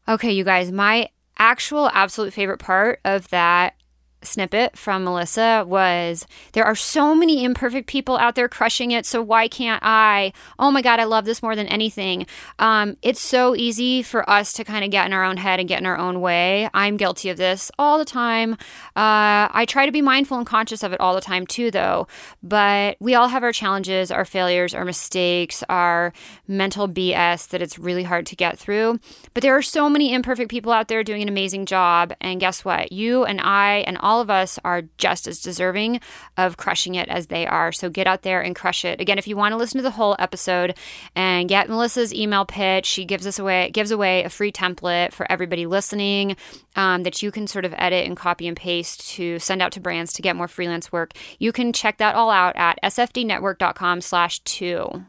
Okay, 0.08 0.32
you 0.32 0.44
guys, 0.44 0.72
my 0.72 1.10
actual 1.38 1.90
absolute 1.92 2.32
favorite 2.32 2.58
part 2.58 3.00
of 3.04 3.28
that 3.28 3.74
snippet 4.22 4.76
from 4.76 5.04
Melissa 5.04 5.64
was 5.66 6.26
there 6.52 6.64
are 6.64 6.74
so 6.74 7.14
many 7.14 7.44
imperfect 7.44 7.86
people 7.86 8.16
out 8.16 8.34
there 8.34 8.48
crushing 8.48 8.90
it, 8.90 9.06
so 9.06 9.22
why 9.22 9.48
can't 9.48 9.82
I? 9.84 10.32
Oh 10.58 10.70
my 10.70 10.82
God, 10.82 11.00
I 11.00 11.04
love 11.04 11.24
this 11.24 11.42
more 11.42 11.54
than 11.54 11.66
anything. 11.68 12.26
Um, 12.58 12.96
it's 13.02 13.20
so 13.20 13.54
easy 13.54 14.02
for 14.02 14.28
us 14.28 14.52
to 14.54 14.64
kind 14.64 14.84
of 14.84 14.90
get 14.90 15.06
in 15.06 15.12
our 15.12 15.24
own 15.24 15.36
head 15.36 15.60
and 15.60 15.68
get 15.68 15.80
in 15.80 15.86
our 15.86 15.98
own 15.98 16.20
way. 16.20 16.68
I'm 16.74 16.96
guilty 16.96 17.28
of 17.28 17.36
this 17.36 17.70
all 17.78 17.98
the 17.98 18.04
time. 18.04 18.54
Uh, 18.96 19.46
I 19.50 19.66
try 19.68 19.86
to 19.86 19.92
be 19.92 20.02
mindful 20.02 20.38
and 20.38 20.46
conscious 20.46 20.82
of 20.82 20.92
it 20.92 21.00
all 21.00 21.14
the 21.14 21.20
time 21.20 21.46
too, 21.46 21.70
though. 21.70 22.06
But 22.42 22.96
we 23.00 23.14
all 23.14 23.28
have 23.28 23.42
our 23.42 23.52
challenges, 23.52 24.10
our 24.10 24.24
failures, 24.24 24.74
our 24.74 24.84
mistakes, 24.84 25.62
our 25.68 26.12
mental 26.46 26.88
BS 26.88 27.48
that 27.48 27.62
it's 27.62 27.78
really 27.78 28.04
hard 28.04 28.26
to 28.26 28.36
get 28.36 28.58
through. 28.58 28.98
But 29.34 29.42
there 29.42 29.56
are 29.56 29.62
so 29.62 29.88
many 29.88 30.12
imperfect 30.12 30.50
people 30.50 30.72
out 30.72 30.88
there 30.88 31.04
doing 31.04 31.22
an 31.22 31.28
amazing 31.28 31.66
job. 31.66 32.12
And 32.20 32.40
guess 32.40 32.64
what? 32.64 32.90
You 32.90 33.24
and 33.24 33.40
I 33.40 33.84
and 33.86 33.98
all 33.98 34.07
of 34.20 34.30
us 34.30 34.58
are 34.64 34.82
just 34.96 35.26
as 35.26 35.40
deserving 35.40 36.00
of 36.36 36.56
crushing 36.56 36.94
it 36.94 37.08
as 37.08 37.26
they 37.26 37.46
are. 37.46 37.70
So 37.72 37.90
get 37.90 38.06
out 38.06 38.22
there 38.22 38.40
and 38.40 38.56
crush 38.56 38.84
it. 38.84 39.00
Again, 39.00 39.18
if 39.18 39.28
you 39.28 39.36
want 39.36 39.52
to 39.52 39.56
listen 39.56 39.78
to 39.78 39.82
the 39.82 39.90
whole 39.90 40.16
episode 40.18 40.76
and 41.14 41.48
get 41.48 41.68
Melissa's 41.68 42.14
email 42.14 42.44
pitch, 42.44 42.86
she 42.86 43.04
gives 43.04 43.26
us 43.26 43.38
away 43.38 43.70
gives 43.72 43.90
away 43.90 44.24
a 44.24 44.30
free 44.30 44.50
template 44.50 45.12
for 45.12 45.30
everybody 45.30 45.66
listening 45.66 46.36
um, 46.76 47.02
that 47.02 47.22
you 47.22 47.30
can 47.30 47.46
sort 47.46 47.64
of 47.64 47.74
edit 47.76 48.06
and 48.06 48.16
copy 48.16 48.48
and 48.48 48.56
paste 48.56 49.08
to 49.10 49.38
send 49.38 49.60
out 49.60 49.72
to 49.72 49.80
brands 49.80 50.12
to 50.14 50.22
get 50.22 50.36
more 50.36 50.48
freelance 50.48 50.90
work. 50.90 51.12
You 51.38 51.52
can 51.52 51.72
check 51.72 51.98
that 51.98 52.14
all 52.14 52.30
out 52.30 52.56
at 52.56 52.78
sfdnetwork.com 52.82 54.00
slash 54.00 54.40
two. 54.40 55.04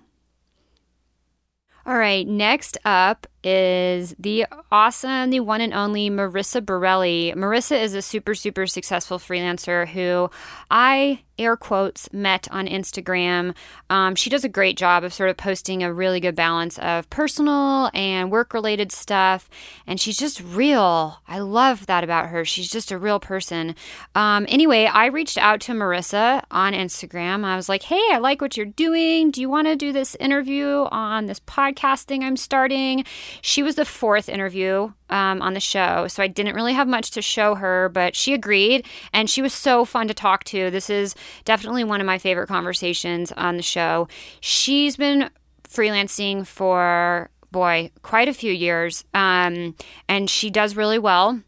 All 1.85 1.97
right, 1.97 2.27
next 2.27 2.77
up 2.85 3.25
is 3.43 4.15
the 4.19 4.45
awesome, 4.71 5.29
the 5.29 5.39
one 5.39 5.61
and 5.61 5.73
only 5.73 6.09
Marissa 6.09 6.65
Borelli. 6.65 7.33
Marissa 7.35 7.81
is 7.81 7.93
a 7.93 8.01
super, 8.01 8.35
super 8.35 8.67
successful 8.67 9.17
freelancer 9.17 9.87
who 9.87 10.29
I 10.69 11.21
air 11.39 11.55
quotes 11.55 12.11
met 12.11 12.47
on 12.51 12.67
Instagram. 12.67 13.55
Um, 13.89 14.13
she 14.15 14.29
does 14.29 14.43
a 14.43 14.49
great 14.49 14.77
job 14.77 15.03
of 15.03 15.13
sort 15.13 15.29
of 15.29 15.37
posting 15.37 15.81
a 15.81 15.93
really 15.93 16.19
good 16.19 16.35
balance 16.35 16.77
of 16.79 17.09
personal 17.09 17.89
and 17.93 18.29
work 18.29 18.53
related 18.53 18.91
stuff. 18.91 19.49
And 19.87 19.99
she's 19.99 20.17
just 20.17 20.41
real. 20.41 21.21
I 21.27 21.39
love 21.39 21.85
that 21.85 22.03
about 22.03 22.27
her. 22.27 22.43
She's 22.43 22.69
just 22.69 22.91
a 22.91 22.97
real 22.97 23.19
person. 23.19 23.75
Um, 24.15 24.45
anyway, 24.49 24.85
I 24.85 25.05
reached 25.05 25.37
out 25.37 25.61
to 25.61 25.71
Marissa 25.71 26.43
on 26.51 26.73
Instagram. 26.73 27.45
I 27.45 27.55
was 27.55 27.69
like, 27.69 27.83
hey, 27.83 28.01
I 28.11 28.17
like 28.17 28.41
what 28.41 28.57
you're 28.57 28.65
doing. 28.65 29.31
Do 29.31 29.39
you 29.39 29.49
want 29.49 29.67
to 29.67 29.75
do 29.75 29.93
this 29.93 30.15
interview 30.15 30.87
on 30.91 31.27
this 31.27 31.39
podcast 31.39 32.03
thing 32.03 32.23
I'm 32.23 32.37
starting? 32.37 33.05
She 33.41 33.63
was 33.63 33.75
the 33.75 33.85
fourth 33.85 34.29
interview 34.29 34.91
um, 35.09 35.41
on 35.41 35.53
the 35.53 35.59
show, 35.59 36.07
so 36.07 36.21
I 36.23 36.27
didn't 36.27 36.55
really 36.55 36.73
have 36.73 36.87
much 36.87 37.11
to 37.11 37.21
show 37.21 37.55
her, 37.55 37.89
but 37.89 38.15
she 38.15 38.33
agreed, 38.33 38.85
and 39.13 39.29
she 39.29 39.41
was 39.41 39.53
so 39.53 39.85
fun 39.85 40.07
to 40.07 40.13
talk 40.13 40.43
to. 40.45 40.69
This 40.69 40.89
is 40.89 41.15
definitely 41.45 41.83
one 41.83 42.01
of 42.01 42.07
my 42.07 42.17
favorite 42.17 42.47
conversations 42.47 43.31
on 43.33 43.57
the 43.57 43.63
show. 43.63 44.07
She's 44.39 44.95
been 44.95 45.29
freelancing 45.67 46.45
for 46.45 47.29
boy 47.51 47.91
quite 48.01 48.27
a 48.27 48.33
few 48.33 48.51
years, 48.51 49.03
um, 49.13 49.75
and 50.07 50.29
she 50.29 50.49
does 50.49 50.75
really 50.75 50.99
well 50.99 51.41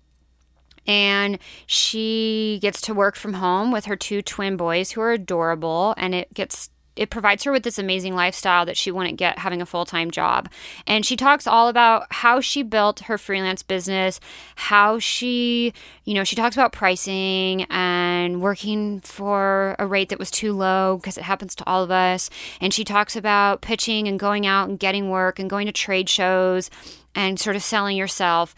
and 0.87 1.37
she 1.67 2.59
gets 2.61 2.81
to 2.81 2.93
work 2.93 3.15
from 3.15 3.33
home 3.33 3.71
with 3.71 3.85
her 3.85 3.95
two 3.95 4.21
twin 4.21 4.57
boys 4.57 4.91
who 4.91 5.01
are 5.01 5.11
adorable 5.11 5.93
and 5.97 6.15
it 6.15 6.33
gets 6.33 6.69
it 6.95 7.09
provides 7.09 7.43
her 7.43 7.51
with 7.51 7.63
this 7.63 7.79
amazing 7.79 8.15
lifestyle 8.15 8.65
that 8.65 8.77
she 8.77 8.91
wouldn't 8.91 9.17
get 9.17 9.39
having 9.39 9.61
a 9.61 9.65
full-time 9.65 10.11
job. 10.11 10.49
And 10.85 11.05
she 11.05 11.15
talks 11.15 11.47
all 11.47 11.67
about 11.67 12.07
how 12.09 12.41
she 12.41 12.63
built 12.63 13.01
her 13.01 13.17
freelance 13.17 13.63
business, 13.63 14.19
how 14.55 14.99
she, 14.99 15.73
you 16.03 16.13
know, 16.13 16.23
she 16.23 16.35
talks 16.35 16.55
about 16.55 16.73
pricing 16.73 17.63
and 17.69 18.41
working 18.41 18.99
for 19.01 19.75
a 19.79 19.87
rate 19.87 20.09
that 20.09 20.19
was 20.19 20.31
too 20.31 20.53
low 20.53 20.97
because 20.97 21.17
it 21.17 21.23
happens 21.23 21.55
to 21.55 21.65
all 21.65 21.83
of 21.83 21.91
us. 21.91 22.29
And 22.59 22.73
she 22.73 22.83
talks 22.83 23.15
about 23.15 23.61
pitching 23.61 24.07
and 24.07 24.19
going 24.19 24.45
out 24.45 24.67
and 24.67 24.77
getting 24.77 25.09
work 25.09 25.39
and 25.39 25.49
going 25.49 25.67
to 25.67 25.73
trade 25.73 26.09
shows 26.09 26.69
and 27.15 27.39
sort 27.39 27.55
of 27.55 27.63
selling 27.63 27.97
yourself 27.97 28.55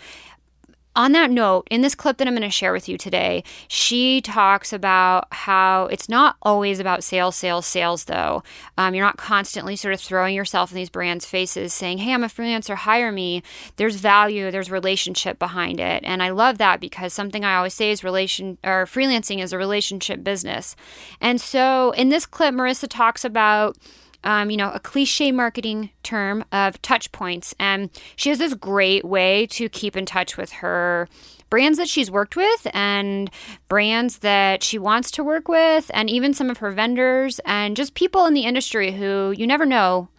on 0.96 1.12
that 1.14 1.32
note, 1.32 1.68
in 1.72 1.82
this 1.82 1.96
clip 1.96 2.18
that 2.18 2.28
I'm 2.28 2.36
going 2.36 2.44
to 2.44 2.50
share 2.50 2.72
with 2.72 2.88
you 2.88 2.98
today, 2.98 3.44
she 3.68 4.22
talks 4.22 4.72
about 4.72 5.28
how 5.32 5.86
it's 5.88 6.08
not 6.08 6.36
always 6.42 6.80
about 6.80 7.04
sales, 7.04 7.36
sales, 7.36 7.66
sales, 7.66 8.06
though. 8.06 8.44
Um, 8.78 8.94
you're 8.94 9.06
not 9.06 9.18
constantly 9.18 9.76
sort 9.76 9.94
of 9.94 10.02
throwing 10.02 10.36
yourself 10.36 10.72
in 10.72 10.76
these 10.76 10.90
brands' 10.90 11.26
faces 11.26 11.74
saying, 11.74 12.00
hey, 12.00 12.14
I'm 12.14 12.24
a 12.24 12.28
freelancer, 12.28 12.76
hire 12.76 13.12
me. 13.12 13.42
There's 13.78 13.96
value, 13.96 14.52
there's 14.52 14.70
relationship 14.70 15.40
behind 15.40 15.80
it. 15.80 16.04
And 16.06 16.22
I 16.22 16.30
love 16.30 16.60
that 16.60 16.80
because 16.80 17.14
something 17.14 17.44
I 17.44 17.56
always 17.56 17.74
say 17.74 17.92
is 17.92 18.04
relation 18.04 18.58
or 18.64 18.86
freelancing 18.86 19.42
is 19.42 19.52
a 19.52 19.58
relationship 19.58 20.24
business. 20.24 20.76
And 21.20 21.42
so 21.42 21.92
in 21.92 22.10
this 22.10 22.26
clip, 22.26 22.54
Marissa 22.54 22.88
talks 22.88 23.26
about 23.26 23.78
um, 24.24 24.50
you 24.50 24.58
know, 24.58 24.72
a 24.72 24.80
cliche 24.80 25.32
marketing 25.32 25.90
term 26.04 26.44
of 26.52 26.82
touch 26.82 27.12
points. 27.12 27.54
And 27.60 27.90
she 28.16 28.30
has 28.30 28.40
this 28.40 28.54
great 28.54 29.06
way 29.06 29.48
to 29.48 29.70
keep 29.70 29.96
in 29.96 30.06
touch 30.06 30.38
with 30.38 30.52
her 30.54 31.08
brands 31.50 31.78
that 31.78 31.88
she's 31.88 32.10
worked 32.10 32.36
with 32.36 32.68
and 32.74 33.30
brands 33.68 34.20
that 34.20 34.64
she 34.64 34.80
wants 34.80 35.12
to 35.12 35.24
work 35.24 35.48
with, 35.48 35.92
and 35.94 36.10
even 36.10 36.34
some 36.34 36.50
of 36.50 36.58
her 36.58 36.72
vendors 36.72 37.40
and 37.46 37.76
just 37.76 37.94
people 37.94 38.26
in 38.26 38.34
the 38.34 38.46
industry 38.46 38.92
who 38.92 39.34
you 39.38 39.46
never 39.46 39.66
know. 39.66 40.10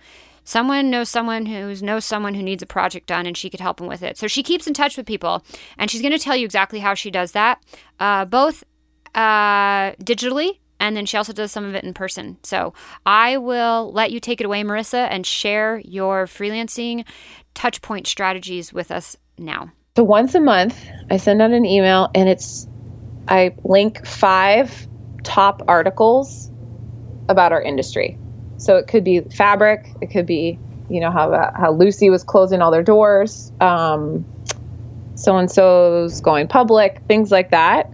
Someone 0.44 0.90
knows 0.90 1.08
someone 1.08 1.46
who 1.46 1.74
knows 1.76 2.04
someone 2.04 2.34
who 2.34 2.42
needs 2.42 2.62
a 2.62 2.66
project 2.66 3.06
done 3.06 3.26
and 3.26 3.36
she 3.36 3.48
could 3.48 3.60
help 3.60 3.78
them 3.78 3.86
with 3.86 4.02
it. 4.02 4.18
So 4.18 4.28
she 4.28 4.42
keeps 4.42 4.66
in 4.66 4.74
touch 4.74 4.96
with 4.96 5.06
people 5.06 5.42
and 5.78 5.90
she's 5.90 6.02
going 6.02 6.12
to 6.12 6.18
tell 6.18 6.36
you 6.36 6.44
exactly 6.44 6.80
how 6.80 6.92
she 6.94 7.10
does 7.10 7.32
that, 7.32 7.64
uh, 7.98 8.26
both 8.26 8.62
uh, 9.14 9.92
digitally 9.92 10.58
and 10.84 10.94
then 10.94 11.06
she 11.06 11.16
also 11.16 11.32
does 11.32 11.50
some 11.50 11.64
of 11.64 11.74
it 11.74 11.82
in 11.82 11.94
person. 11.94 12.36
So 12.42 12.74
I 13.06 13.38
will 13.38 13.90
let 13.92 14.12
you 14.12 14.20
take 14.20 14.42
it 14.42 14.44
away, 14.44 14.62
Marissa, 14.62 15.08
and 15.10 15.26
share 15.26 15.78
your 15.78 16.26
freelancing 16.26 17.06
touchpoint 17.54 18.06
strategies 18.06 18.70
with 18.70 18.90
us 18.90 19.16
now. 19.38 19.72
So 19.96 20.04
once 20.04 20.34
a 20.34 20.40
month, 20.40 20.78
I 21.10 21.16
send 21.16 21.40
out 21.40 21.52
an 21.52 21.64
email 21.64 22.10
and 22.14 22.28
it's, 22.28 22.68
I 23.26 23.54
link 23.64 24.06
five 24.06 24.86
top 25.22 25.62
articles 25.68 26.50
about 27.30 27.52
our 27.52 27.62
industry. 27.62 28.18
So 28.58 28.76
it 28.76 28.86
could 28.86 29.04
be 29.04 29.20
fabric, 29.20 29.88
it 30.02 30.10
could 30.10 30.26
be, 30.26 30.58
you 30.90 31.00
know, 31.00 31.10
how, 31.10 31.50
how 31.56 31.72
Lucy 31.72 32.10
was 32.10 32.22
closing 32.22 32.60
all 32.60 32.70
their 32.70 32.82
doors, 32.82 33.52
um, 33.62 34.26
so 35.14 35.38
and 35.38 35.50
so's 35.50 36.20
going 36.20 36.46
public, 36.46 37.00
things 37.08 37.30
like 37.30 37.52
that 37.52 37.90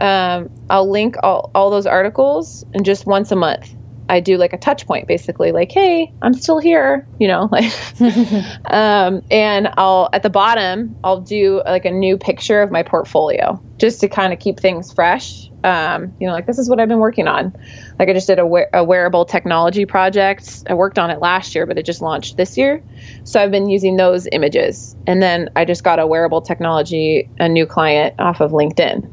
um, 0.00 0.50
I'll 0.70 0.90
link 0.90 1.16
all, 1.22 1.50
all 1.54 1.70
those 1.70 1.86
articles 1.86 2.64
and 2.74 2.84
just 2.84 3.06
once 3.06 3.30
a 3.32 3.36
month. 3.36 3.74
I 4.08 4.20
do 4.20 4.36
like 4.36 4.52
a 4.52 4.58
touch 4.58 4.86
point 4.86 5.08
basically 5.08 5.52
like 5.52 5.72
hey 5.72 6.12
I'm 6.20 6.34
still 6.34 6.58
here 6.58 7.06
you 7.18 7.28
know 7.28 7.48
like 7.52 7.72
um, 8.70 9.22
and 9.30 9.68
I'll 9.76 10.08
at 10.12 10.22
the 10.22 10.30
bottom 10.30 10.96
I'll 11.02 11.20
do 11.20 11.62
like 11.64 11.84
a 11.84 11.90
new 11.90 12.18
picture 12.18 12.60
of 12.60 12.70
my 12.70 12.82
portfolio 12.82 13.62
just 13.78 14.00
to 14.00 14.08
kind 14.08 14.32
of 14.32 14.38
keep 14.38 14.60
things 14.60 14.92
fresh. 14.92 15.50
Um, 15.64 16.14
you 16.20 16.26
know 16.26 16.34
like 16.34 16.46
this 16.46 16.58
is 16.58 16.68
what 16.68 16.80
I've 16.80 16.88
been 16.88 16.98
working 16.98 17.26
on. 17.28 17.54
Like 17.98 18.08
I 18.08 18.12
just 18.12 18.26
did 18.26 18.38
a, 18.38 18.46
wear- 18.46 18.68
a 18.74 18.84
wearable 18.84 19.24
technology 19.24 19.86
project. 19.86 20.64
I 20.68 20.74
worked 20.74 20.98
on 20.98 21.10
it 21.10 21.20
last 21.20 21.54
year 21.54 21.64
but 21.64 21.78
it 21.78 21.86
just 21.86 22.02
launched 22.02 22.36
this 22.36 22.58
year. 22.58 22.82
So 23.24 23.42
I've 23.42 23.50
been 23.50 23.70
using 23.70 23.96
those 23.96 24.28
images. 24.32 24.94
And 25.06 25.22
then 25.22 25.48
I 25.56 25.64
just 25.64 25.82
got 25.82 25.98
a 25.98 26.06
wearable 26.06 26.42
technology 26.42 27.30
a 27.38 27.48
new 27.48 27.66
client 27.66 28.14
off 28.18 28.40
of 28.40 28.50
LinkedIn 28.50 29.10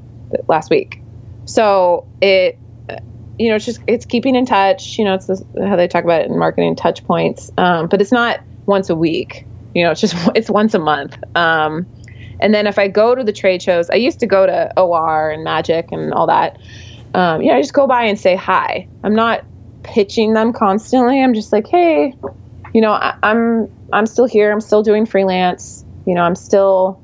last 0.48 0.70
week. 0.70 1.02
So 1.46 2.06
it, 2.22 2.58
you 3.38 3.50
know, 3.50 3.56
it's 3.56 3.66
just 3.66 3.82
it's 3.88 4.06
keeping 4.06 4.36
in 4.36 4.46
touch. 4.46 4.98
You 4.98 5.06
know, 5.06 5.16
it's 5.16 5.26
this, 5.28 5.44
how 5.60 5.76
they 5.76 5.88
talk 5.88 6.04
about 6.04 6.22
it 6.22 6.30
in 6.30 6.38
marketing 6.38 6.76
touch 6.76 7.04
points. 7.06 7.50
Um, 7.58 7.88
but 7.88 8.02
it's 8.02 8.12
not 8.12 8.40
once 8.68 8.90
a 8.90 8.96
week. 8.96 9.46
You 9.74 9.84
know, 9.84 9.92
it's 9.92 10.02
just 10.02 10.16
it's 10.36 10.50
once 10.50 10.74
a 10.74 10.80
month. 10.80 11.18
Um, 11.36 11.88
and 12.40 12.54
then 12.54 12.68
if 12.68 12.80
I 12.80 12.88
go 12.88 13.16
to 13.16 13.24
the 13.24 13.34
trade 13.34 13.62
shows, 13.62 13.90
I 13.90 13.96
used 13.96 14.20
to 14.20 14.28
go 14.28 14.46
to 14.46 14.72
OR 14.80 15.30
and 15.30 15.44
Magic 15.44 15.92
and 15.92 16.14
all 16.14 16.28
that. 16.28 16.58
Um, 17.14 17.42
yeah, 17.42 17.54
I 17.54 17.62
just 17.62 17.74
go 17.74 17.88
by 17.88 18.04
and 18.04 18.20
say 18.20 18.36
hi. 18.36 18.88
I'm 19.04 19.16
not 19.16 19.46
pitching 19.84 20.34
them 20.34 20.54
constantly. 20.54 21.22
I'm 21.22 21.34
just 21.34 21.52
like, 21.52 21.68
hey, 21.68 22.14
you 22.74 22.82
know, 22.82 22.92
I, 22.92 23.14
I'm 23.24 23.68
I'm 23.94 24.06
still 24.06 24.26
here. 24.26 24.52
I'm 24.52 24.62
still 24.62 24.84
doing 24.84 25.06
freelance. 25.06 25.84
You 26.06 26.16
know, 26.16 26.22
I'm 26.22 26.36
still 26.36 27.02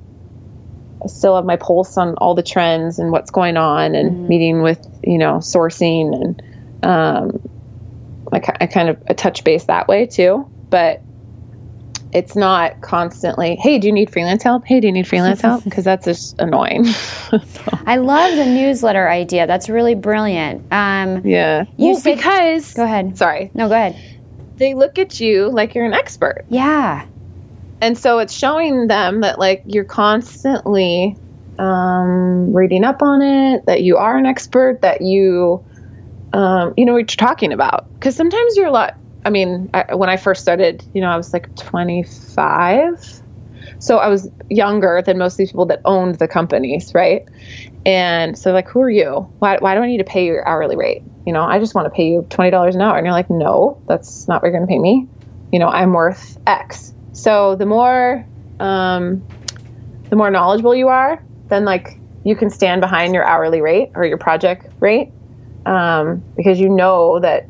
still 1.10 1.36
have 1.36 1.46
my 1.46 1.58
pulse 1.58 1.98
on 1.98 2.15
all 2.15 2.36
the 2.36 2.43
trends 2.43 3.00
and 3.00 3.12
what's 3.12 3.32
going 3.32 3.58
on 3.58 3.96
and 3.96 4.12
mm-hmm. 4.12 4.28
meeting 4.28 4.62
with, 4.62 4.86
you 5.04 5.17
know, 5.17 5.38
sourcing 5.38 6.13
and 6.13 6.43
um, 6.84 7.41
I, 8.32 8.41
I 8.62 8.67
kind 8.67 8.89
of 8.89 9.15
touch 9.15 9.43
base 9.43 9.65
that 9.65 9.88
way 9.88 10.06
too. 10.06 10.50
But 10.70 11.02
it's 12.13 12.36
not 12.36 12.82
constantly, 12.82 13.56
hey, 13.56 13.80
do 13.80 13.88
you 13.88 13.93
need 13.93 14.10
freelance 14.10 14.43
help? 14.43 14.65
Hey, 14.65 14.80
do 14.80 14.88
you 14.88 14.93
need 14.93 15.08
freelance 15.08 15.41
help? 15.41 15.63
Because 15.67 15.84
that's 15.84 16.06
just 16.06 16.39
annoying. 16.39 16.86
so. 16.86 17.39
I 17.86 17.98
love 17.98 18.36
the 18.36 18.46
newsletter 18.46 19.10
idea. 19.10 19.48
That's 19.48 19.70
really 19.70 19.96
brilliant. 19.96 20.72
Um, 20.72 21.26
yeah. 21.26 21.65
You 21.78 21.91
well, 21.91 21.96
said, 21.96 22.15
because. 22.15 22.74
Go 22.74 22.84
ahead. 22.84 23.17
Sorry. 23.17 23.52
No, 23.54 23.67
go 23.67 23.76
ahead. 23.76 24.02
They 24.56 24.74
look 24.74 24.98
at 24.98 25.20
you 25.20 25.50
like 25.50 25.76
you're 25.76 25.86
an 25.86 25.93
expert. 25.93 26.46
Yeah 26.50 27.06
and 27.81 27.97
so 27.97 28.19
it's 28.19 28.33
showing 28.33 28.87
them 28.87 29.21
that 29.21 29.39
like 29.39 29.61
you're 29.65 29.83
constantly 29.85 31.15
um, 31.59 32.53
reading 32.53 32.83
up 32.83 33.01
on 33.01 33.21
it 33.21 33.65
that 33.65 33.83
you 33.83 33.97
are 33.97 34.17
an 34.17 34.25
expert 34.25 34.81
that 34.81 35.01
you 35.01 35.63
um, 36.33 36.73
you 36.77 36.85
know 36.85 36.93
what 36.93 36.99
you're 36.99 37.27
talking 37.27 37.53
about. 37.53 37.87
Because 37.93 38.15
sometimes 38.15 38.55
you're 38.55 38.67
a 38.67 38.71
lot 38.71 38.95
i 39.25 39.29
mean 39.29 39.69
I, 39.73 39.95
when 39.95 40.09
i 40.09 40.15
first 40.15 40.41
started 40.41 40.85
you 40.93 41.01
know 41.01 41.09
i 41.09 41.17
was 41.17 41.33
like 41.33 41.53
25 41.57 43.21
so 43.79 43.97
i 43.97 44.07
was 44.07 44.29
younger 44.49 45.01
than 45.05 45.17
most 45.17 45.33
of 45.33 45.37
these 45.37 45.51
people 45.51 45.65
that 45.65 45.81
owned 45.85 46.15
the 46.15 46.27
companies 46.27 46.91
right? 46.93 47.23
And 47.85 48.37
so 48.37 48.51
like 48.53 48.69
who 48.69 48.81
are 48.81 48.89
you? 48.89 49.27
Why, 49.39 49.57
why 49.57 49.75
do 49.75 49.81
i 49.81 49.87
need 49.87 49.97
to 49.97 50.03
pay 50.03 50.25
your 50.25 50.47
hourly 50.47 50.75
rate? 50.75 51.01
You 51.25 51.33
know 51.33 51.43
i 51.43 51.59
just 51.59 51.75
want 51.75 51.85
to 51.87 51.89
pay 51.89 52.07
you 52.07 52.25
$20 52.29 52.75
an 52.75 52.81
hour. 52.81 52.97
And 52.97 53.05
you're 53.05 53.13
like 53.13 53.29
no 53.29 53.81
that's 53.87 54.27
not 54.27 54.41
what 54.41 54.49
you're 54.49 54.57
going 54.57 54.67
to 54.67 54.71
pay 54.71 54.79
me. 54.79 55.07
You 55.51 55.59
know 55.59 55.67
i'm 55.67 55.93
worth 55.93 56.37
x 56.45 56.93
so 57.17 57.56
the 57.56 57.65
more 57.65 58.25
um, 58.60 59.23
the 60.10 60.15
more 60.15 60.32
knowledgeable 60.32 60.75
you 60.75 60.88
are, 60.88 61.21
then 61.49 61.65
like 61.65 61.99
you 62.23 62.36
can 62.36 62.49
stand 62.49 62.82
behind 62.82 63.13
your 63.13 63.23
hourly 63.23 63.62
rate 63.62 63.91
or 63.95 64.06
your 64.06 64.17
project 64.17 64.67
rate 64.80 65.10
um, 65.65 66.23
because 66.36 66.60
you 66.60 66.69
know 66.69 67.19
that 67.19 67.47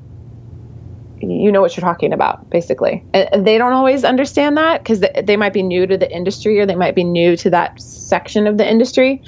you 1.20 1.52
know 1.52 1.62
what 1.62 1.76
you're 1.76 1.82
talking 1.82 2.14
about 2.14 2.50
basically. 2.50 3.04
And, 3.14 3.46
they 3.46 3.58
don't 3.58 3.74
always 3.74 4.04
understand 4.04 4.58
that 4.58 4.84
because 4.84 5.02
they, 5.02 5.24
they, 5.24 5.36
might 5.36 5.54
be 5.54 5.64
new 5.64 5.86
to 5.88 5.98
the 5.98 6.12
industry 6.16 6.60
or 6.60 6.66
they 6.66 6.76
might 6.76 6.96
be 6.96 7.04
new 7.04 7.36
to 7.38 7.50
that 7.50 7.82
section 7.82 8.48
of 8.48 8.58
the 8.58 8.70
industry. 8.70 9.22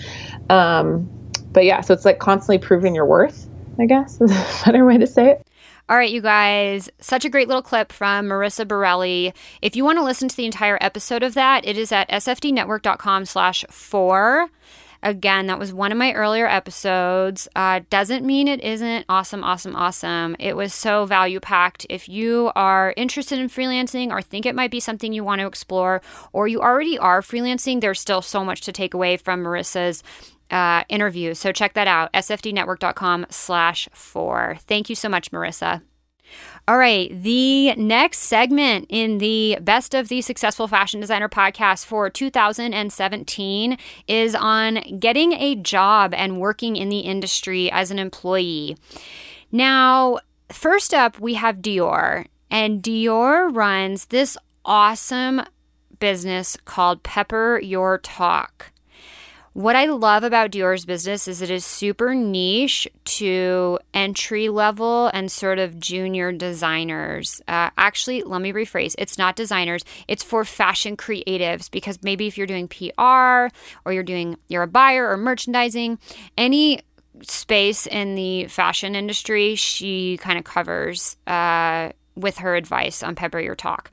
Um, 0.49 1.09
but 1.51 1.65
yeah 1.65 1.81
so 1.81 1.93
it's 1.93 2.05
like 2.05 2.19
constantly 2.19 2.57
proving 2.57 2.95
your 2.95 3.05
worth 3.05 3.47
i 3.79 3.85
guess 3.85 4.19
is 4.21 4.31
a 4.31 4.65
better 4.65 4.85
way 4.85 4.97
to 4.97 5.07
say 5.07 5.31
it 5.31 5.45
All 5.89 5.95
right, 5.97 6.11
you 6.11 6.21
guys, 6.21 6.87
such 6.99 7.25
a 7.25 7.29
great 7.29 7.47
little 7.47 7.63
clip 7.63 7.91
from 7.91 8.27
Marissa 8.27 8.67
Borelli. 8.67 9.33
If 9.59 9.75
you 9.75 9.83
want 9.83 9.97
to 9.97 10.03
listen 10.03 10.29
to 10.29 10.37
the 10.37 10.45
entire 10.45 10.77
episode 10.81 11.23
of 11.23 11.33
that, 11.33 11.65
it 11.65 11.79
is 11.79 11.91
at 11.91 12.07
sfdnetwork.com 12.09 13.25
slash 13.25 13.65
four. 13.71 14.51
Again, 15.01 15.47
that 15.47 15.57
was 15.57 15.73
one 15.73 15.91
of 15.91 15.97
my 15.97 16.13
earlier 16.13 16.45
episodes. 16.45 17.47
Uh, 17.55 17.79
doesn't 17.89 18.23
mean 18.23 18.47
it 18.47 18.61
isn't 18.61 19.05
awesome, 19.09 19.43
awesome, 19.43 19.75
awesome. 19.75 20.35
It 20.37 20.55
was 20.55 20.75
so 20.75 21.05
value 21.05 21.39
packed. 21.39 21.87
If 21.89 22.07
you 22.07 22.51
are 22.55 22.93
interested 22.95 23.39
in 23.39 23.49
freelancing 23.49 24.11
or 24.11 24.21
think 24.21 24.45
it 24.45 24.53
might 24.53 24.69
be 24.69 24.79
something 24.79 25.11
you 25.11 25.23
want 25.23 25.41
to 25.41 25.47
explore, 25.47 26.03
or 26.33 26.47
you 26.47 26.61
already 26.61 26.99
are 26.99 27.21
freelancing, 27.21 27.81
there's 27.81 27.99
still 27.99 28.21
so 28.21 28.45
much 28.45 28.61
to 28.61 28.71
take 28.71 28.93
away 28.93 29.17
from 29.17 29.43
Marissa's 29.43 30.03
uh, 30.51 30.83
interview. 30.89 31.33
So 31.33 31.51
check 31.51 31.73
that 31.73 31.87
out, 31.87 32.11
sfdnetwork.com 32.13 33.27
slash 33.29 33.89
four. 33.93 34.57
Thank 34.61 34.89
you 34.89 34.95
so 34.95 35.09
much, 35.09 35.31
Marissa. 35.31 35.81
All 36.67 36.77
right, 36.77 37.11
the 37.11 37.73
next 37.75 38.19
segment 38.19 38.85
in 38.89 39.17
the 39.17 39.57
Best 39.61 39.95
of 39.95 40.07
the 40.07 40.21
Successful 40.21 40.67
Fashion 40.67 40.99
Designer 40.99 41.29
podcast 41.29 41.85
for 41.85 42.11
2017 42.11 43.77
is 44.07 44.35
on 44.35 44.75
getting 44.99 45.33
a 45.33 45.55
job 45.55 46.13
and 46.13 46.39
working 46.39 46.75
in 46.75 46.89
the 46.89 46.99
industry 46.99 47.71
as 47.71 47.89
an 47.89 47.97
employee. 47.97 48.77
Now, 49.51 50.19
first 50.51 50.93
up, 50.93 51.19
we 51.19 51.33
have 51.35 51.57
Dior, 51.57 52.27
and 52.51 52.83
Dior 52.83 53.55
runs 53.55 54.05
this 54.05 54.37
awesome 54.63 55.41
business 55.99 56.55
called 56.65 57.01
Pepper 57.01 57.59
Your 57.63 57.97
Talk. 57.97 58.71
What 59.59 59.75
I 59.75 59.87
love 59.87 60.23
about 60.23 60.51
Dior's 60.51 60.85
business 60.85 61.27
is 61.27 61.41
it 61.41 61.49
is 61.49 61.65
super 61.65 62.15
niche 62.15 62.87
to 63.17 63.77
entry 63.93 64.47
level 64.47 65.07
and 65.07 65.29
sort 65.29 65.59
of 65.59 65.77
junior 65.81 66.31
designers. 66.31 67.41
Uh, 67.45 67.69
actually, 67.77 68.23
let 68.23 68.41
me 68.41 68.53
rephrase 68.53 68.95
it's 68.97 69.17
not 69.17 69.35
designers, 69.35 69.83
it's 70.07 70.23
for 70.23 70.45
fashion 70.45 70.95
creatives 70.95 71.69
because 71.69 72.01
maybe 72.01 72.25
if 72.25 72.37
you're 72.37 72.47
doing 72.47 72.69
PR 72.69 73.49
or 73.83 73.91
you're 73.91 74.01
doing, 74.01 74.37
you're 74.47 74.63
a 74.63 74.67
buyer 74.67 75.09
or 75.09 75.17
merchandising, 75.17 75.99
any 76.37 76.79
space 77.23 77.85
in 77.85 78.15
the 78.15 78.45
fashion 78.47 78.95
industry, 78.95 79.55
she 79.55 80.15
kind 80.19 80.37
of 80.37 80.45
covers. 80.45 81.17
Uh, 81.27 81.89
with 82.19 82.39
her 82.39 82.55
advice 82.55 83.01
on 83.01 83.15
Pepper 83.15 83.39
Your 83.39 83.55
Talk. 83.55 83.91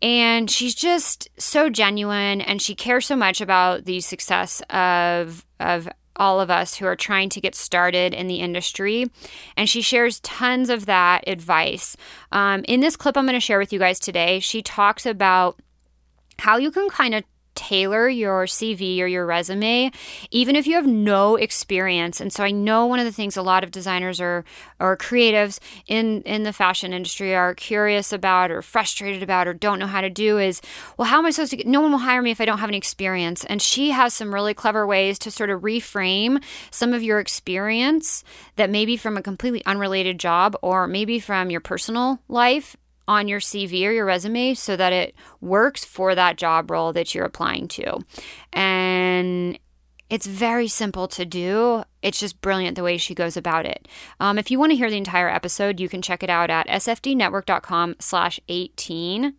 And 0.00 0.50
she's 0.50 0.74
just 0.74 1.28
so 1.38 1.68
genuine 1.68 2.40
and 2.40 2.62
she 2.62 2.74
cares 2.74 3.06
so 3.06 3.16
much 3.16 3.40
about 3.40 3.84
the 3.84 4.00
success 4.00 4.62
of 4.70 5.44
of 5.60 5.88
all 6.16 6.40
of 6.40 6.50
us 6.50 6.76
who 6.76 6.84
are 6.84 6.96
trying 6.96 7.28
to 7.28 7.40
get 7.40 7.54
started 7.54 8.12
in 8.12 8.26
the 8.26 8.40
industry. 8.40 9.08
And 9.56 9.68
she 9.68 9.82
shares 9.82 10.18
tons 10.20 10.68
of 10.68 10.86
that 10.86 11.22
advice. 11.28 11.96
Um, 12.32 12.64
in 12.66 12.80
this 12.80 12.96
clip 12.96 13.16
I'm 13.16 13.24
going 13.24 13.34
to 13.34 13.40
share 13.40 13.58
with 13.58 13.72
you 13.72 13.78
guys 13.78 14.00
today, 14.00 14.40
she 14.40 14.62
talks 14.62 15.06
about 15.06 15.60
how 16.38 16.56
you 16.56 16.70
can 16.70 16.88
kind 16.88 17.14
of 17.14 17.24
tailor 17.58 18.08
your 18.08 18.46
CV 18.46 19.00
or 19.00 19.08
your 19.08 19.26
resume, 19.26 19.90
even 20.30 20.54
if 20.54 20.64
you 20.64 20.76
have 20.76 20.86
no 20.86 21.34
experience. 21.34 22.20
And 22.20 22.32
so 22.32 22.44
I 22.44 22.52
know 22.52 22.86
one 22.86 23.00
of 23.00 23.04
the 23.04 23.10
things 23.12 23.36
a 23.36 23.42
lot 23.42 23.64
of 23.64 23.72
designers 23.72 24.20
or 24.20 24.44
or 24.78 24.96
creatives 24.96 25.58
in 25.88 26.22
in 26.22 26.44
the 26.44 26.52
fashion 26.52 26.92
industry 26.92 27.34
are 27.34 27.54
curious 27.54 28.12
about 28.12 28.52
or 28.52 28.62
frustrated 28.62 29.24
about 29.24 29.48
or 29.48 29.54
don't 29.54 29.80
know 29.80 29.88
how 29.88 30.00
to 30.00 30.08
do 30.08 30.38
is, 30.38 30.62
well, 30.96 31.08
how 31.08 31.18
am 31.18 31.26
I 31.26 31.30
supposed 31.30 31.50
to 31.50 31.56
get? 31.56 31.66
No 31.66 31.80
one 31.80 31.90
will 31.90 31.98
hire 31.98 32.22
me 32.22 32.30
if 32.30 32.40
I 32.40 32.44
don't 32.44 32.58
have 32.58 32.70
any 32.70 32.78
experience. 32.78 33.44
And 33.44 33.60
she 33.60 33.90
has 33.90 34.14
some 34.14 34.32
really 34.32 34.54
clever 34.54 34.86
ways 34.86 35.18
to 35.20 35.30
sort 35.32 35.50
of 35.50 35.62
reframe 35.62 36.40
some 36.70 36.92
of 36.92 37.02
your 37.02 37.18
experience 37.18 38.22
that 38.54 38.70
maybe 38.70 38.96
from 38.96 39.16
a 39.16 39.22
completely 39.22 39.64
unrelated 39.66 40.20
job 40.20 40.56
or 40.62 40.86
maybe 40.86 41.18
from 41.18 41.50
your 41.50 41.60
personal 41.60 42.20
life 42.28 42.76
on 43.08 43.26
your 43.26 43.40
CV 43.40 43.84
or 43.86 43.90
your 43.90 44.04
resume 44.04 44.54
so 44.54 44.76
that 44.76 44.92
it 44.92 45.14
works 45.40 45.84
for 45.84 46.14
that 46.14 46.36
job 46.36 46.70
role 46.70 46.92
that 46.92 47.14
you're 47.14 47.24
applying 47.24 47.66
to. 47.66 47.98
And 48.52 49.58
it's 50.10 50.26
very 50.26 50.68
simple 50.68 51.08
to 51.08 51.24
do. 51.24 51.82
It's 52.02 52.20
just 52.20 52.40
brilliant 52.40 52.76
the 52.76 52.82
way 52.82 52.98
she 52.98 53.14
goes 53.14 53.36
about 53.36 53.66
it. 53.66 53.88
Um, 54.20 54.38
if 54.38 54.50
you 54.50 54.58
want 54.58 54.70
to 54.70 54.76
hear 54.76 54.90
the 54.90 54.96
entire 54.96 55.28
episode, 55.28 55.80
you 55.80 55.88
can 55.88 56.02
check 56.02 56.22
it 56.22 56.30
out 56.30 56.50
at 56.50 56.68
sfdnetwork.com 56.68 57.96
slash 57.98 58.38
18. 58.48 59.34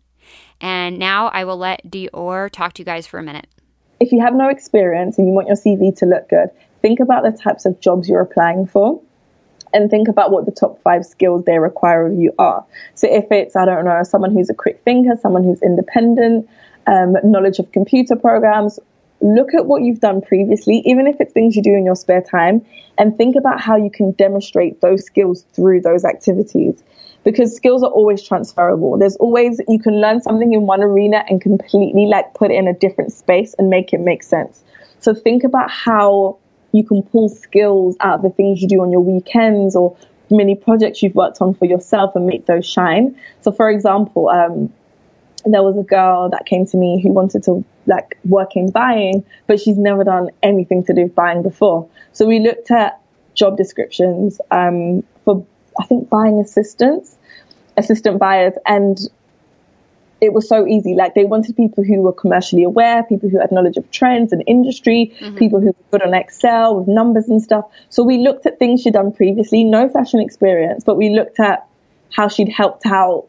And 0.60 0.98
now 0.98 1.28
I 1.28 1.44
will 1.44 1.56
let 1.56 1.84
Dior 1.88 2.50
talk 2.50 2.74
to 2.74 2.82
you 2.82 2.86
guys 2.86 3.06
for 3.06 3.18
a 3.18 3.22
minute. 3.22 3.46
If 4.00 4.12
you 4.12 4.20
have 4.20 4.34
no 4.34 4.48
experience 4.48 5.18
and 5.18 5.26
you 5.26 5.32
want 5.32 5.46
your 5.48 5.56
CV 5.56 5.96
to 5.98 6.06
look 6.06 6.28
good, 6.28 6.48
think 6.82 7.00
about 7.00 7.22
the 7.22 7.36
types 7.36 7.66
of 7.66 7.80
jobs 7.80 8.08
you're 8.08 8.20
applying 8.20 8.66
for 8.66 9.00
and 9.72 9.90
think 9.90 10.08
about 10.08 10.30
what 10.30 10.46
the 10.46 10.52
top 10.52 10.80
five 10.82 11.04
skills 11.04 11.44
they 11.44 11.58
require 11.58 12.06
of 12.06 12.14
you 12.14 12.32
are. 12.38 12.64
So 12.94 13.06
if 13.10 13.30
it's, 13.30 13.56
I 13.56 13.64
don't 13.64 13.84
know, 13.84 14.02
someone 14.02 14.32
who's 14.32 14.50
a 14.50 14.54
quick 14.54 14.82
thinker, 14.84 15.16
someone 15.20 15.44
who's 15.44 15.62
independent, 15.62 16.48
um, 16.86 17.16
knowledge 17.22 17.58
of 17.58 17.70
computer 17.72 18.16
programs, 18.16 18.78
look 19.20 19.54
at 19.54 19.66
what 19.66 19.82
you've 19.82 20.00
done 20.00 20.22
previously, 20.22 20.82
even 20.86 21.06
if 21.06 21.20
it's 21.20 21.32
things 21.32 21.54
you 21.54 21.62
do 21.62 21.74
in 21.74 21.84
your 21.84 21.94
spare 21.94 22.22
time, 22.22 22.64
and 22.98 23.16
think 23.16 23.36
about 23.36 23.60
how 23.60 23.76
you 23.76 23.90
can 23.90 24.12
demonstrate 24.12 24.80
those 24.80 25.04
skills 25.04 25.44
through 25.52 25.80
those 25.80 26.04
activities. 26.04 26.82
Because 27.22 27.54
skills 27.54 27.82
are 27.82 27.90
always 27.90 28.22
transferable. 28.22 28.96
There's 28.96 29.16
always, 29.16 29.60
you 29.68 29.78
can 29.78 30.00
learn 30.00 30.22
something 30.22 30.54
in 30.54 30.62
one 30.62 30.82
arena 30.82 31.22
and 31.28 31.38
completely 31.38 32.06
like 32.06 32.32
put 32.32 32.50
it 32.50 32.54
in 32.54 32.66
a 32.66 32.72
different 32.72 33.12
space 33.12 33.54
and 33.58 33.68
make 33.68 33.92
it 33.92 34.00
make 34.00 34.22
sense. 34.22 34.64
So 35.00 35.12
think 35.14 35.44
about 35.44 35.70
how 35.70 36.38
you 36.72 36.84
can 36.84 37.02
pull 37.02 37.28
skills 37.28 37.96
out 38.00 38.16
of 38.16 38.22
the 38.22 38.30
things 38.30 38.62
you 38.62 38.68
do 38.68 38.80
on 38.80 38.90
your 38.90 39.00
weekends 39.00 39.74
or 39.74 39.96
mini 40.30 40.54
projects 40.54 41.02
you've 41.02 41.14
worked 41.14 41.40
on 41.40 41.54
for 41.54 41.64
yourself 41.64 42.14
and 42.14 42.26
make 42.26 42.46
those 42.46 42.66
shine. 42.66 43.18
So, 43.40 43.52
for 43.52 43.68
example, 43.68 44.28
um, 44.28 44.72
there 45.44 45.62
was 45.62 45.76
a 45.76 45.82
girl 45.82 46.28
that 46.30 46.46
came 46.46 46.66
to 46.66 46.76
me 46.76 47.00
who 47.02 47.12
wanted 47.12 47.42
to 47.44 47.64
like 47.86 48.18
work 48.24 48.56
in 48.56 48.70
buying, 48.70 49.24
but 49.46 49.60
she's 49.60 49.76
never 49.76 50.04
done 50.04 50.30
anything 50.42 50.84
to 50.84 50.94
do 50.94 51.04
with 51.04 51.14
buying 51.14 51.42
before. 51.42 51.88
So 52.12 52.26
we 52.26 52.40
looked 52.40 52.70
at 52.70 53.00
job 53.34 53.56
descriptions 53.56 54.40
um, 54.50 55.02
for 55.24 55.44
I 55.78 55.86
think 55.86 56.10
buying 56.10 56.40
assistants, 56.40 57.16
assistant 57.76 58.18
buyers, 58.18 58.54
and 58.66 58.98
it 60.20 60.32
was 60.32 60.48
so 60.48 60.66
easy. 60.66 60.94
Like 60.94 61.14
they 61.14 61.24
wanted 61.24 61.56
people 61.56 61.84
who 61.84 62.02
were 62.02 62.12
commercially 62.12 62.62
aware, 62.62 63.02
people 63.02 63.28
who 63.28 63.38
had 63.38 63.52
knowledge 63.52 63.76
of 63.76 63.90
trends 63.90 64.32
and 64.32 64.42
industry, 64.46 65.14
mm-hmm. 65.18 65.36
people 65.36 65.60
who 65.60 65.68
were 65.68 65.98
good 65.98 66.02
on 66.02 66.14
Excel 66.14 66.76
with 66.76 66.88
numbers 66.88 67.28
and 67.28 67.42
stuff. 67.42 67.64
So 67.88 68.02
we 68.02 68.18
looked 68.18 68.46
at 68.46 68.58
things 68.58 68.82
she'd 68.82 68.92
done 68.92 69.12
previously, 69.12 69.64
no 69.64 69.88
fashion 69.88 70.20
experience, 70.20 70.84
but 70.84 70.96
we 70.96 71.10
looked 71.10 71.40
at 71.40 71.66
how 72.12 72.28
she'd 72.28 72.48
helped 72.50 72.86
out, 72.86 73.28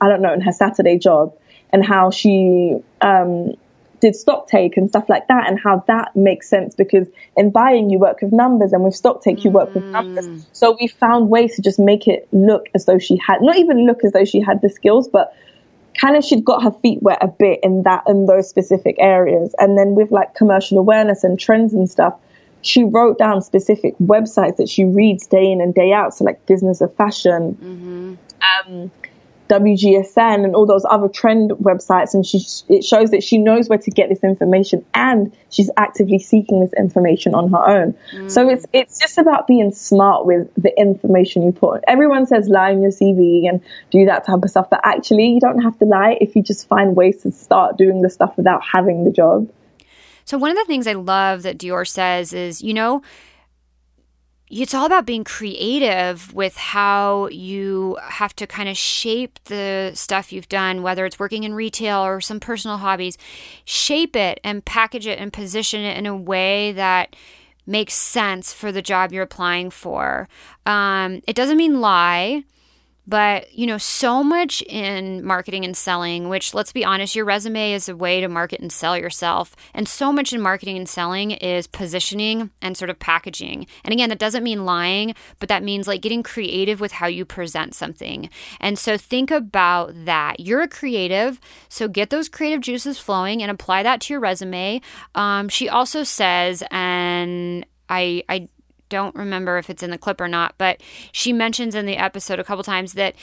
I 0.00 0.08
don't 0.08 0.22
know, 0.22 0.32
in 0.32 0.40
her 0.40 0.52
Saturday 0.52 0.98
job 0.98 1.34
and 1.72 1.84
how 1.84 2.10
she, 2.10 2.76
um, 3.00 3.54
did 4.00 4.14
stock 4.14 4.46
take 4.46 4.76
and 4.76 4.90
stuff 4.90 5.08
like 5.08 5.26
that 5.28 5.48
and 5.48 5.58
how 5.58 5.82
that 5.88 6.14
makes 6.14 6.48
sense 6.48 6.74
because 6.74 7.08
in 7.34 7.50
buying 7.50 7.88
you 7.88 7.98
work 7.98 8.20
with 8.20 8.30
numbers 8.30 8.74
and 8.74 8.84
with 8.84 8.94
stock 8.94 9.22
take 9.22 9.42
you 9.42 9.50
work 9.50 9.74
with 9.74 9.84
numbers. 9.84 10.26
Mm. 10.26 10.44
So 10.52 10.76
we 10.78 10.86
found 10.86 11.30
ways 11.30 11.56
to 11.56 11.62
just 11.62 11.78
make 11.78 12.06
it 12.06 12.28
look 12.30 12.66
as 12.74 12.84
though 12.84 12.98
she 12.98 13.16
had, 13.16 13.40
not 13.40 13.56
even 13.56 13.86
look 13.86 14.04
as 14.04 14.12
though 14.12 14.26
she 14.26 14.40
had 14.40 14.60
the 14.60 14.68
skills, 14.68 15.08
but 15.08 15.34
kind 16.00 16.16
of 16.16 16.24
she'd 16.24 16.44
got 16.44 16.62
her 16.62 16.70
feet 16.70 17.02
wet 17.02 17.18
a 17.20 17.28
bit 17.28 17.60
in 17.62 17.82
that 17.84 18.04
in 18.06 18.26
those 18.26 18.48
specific 18.48 18.96
areas. 18.98 19.54
And 19.58 19.78
then 19.78 19.94
with 19.94 20.10
like 20.10 20.34
commercial 20.34 20.78
awareness 20.78 21.24
and 21.24 21.38
trends 21.38 21.72
and 21.72 21.88
stuff 21.90 22.18
she 22.66 22.82
wrote 22.84 23.18
down 23.18 23.42
specific 23.42 23.96
websites 23.98 24.56
that 24.56 24.68
she 24.68 24.84
reads 24.84 25.26
day 25.26 25.50
in 25.50 25.60
and 25.60 25.74
day 25.74 25.92
out. 25.92 26.14
So 26.14 26.24
like 26.24 26.44
business 26.46 26.80
of 26.80 26.94
fashion. 26.96 27.54
Mm-hmm. 27.54 28.72
um, 28.72 28.90
WGSN 29.48 30.44
and 30.44 30.54
all 30.54 30.66
those 30.66 30.84
other 30.88 31.08
trend 31.08 31.50
websites, 31.52 32.14
and 32.14 32.26
she 32.26 32.40
it 32.68 32.84
shows 32.84 33.10
that 33.10 33.22
she 33.22 33.38
knows 33.38 33.68
where 33.68 33.78
to 33.78 33.90
get 33.90 34.08
this 34.08 34.24
information, 34.24 34.84
and 34.94 35.34
she's 35.50 35.70
actively 35.76 36.18
seeking 36.18 36.60
this 36.60 36.72
information 36.74 37.34
on 37.34 37.50
her 37.50 37.68
own. 37.68 37.94
Mm. 38.12 38.30
So 38.30 38.48
it's 38.48 38.66
it's 38.72 38.98
just 38.98 39.18
about 39.18 39.46
being 39.46 39.72
smart 39.72 40.26
with 40.26 40.48
the 40.56 40.76
information 40.78 41.42
you 41.44 41.52
put. 41.52 41.84
Everyone 41.86 42.26
says 42.26 42.48
lie 42.48 42.70
in 42.70 42.82
your 42.82 42.90
CV 42.90 43.48
and 43.48 43.60
do 43.90 44.06
that 44.06 44.26
type 44.26 44.42
of 44.42 44.50
stuff, 44.50 44.68
but 44.70 44.80
actually 44.82 45.28
you 45.28 45.40
don't 45.40 45.62
have 45.62 45.78
to 45.78 45.84
lie 45.84 46.18
if 46.20 46.34
you 46.34 46.42
just 46.42 46.68
find 46.68 46.96
ways 46.96 47.22
to 47.22 47.32
start 47.32 47.78
doing 47.78 48.02
the 48.02 48.10
stuff 48.10 48.36
without 48.36 48.62
having 48.62 49.04
the 49.04 49.10
job. 49.10 49.50
So 50.24 50.38
one 50.38 50.50
of 50.50 50.56
the 50.56 50.64
things 50.64 50.88
I 50.88 50.94
love 50.94 51.44
that 51.44 51.56
Dior 51.56 51.86
says 51.86 52.32
is, 52.32 52.60
you 52.60 52.74
know 52.74 53.02
it's 54.48 54.74
all 54.74 54.86
about 54.86 55.06
being 55.06 55.24
creative 55.24 56.32
with 56.32 56.56
how 56.56 57.28
you 57.28 57.98
have 58.02 58.34
to 58.36 58.46
kind 58.46 58.68
of 58.68 58.76
shape 58.76 59.38
the 59.44 59.90
stuff 59.94 60.32
you've 60.32 60.48
done, 60.48 60.82
whether 60.82 61.04
it's 61.04 61.18
working 61.18 61.44
in 61.44 61.54
retail 61.54 62.04
or 62.04 62.20
some 62.20 62.38
personal 62.38 62.78
hobbies, 62.78 63.18
shape 63.64 64.14
it 64.14 64.38
and 64.44 64.64
package 64.64 65.06
it 65.06 65.18
and 65.18 65.32
position 65.32 65.80
it 65.80 65.96
in 65.98 66.06
a 66.06 66.16
way 66.16 66.72
that 66.72 67.16
makes 67.66 67.94
sense 67.94 68.52
for 68.52 68.70
the 68.70 68.82
job 68.82 69.12
you're 69.12 69.24
applying 69.24 69.70
for. 69.70 70.28
Um, 70.64 71.22
it 71.26 71.34
doesn't 71.34 71.56
mean 71.56 71.80
lie, 71.80 72.44
But, 73.06 73.52
you 73.52 73.66
know, 73.66 73.78
so 73.78 74.24
much 74.24 74.62
in 74.62 75.24
marketing 75.24 75.64
and 75.64 75.76
selling, 75.76 76.28
which 76.28 76.54
let's 76.54 76.72
be 76.72 76.84
honest, 76.84 77.14
your 77.14 77.24
resume 77.24 77.72
is 77.72 77.88
a 77.88 77.96
way 77.96 78.20
to 78.20 78.28
market 78.28 78.60
and 78.60 78.72
sell 78.72 78.98
yourself. 78.98 79.54
And 79.74 79.88
so 79.88 80.12
much 80.12 80.32
in 80.32 80.40
marketing 80.40 80.76
and 80.76 80.88
selling 80.88 81.30
is 81.30 81.66
positioning 81.66 82.50
and 82.60 82.76
sort 82.76 82.90
of 82.90 82.98
packaging. 82.98 83.66
And 83.84 83.92
again, 83.92 84.08
that 84.08 84.18
doesn't 84.18 84.42
mean 84.42 84.64
lying, 84.64 85.14
but 85.38 85.48
that 85.48 85.62
means 85.62 85.86
like 85.86 86.02
getting 86.02 86.22
creative 86.22 86.80
with 86.80 86.92
how 86.92 87.06
you 87.06 87.24
present 87.24 87.74
something. 87.74 88.28
And 88.60 88.78
so 88.78 88.96
think 88.96 89.30
about 89.30 89.92
that. 90.04 90.40
You're 90.40 90.62
a 90.62 90.68
creative, 90.68 91.40
so 91.68 91.86
get 91.88 92.10
those 92.10 92.28
creative 92.28 92.60
juices 92.60 92.98
flowing 92.98 93.40
and 93.42 93.50
apply 93.50 93.84
that 93.84 94.00
to 94.02 94.14
your 94.14 94.20
resume. 94.20 94.80
Um, 95.14 95.48
she 95.48 95.68
also 95.68 96.02
says, 96.02 96.64
and 96.70 97.64
I, 97.88 98.24
I 98.28 98.48
don't 98.88 99.14
remember 99.14 99.58
if 99.58 99.70
it's 99.70 99.82
in 99.82 99.90
the 99.90 99.98
clip 99.98 100.20
or 100.20 100.28
not, 100.28 100.54
but 100.58 100.80
she 101.12 101.32
mentions 101.32 101.74
in 101.74 101.86
the 101.86 101.96
episode 101.96 102.38
a 102.38 102.44
couple 102.44 102.64
times 102.64 102.94
that 102.94 103.14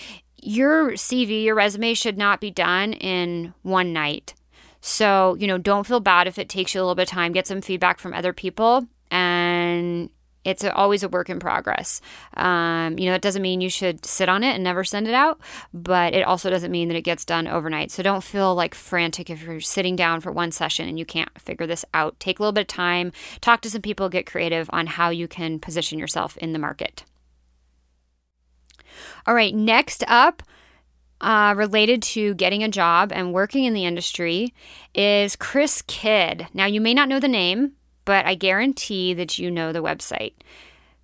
your 0.42 0.92
CV, 0.92 1.44
your 1.44 1.56
resume 1.56 1.94
should 1.94 2.18
not 2.18 2.42
be 2.42 2.52
done 2.52 2.94
in 2.94 3.54
one 3.62 3.94
night. 3.94 4.34
So, 4.82 5.38
you 5.40 5.48
know, 5.48 5.58
don't 5.58 5.88
feel 5.88 6.02
bad 6.02 6.28
if 6.28 6.38
it 6.38 6.50
takes 6.50 6.76
you 6.76 6.82
a 6.82 6.84
little 6.84 6.96
bit 6.96 7.04
of 7.04 7.10
time, 7.10 7.32
get 7.32 7.48
some 7.48 7.62
feedback 7.62 8.00
from 8.00 8.14
other 8.14 8.34
people 8.34 8.88
and 9.10 10.10
it's 10.44 10.64
always 10.64 11.04
a 11.04 11.10
work 11.10 11.30
in 11.30 11.40
progress. 11.40 12.02
Um, 12.36 12.98
you 12.98 13.06
know, 13.06 13.16
it 13.16 13.22
doesn't 13.22 13.42
mean 13.42 13.62
you 13.62 13.70
should 13.70 14.06
sit 14.06 14.30
on 14.30 14.44
it 14.44 14.54
and 14.54 14.64
never 14.64 14.84
send 14.84 15.08
it 15.08 15.14
out, 15.14 15.40
but 15.74 16.14
it 16.14 16.24
also 16.24 16.50
doesn't 16.50 16.72
mean 16.72 16.88
that 16.90 16.98
it 16.98 17.02
gets 17.04 17.26
done 17.26 17.48
overnight. 17.48 17.92
So 17.92 18.04
don't 18.04 18.24
feel 18.24 18.54
like 18.56 18.76
frantic 18.76 19.30
if 19.30 19.44
you're 19.44 19.62
sitting 19.62 19.96
down 19.96 20.22
for 20.22 20.32
one 20.32 20.52
session 20.52 20.88
and 20.88 21.00
you 21.00 21.06
can't 21.06 21.30
figure 21.40 21.68
this 21.68 21.86
out. 21.94 22.20
Take 22.20 22.40
a 22.40 22.42
little 22.42 22.54
bit 22.54 22.62
of 22.62 22.68
time, 22.68 23.12
talk 23.42 23.62
to 23.62 23.70
some 23.70 23.82
people, 23.82 24.10
get 24.10 24.26
creative 24.26 24.70
on 24.74 24.88
how 24.88 25.10
you 25.10 25.28
can 25.28 25.60
position 25.60 25.98
yourself 25.98 26.38
in 26.38 26.54
the 26.54 26.60
market. 26.60 27.04
All 29.26 29.34
right, 29.34 29.56
next 29.56 30.04
up, 30.08 30.44
uh, 31.22 31.54
related 31.56 32.02
to 32.04 32.34
getting 32.36 32.64
a 32.64 32.70
job 32.70 33.12
and 33.14 33.34
working 33.34 33.64
in 33.64 33.74
the 33.74 33.86
industry 33.86 34.54
is 34.94 35.36
Chris 35.38 35.82
Kidd. 35.88 36.48
Now, 36.54 36.66
you 36.66 36.82
may 36.82 36.94
not 36.94 37.08
know 37.08 37.20
the 37.20 37.30
name, 37.30 37.74
but 38.06 38.26
I 38.26 38.36
guarantee 38.36 39.14
that 39.14 39.38
you 39.38 39.50
know 39.52 39.72
the 39.72 39.84
website. 39.84 40.34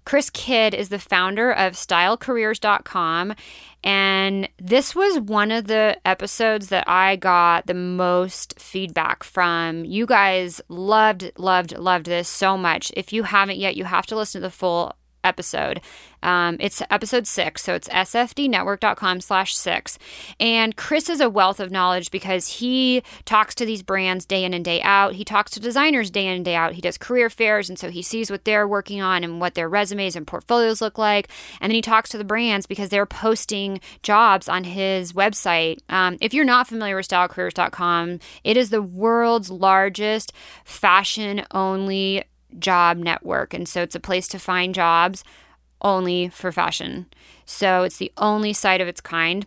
Chris 0.05 0.31
Kidd 0.31 0.73
is 0.73 0.89
the 0.89 0.97
founder 0.97 1.51
of 1.51 1.73
stylecareers.com. 1.73 3.35
And 3.83 4.49
this 4.57 4.95
was 4.95 5.19
one 5.19 5.51
of 5.51 5.67
the 5.67 5.97
episodes 6.03 6.69
that 6.69 6.89
I 6.89 7.15
got 7.15 7.67
the 7.67 7.75
most 7.75 8.59
feedback 8.59 9.23
from. 9.23 9.85
You 9.85 10.05
guys 10.07 10.62
loved, 10.67 11.31
loved, 11.38 11.77
loved 11.77 12.07
this 12.07 12.27
so 12.27 12.57
much. 12.57 12.91
If 12.97 13.13
you 13.13 13.23
haven't 13.23 13.59
yet, 13.59 13.75
you 13.75 13.85
have 13.85 14.07
to 14.07 14.15
listen 14.15 14.41
to 14.41 14.47
the 14.47 14.51
full 14.51 14.95
episode. 15.23 15.82
Um, 16.21 16.58
it's 16.60 16.82
episode 16.89 17.27
six, 17.27 17.63
so 17.63 17.73
it's 17.73 17.88
sfdnetwork.com 17.88 19.21
slash 19.21 19.55
six. 19.55 19.97
And 20.39 20.75
Chris 20.75 21.10
is 21.10 21.21
a 21.21 21.29
wealth 21.29 21.60
of 21.60 21.71
knowledge 21.71 22.12
because 22.12 22.60
he 22.60 23.03
talks 23.25 23.55
to 23.55 23.65
these 23.65 23.84
brands 23.84 24.25
day 24.25 24.43
in 24.43 24.53
and 24.53 24.65
day 24.65 24.82
out. 24.82 25.13
He 25.13 25.23
talks 25.23 25.51
to 25.51 25.60
designers 25.60 26.12
day 26.12 26.27
in 26.27 26.36
and 26.36 26.45
day 26.45 26.55
out. 26.55 26.73
He 26.73 26.82
does 26.82 26.97
career 26.97 27.29
fairs, 27.29 27.69
and 27.69 27.79
so 27.79 27.89
he 27.89 28.01
sees 28.01 28.29
what 28.29 28.43
they're 28.43 28.67
working 28.67 29.01
on 29.01 29.23
and 29.23 29.39
what 29.39 29.55
their 29.55 29.69
resumes 29.69 30.15
and 30.15 30.27
portfolios 30.27 30.82
look 30.82 30.97
like. 30.97 31.29
And 31.62 31.69
then 31.69 31.75
he 31.75 31.82
talks 31.82 32.10
to 32.10 32.17
the 32.17 32.23
brands 32.23 32.65
because 32.65 32.89
they're 32.89 33.05
posting 33.05 33.79
jobs 34.03 34.49
on 34.49 34.65
his 34.65 35.13
website. 35.13 35.79
Um, 35.89 36.17
if 36.19 36.34
you're 36.34 36.45
not 36.45 36.67
familiar 36.67 36.95
with 36.95 37.08
stylecareers.com, 37.08 38.19
it 38.43 38.58
is 38.58 38.69
the 38.69 38.82
world's 38.82 39.49
largest 39.49 40.34
fashion 40.65 41.45
only 41.51 42.23
job 42.57 42.97
network. 42.97 43.53
And 43.53 43.67
so 43.67 43.81
it's 43.81 43.95
a 43.95 43.99
place 43.99 44.27
to 44.29 44.39
find 44.39 44.73
jobs 44.73 45.23
only 45.81 46.29
for 46.29 46.51
fashion. 46.51 47.07
So 47.45 47.83
it's 47.83 47.97
the 47.97 48.12
only 48.17 48.53
site 48.53 48.81
of 48.81 48.88
its 48.88 49.01
kind. 49.01 49.45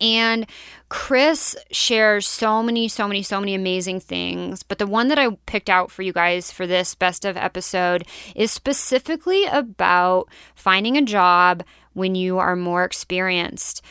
And 0.00 0.46
Chris 0.88 1.56
shares 1.70 2.26
so 2.26 2.62
many, 2.62 2.88
so 2.88 3.08
many, 3.08 3.22
so 3.22 3.40
many 3.40 3.54
amazing 3.54 4.00
things. 4.00 4.62
But 4.62 4.78
the 4.78 4.86
one 4.86 5.08
that 5.08 5.18
I 5.18 5.30
picked 5.46 5.68
out 5.68 5.90
for 5.90 6.02
you 6.02 6.12
guys 6.12 6.52
for 6.52 6.66
this 6.66 6.94
best 6.94 7.24
of 7.24 7.36
episode 7.36 8.06
is 8.36 8.50
specifically 8.50 9.44
about 9.46 10.28
finding 10.54 10.96
a 10.96 11.02
job 11.02 11.64
when 11.94 12.14
you 12.14 12.38
are 12.38 12.54
more 12.54 12.84
experienced. 12.84 13.82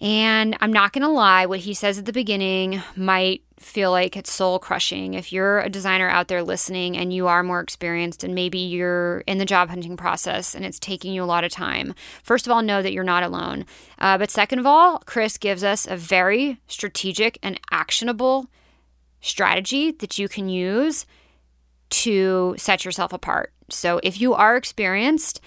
And 0.00 0.56
I'm 0.60 0.72
not 0.72 0.92
going 0.92 1.02
to 1.02 1.08
lie, 1.08 1.46
what 1.46 1.60
he 1.60 1.74
says 1.74 1.98
at 1.98 2.04
the 2.04 2.12
beginning 2.12 2.82
might 2.94 3.42
feel 3.58 3.90
like 3.90 4.16
it's 4.16 4.32
soul 4.32 4.58
crushing. 4.58 5.14
If 5.14 5.32
you're 5.32 5.60
a 5.60 5.68
designer 5.68 6.08
out 6.08 6.28
there 6.28 6.42
listening 6.42 6.96
and 6.96 7.12
you 7.12 7.26
are 7.28 7.42
more 7.42 7.60
experienced 7.60 8.24
and 8.24 8.34
maybe 8.34 8.58
you're 8.58 9.20
in 9.26 9.38
the 9.38 9.44
job 9.44 9.68
hunting 9.68 9.96
process 9.96 10.54
and 10.54 10.64
it's 10.64 10.78
taking 10.78 11.12
you 11.12 11.22
a 11.22 11.26
lot 11.26 11.44
of 11.44 11.52
time, 11.52 11.94
first 12.22 12.46
of 12.46 12.52
all, 12.52 12.62
know 12.62 12.82
that 12.82 12.92
you're 12.92 13.04
not 13.04 13.22
alone. 13.22 13.64
Uh, 13.98 14.18
but 14.18 14.30
second 14.30 14.58
of 14.58 14.66
all, 14.66 14.98
Chris 15.06 15.38
gives 15.38 15.62
us 15.62 15.86
a 15.86 15.96
very 15.96 16.58
strategic 16.66 17.38
and 17.42 17.60
actionable 17.70 18.46
strategy 19.20 19.92
that 19.92 20.18
you 20.18 20.28
can 20.28 20.48
use 20.48 21.06
to 21.90 22.54
set 22.58 22.84
yourself 22.84 23.12
apart. 23.12 23.52
So 23.70 24.00
if 24.02 24.20
you 24.20 24.34
are 24.34 24.56
experienced, 24.56 25.40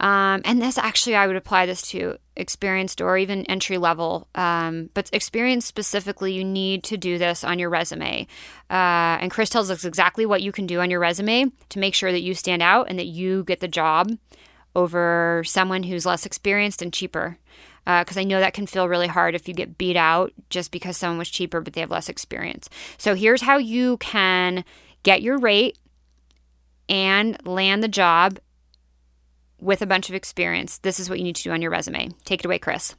um, 0.00 0.40
and 0.46 0.62
this 0.62 0.78
actually, 0.78 1.14
I 1.14 1.26
would 1.26 1.36
apply 1.36 1.66
this 1.66 1.82
to 1.90 2.16
experienced 2.34 3.02
or 3.02 3.18
even 3.18 3.44
entry 3.46 3.76
level. 3.76 4.28
Um, 4.34 4.88
but 4.94 5.10
experienced 5.12 5.68
specifically, 5.68 6.32
you 6.32 6.42
need 6.42 6.82
to 6.84 6.96
do 6.96 7.18
this 7.18 7.44
on 7.44 7.58
your 7.58 7.68
resume. 7.68 8.26
Uh, 8.70 9.20
and 9.20 9.30
Chris 9.30 9.50
tells 9.50 9.70
us 9.70 9.84
exactly 9.84 10.24
what 10.24 10.40
you 10.40 10.52
can 10.52 10.66
do 10.66 10.80
on 10.80 10.90
your 10.90 11.00
resume 11.00 11.52
to 11.68 11.78
make 11.78 11.94
sure 11.94 12.12
that 12.12 12.22
you 12.22 12.34
stand 12.34 12.62
out 12.62 12.88
and 12.88 12.98
that 12.98 13.06
you 13.06 13.44
get 13.44 13.60
the 13.60 13.68
job 13.68 14.10
over 14.74 15.42
someone 15.44 15.82
who's 15.82 16.06
less 16.06 16.24
experienced 16.24 16.80
and 16.80 16.94
cheaper. 16.94 17.36
Because 17.84 18.16
uh, 18.16 18.20
I 18.20 18.24
know 18.24 18.40
that 18.40 18.54
can 18.54 18.66
feel 18.66 18.88
really 18.88 19.06
hard 19.06 19.34
if 19.34 19.48
you 19.48 19.54
get 19.54 19.76
beat 19.76 19.96
out 19.96 20.32
just 20.48 20.70
because 20.70 20.96
someone 20.96 21.18
was 21.18 21.30
cheaper 21.30 21.60
but 21.60 21.74
they 21.74 21.80
have 21.80 21.90
less 21.90 22.08
experience. 22.08 22.70
So 22.96 23.14
here's 23.14 23.42
how 23.42 23.58
you 23.58 23.96
can 23.98 24.64
get 25.02 25.22
your 25.22 25.38
rate 25.38 25.78
and 26.88 27.36
land 27.46 27.82
the 27.82 27.88
job 27.88 28.38
with 29.60 29.82
a 29.82 29.86
bunch 29.86 30.08
of 30.08 30.14
experience. 30.14 30.78
This 30.78 30.98
is 30.98 31.08
what 31.08 31.18
you 31.18 31.24
need 31.24 31.36
to 31.36 31.42
do 31.42 31.52
on 31.52 31.62
your 31.62 31.70
resume. 31.70 32.10
Take 32.24 32.40
it 32.40 32.46
away, 32.46 32.58
Chris. 32.58 32.94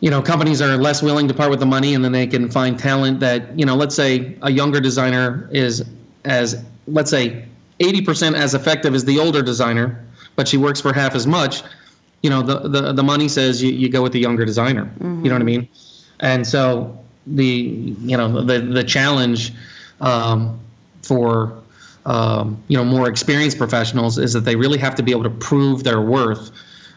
You 0.00 0.10
know, 0.10 0.22
companies 0.22 0.62
are 0.62 0.76
less 0.76 1.02
willing 1.02 1.26
to 1.28 1.34
part 1.34 1.50
with 1.50 1.58
the 1.58 1.66
money 1.66 1.94
and 1.94 2.04
then 2.04 2.12
they 2.12 2.26
can 2.26 2.50
find 2.50 2.78
talent 2.78 3.20
that, 3.20 3.58
you 3.58 3.66
know, 3.66 3.74
let's 3.74 3.96
say 3.96 4.36
a 4.42 4.50
younger 4.50 4.80
designer 4.80 5.48
is 5.52 5.84
as, 6.24 6.64
let's 6.86 7.10
say, 7.10 7.44
80% 7.80 8.34
as 8.34 8.54
effective 8.54 8.94
as 8.94 9.04
the 9.04 9.18
older 9.18 9.42
designer, 9.42 10.04
but 10.36 10.46
she 10.46 10.56
works 10.56 10.80
for 10.80 10.92
half 10.92 11.14
as 11.14 11.26
much. 11.26 11.62
You 12.22 12.30
know, 12.30 12.42
the, 12.42 12.68
the, 12.68 12.92
the 12.92 13.02
money 13.02 13.28
says 13.28 13.62
you, 13.62 13.72
you 13.72 13.88
go 13.88 14.02
with 14.02 14.12
the 14.12 14.20
younger 14.20 14.44
designer. 14.44 14.84
Mm-hmm. 14.84 15.24
You 15.24 15.30
know 15.30 15.34
what 15.34 15.42
I 15.42 15.44
mean? 15.44 15.68
And 16.20 16.46
so 16.46 16.98
the, 17.26 17.44
you 17.44 18.16
know, 18.16 18.42
the, 18.42 18.60
the 18.60 18.84
challenge 18.84 19.52
um, 20.00 20.60
for 21.02 21.60
um, 22.08 22.60
you 22.68 22.76
know 22.76 22.84
more 22.84 23.08
experienced 23.08 23.58
professionals 23.58 24.18
is 24.18 24.32
that 24.32 24.40
they 24.40 24.56
really 24.56 24.78
have 24.78 24.94
to 24.94 25.02
be 25.02 25.12
able 25.12 25.24
to 25.24 25.30
prove 25.30 25.84
their 25.84 26.00
worth 26.00 26.50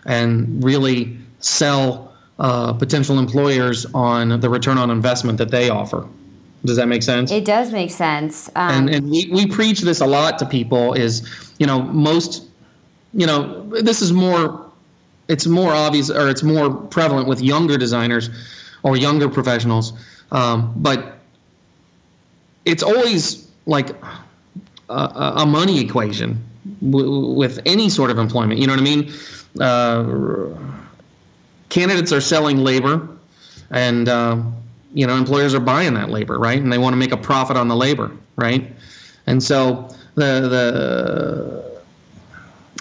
and 0.05 0.63
really 0.63 1.17
sell 1.39 2.13
uh, 2.39 2.73
potential 2.73 3.19
employers 3.19 3.85
on 3.93 4.39
the 4.39 4.49
return 4.49 4.77
on 4.77 4.89
investment 4.89 5.37
that 5.37 5.51
they 5.51 5.69
offer. 5.69 6.07
Does 6.63 6.77
that 6.77 6.87
make 6.87 7.03
sense? 7.03 7.29
It 7.31 7.43
does 7.43 7.71
make 7.71 7.91
sense. 7.91 8.49
Um, 8.55 8.87
and 8.87 8.89
and 8.89 9.09
we, 9.11 9.29
we 9.31 9.47
preach 9.47 9.81
this 9.81 9.99
a 9.99 10.05
lot 10.05 10.39
to 10.39 10.45
people 10.45 10.93
is, 10.93 11.27
you 11.57 11.67
know, 11.67 11.81
most, 11.81 12.47
you 13.13 13.27
know, 13.27 13.67
this 13.81 14.01
is 14.01 14.13
more, 14.13 14.65
it's 15.27 15.45
more 15.45 15.73
obvious 15.73 16.09
or 16.09 16.29
it's 16.29 16.43
more 16.43 16.69
prevalent 16.69 17.27
with 17.27 17.41
younger 17.41 17.77
designers 17.77 18.29
or 18.83 18.95
younger 18.95 19.27
professionals. 19.27 19.93
Um, 20.31 20.73
but 20.77 21.17
it's 22.63 22.83
always 22.83 23.51
like 23.65 23.95
a, 24.91 25.33
a 25.37 25.45
money 25.45 25.79
equation 25.79 26.43
w- 26.81 27.33
with 27.33 27.59
any 27.65 27.89
sort 27.89 28.11
of 28.11 28.17
employment. 28.17 28.59
You 28.59 28.67
know 28.67 28.73
what 28.73 28.79
I 28.79 28.83
mean? 28.83 29.11
Uh, 29.59 30.57
candidates 31.69 32.11
are 32.11 32.21
selling 32.21 32.57
labor, 32.57 33.07
and 33.69 34.07
uh, 34.09 34.41
you 34.93 35.07
know 35.07 35.15
employers 35.15 35.53
are 35.53 35.59
buying 35.59 35.93
that 35.95 36.09
labor, 36.09 36.37
right? 36.37 36.59
And 36.59 36.71
they 36.71 36.77
want 36.77 36.93
to 36.93 36.97
make 36.97 37.11
a 37.11 37.17
profit 37.17 37.57
on 37.57 37.67
the 37.67 37.75
labor, 37.75 38.11
right? 38.35 38.71
And 39.27 39.41
so 39.41 39.89
the 40.15 40.47
the 40.49 41.81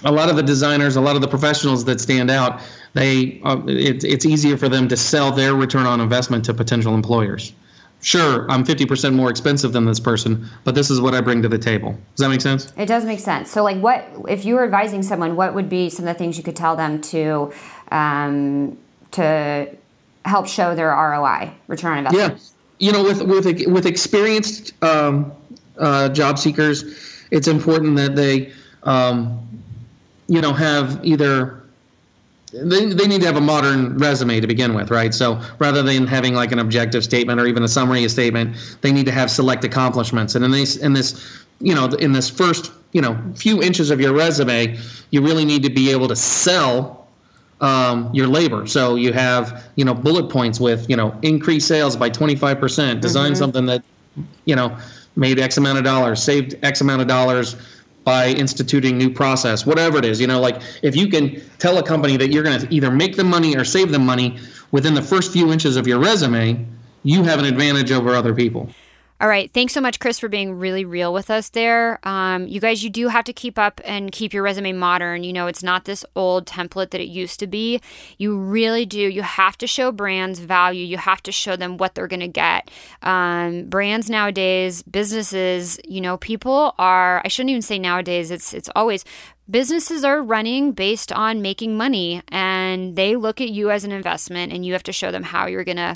a 0.05 0.12
lot 0.12 0.31
of 0.31 0.37
the 0.37 0.42
designers, 0.42 0.96
a 0.96 1.01
lot 1.01 1.16
of 1.16 1.23
the 1.23 1.29
professionals 1.29 1.85
that 1.85 2.01
stand 2.01 2.31
out, 2.31 2.61
they 2.94 3.40
uh, 3.44 3.61
it, 3.66 4.05
it's 4.05 4.25
easier 4.25 4.57
for 4.57 4.68
them 4.68 4.88
to 4.88 4.96
sell 4.96 5.31
their 5.33 5.55
return 5.55 5.87
on 5.87 6.01
investment 6.01 6.44
to 6.46 6.55
potential 6.55 6.94
employers 6.94 7.53
sure, 8.01 8.51
I'm 8.51 8.65
50% 8.65 9.15
more 9.15 9.31
expensive 9.31 9.73
than 9.73 9.85
this 9.85 10.01
person, 10.01 10.49
but 10.65 10.75
this 10.75 10.91
is 10.91 11.01
what 11.01 11.15
I 11.15 11.21
bring 11.21 11.43
to 11.43 11.49
the 11.49 11.59
table. 11.59 11.93
Does 12.15 12.25
that 12.25 12.29
make 12.29 12.41
sense? 12.41 12.73
It 12.77 12.87
does 12.87 13.05
make 13.05 13.21
sense. 13.21 13.51
So, 13.51 13.63
like, 13.63 13.79
what, 13.79 14.07
if 14.29 14.45
you 14.45 14.55
were 14.55 14.65
advising 14.65 15.03
someone, 15.03 15.37
what 15.37 15.55
would 15.55 15.68
be 15.68 15.91
some 15.91 16.07
of 16.07 16.14
the 16.14 16.18
things 16.18 16.37
you 16.37 16.45
could 16.45 16.57
tell 16.57 16.77
them 16.77 17.01
to, 17.03 17.53
um, 17.91 18.79
to 19.12 19.68
help 20.24 20.47
show 20.47 20.74
their 20.74 20.91
ROI, 20.91 21.53
return 21.68 21.93
on 21.93 21.99
investment? 21.99 22.33
Yeah. 22.33 22.87
You 22.87 22.93
know, 22.93 23.03
with, 23.03 23.22
with, 23.22 23.66
with 23.66 23.87
experienced 23.87 24.72
um, 24.83 25.33
uh, 25.79 26.09
job 26.09 26.39
seekers, 26.39 27.27
it's 27.31 27.47
important 27.47 27.97
that 27.97 28.16
they, 28.16 28.53
um, 28.85 29.47
you 30.29 30.41
know, 30.41 30.53
have 30.53 31.05
either 31.05 31.60
they, 32.53 32.86
they 32.86 33.07
need 33.07 33.20
to 33.20 33.26
have 33.26 33.36
a 33.36 33.40
modern 33.40 33.96
resume 33.98 34.40
to 34.40 34.46
begin 34.46 34.74
with, 34.74 34.90
right? 34.90 35.14
So 35.14 35.40
rather 35.59 35.82
than 35.82 36.07
having 36.07 36.34
like 36.34 36.53
an 36.53 36.59
objective 36.59 37.05
statement 37.05 37.40
or 37.40 37.46
even 37.46 37.62
a 37.62 37.68
summary 37.68 38.09
statement, 38.09 38.57
they 38.80 38.92
need 38.92 39.07
to 39.07 39.12
have 39.12 39.30
select 39.30 39.64
accomplishments. 39.64 40.34
And 40.34 40.44
in 40.44 40.51
this, 40.51 40.76
in 40.76 40.92
this, 40.92 41.44
you 41.61 41.74
know, 41.74 41.86
in 41.86 42.12
this 42.12 42.28
first, 42.28 42.72
you 42.92 43.01
know, 43.01 43.16
few 43.36 43.62
inches 43.62 43.90
of 43.90 44.01
your 44.01 44.12
resume, 44.12 44.78
you 45.11 45.22
really 45.22 45.44
need 45.44 45.62
to 45.62 45.70
be 45.70 45.90
able 45.90 46.09
to 46.09 46.16
sell 46.16 47.07
um, 47.61 48.11
your 48.14 48.26
labor. 48.26 48.66
So 48.66 48.96
you 48.96 49.12
have, 49.12 49.64
you 49.76 49.84
know, 49.84 49.94
bullet 49.94 50.30
points 50.30 50.59
with, 50.59 50.88
you 50.88 50.96
know, 50.96 51.16
increase 51.22 51.66
sales 51.66 51.96
by 51.96 52.11
25%, 52.11 53.01
design 53.01 53.32
mm-hmm. 53.32 53.34
something 53.38 53.66
that, 53.66 53.82
you 54.44 54.57
know, 54.57 54.76
made 55.16 55.38
X 55.38 55.57
amount 55.57 55.78
of 55.78 55.84
dollars, 55.84 56.22
saved 56.22 56.57
X 56.62 56.80
amount 56.80 57.03
of 57.03 57.09
dollars, 57.09 57.57
by 58.11 58.31
instituting 58.31 58.99
new 58.99 59.09
process, 59.09 59.65
whatever 59.65 59.97
it 59.97 60.05
is. 60.05 60.21
You 60.21 60.27
know, 60.27 60.41
like 60.41 60.61
if 60.83 60.97
you 60.97 61.07
can 61.07 61.41
tell 61.59 61.79
a 61.79 61.83
company 61.83 62.17
that 62.17 62.33
you're 62.33 62.43
going 62.43 62.59
to 62.59 62.75
either 62.75 62.91
make 62.91 63.15
them 63.15 63.29
money 63.29 63.57
or 63.57 63.65
save 63.65 63.93
them 63.93 64.05
money 64.05 64.37
within 64.73 64.95
the 64.95 65.03
first 65.03 65.33
few 65.33 65.53
inches 65.53 65.77
of 65.77 65.87
your 65.87 66.01
resume, 66.01 66.67
you 67.05 67.23
have 67.23 67.39
an 67.39 67.45
advantage 67.45 67.93
over 67.93 68.17
other 68.17 68.35
people. 68.35 68.69
All 69.21 69.29
right. 69.29 69.53
Thanks 69.53 69.75
so 69.75 69.83
much, 69.83 70.01
Chris, 70.01 70.18
for 70.18 70.31
being 70.31 70.59
really 70.59 70.87
real 70.87 71.12
with 71.12 71.31
us 71.31 71.51
there. 71.51 71.99
Um, 72.09 72.47
you 72.49 72.59
guys, 72.59 72.83
you 72.83 72.89
do 72.89 73.09
have 73.09 73.25
to 73.25 73.35
keep 73.35 73.59
up 73.59 73.79
and 73.85 74.11
keep 74.11 74.33
your 74.33 74.43
resume 74.43 74.73
modern. 74.73 75.25
You 75.25 75.35
know, 75.35 75.47
it's 75.47 75.62
not 75.62 75.85
this 75.85 76.07
old 76.16 76.47
template 76.47 76.89
that 76.93 77.03
it 77.03 77.09
used 77.09 77.39
to 77.41 77.47
be. 77.47 77.83
You 78.16 78.39
really 78.39 78.87
do. 78.87 78.99
You 78.99 79.21
have 79.21 79.59
to 79.59 79.66
show 79.66 79.93
brands 79.93 80.39
value. 80.39 80.87
You 80.87 80.97
have 80.97 81.23
to 81.25 81.33
show 81.33 81.55
them 81.55 81.77
what 81.77 81.95
they're 81.95 82.07
going 82.07 82.21
to 82.21 82.29
get. 82.29 82.71
Um, 83.03 83.68
brands 83.68 84.09
nowadays, 84.09 84.83
businesses, 84.85 85.79
you 85.87 86.01
know, 86.01 86.16
people 86.16 86.75
are, 86.79 87.21
I 87.23 87.29
shouldn't 87.29 87.51
even 87.51 87.61
say 87.61 87.79
nowadays, 87.79 88.31
it's, 88.31 88.55
it's 88.55 88.71
always, 88.75 89.05
businesses 89.51 90.03
are 90.03 90.23
running 90.23 90.73
based 90.73 91.12
on 91.12 91.43
making 91.43 91.77
money 91.77 92.23
and 92.29 92.97
they 92.97 93.16
look 93.16 93.43
at 93.43 93.51
you 93.51 93.71
as 93.71 93.85
an 93.85 93.93
investment 93.93 94.51
and 94.51 94.64
you 94.64 94.73
have 94.73 94.83
to 94.85 94.93
show 94.93 95.11
them 95.11 95.25
how 95.25 95.47
you're 95.47 95.64
going 95.64 95.77
to 95.77 95.95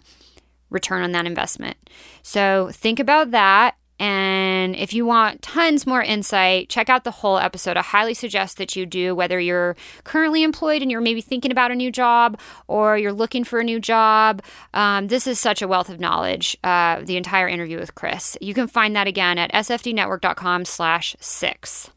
return 0.71 1.03
on 1.03 1.13
that 1.13 1.27
investment. 1.27 1.77
So 2.23 2.71
think 2.73 2.99
about 2.99 3.31
that. 3.33 3.77
And 4.01 4.75
if 4.75 4.93
you 4.93 5.07
want 5.07 5.41
tons 5.41 5.87
more 5.87 6.03
insight, 6.03 6.69
check 6.69 6.89
out 6.89 7.05
the 7.05 7.13
whole 7.13 7.39
episode. 7.39 7.77
I 7.77 7.83
highly 7.83 8.15
suggest 8.15 8.59
that 8.59 8.75
you 8.75 8.87
do, 8.87 9.15
whether 9.15 9.39
you're 9.39 9.77
currently 10.03 10.43
employed 10.43 10.83
and 10.83 10.91
you're 10.91 11.01
maybe 11.01 11.21
thinking 11.21 11.53
about 11.53 11.71
a 11.71 11.77
new 11.77 11.93
job 11.93 12.41
or 12.67 12.99
you're 12.99 13.13
looking 13.13 13.45
for 13.45 13.61
a 13.61 13.65
new 13.65 13.79
job. 13.79 14.43
Um, 14.73 15.07
this 15.09 15.29
is 15.29 15.39
such 15.39 15.63
a 15.63 15.69
wealth 15.69 15.89
of 15.89 16.01
knowledge, 16.01 16.57
uh, 16.65 17.03
the 17.05 17.17
entire 17.17 17.47
interview 17.47 17.79
with 17.79 17.95
Chris. 17.95 18.37
You 18.41 18.53
can 18.53 18.67
find 18.67 18.97
that 18.97 19.07
again 19.07 19.39
at 19.39 19.53
sfdnetwork.com 19.53 20.65
slash 20.65 21.15
six. 21.21 21.91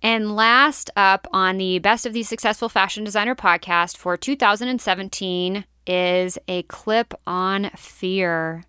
And 0.00 0.34
last 0.36 0.90
up 0.96 1.26
on 1.32 1.58
the 1.58 1.80
Best 1.80 2.06
of 2.06 2.12
the 2.12 2.22
Successful 2.22 2.68
Fashion 2.68 3.04
Designer 3.04 3.34
podcast 3.34 3.96
for 3.96 4.16
2017 4.16 5.64
is 5.88 6.38
a 6.46 6.62
clip 6.64 7.14
on 7.26 7.70
fear. 7.76 8.64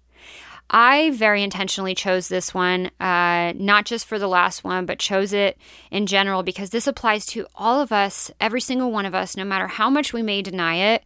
I 0.71 1.09
very 1.11 1.41
intentionally 1.41 1.95
chose 1.95 2.27
this 2.27 2.53
one, 2.53 2.91
uh, 2.99 3.53
not 3.55 3.85
just 3.85 4.05
for 4.05 4.19
the 4.19 4.27
last 4.27 4.63
one, 4.63 4.85
but 4.85 4.99
chose 4.99 5.33
it 5.33 5.57
in 5.89 6.05
general 6.05 6.43
because 6.43 6.69
this 6.69 6.85
applies 6.85 7.25
to 7.27 7.47
all 7.55 7.81
of 7.81 7.91
us, 7.91 8.31
every 8.39 8.61
single 8.61 8.91
one 8.91 9.05
of 9.05 9.15
us, 9.15 9.35
no 9.35 9.43
matter 9.43 9.67
how 9.67 9.89
much 9.89 10.13
we 10.13 10.21
may 10.21 10.41
deny 10.43 10.75
it. 10.93 11.03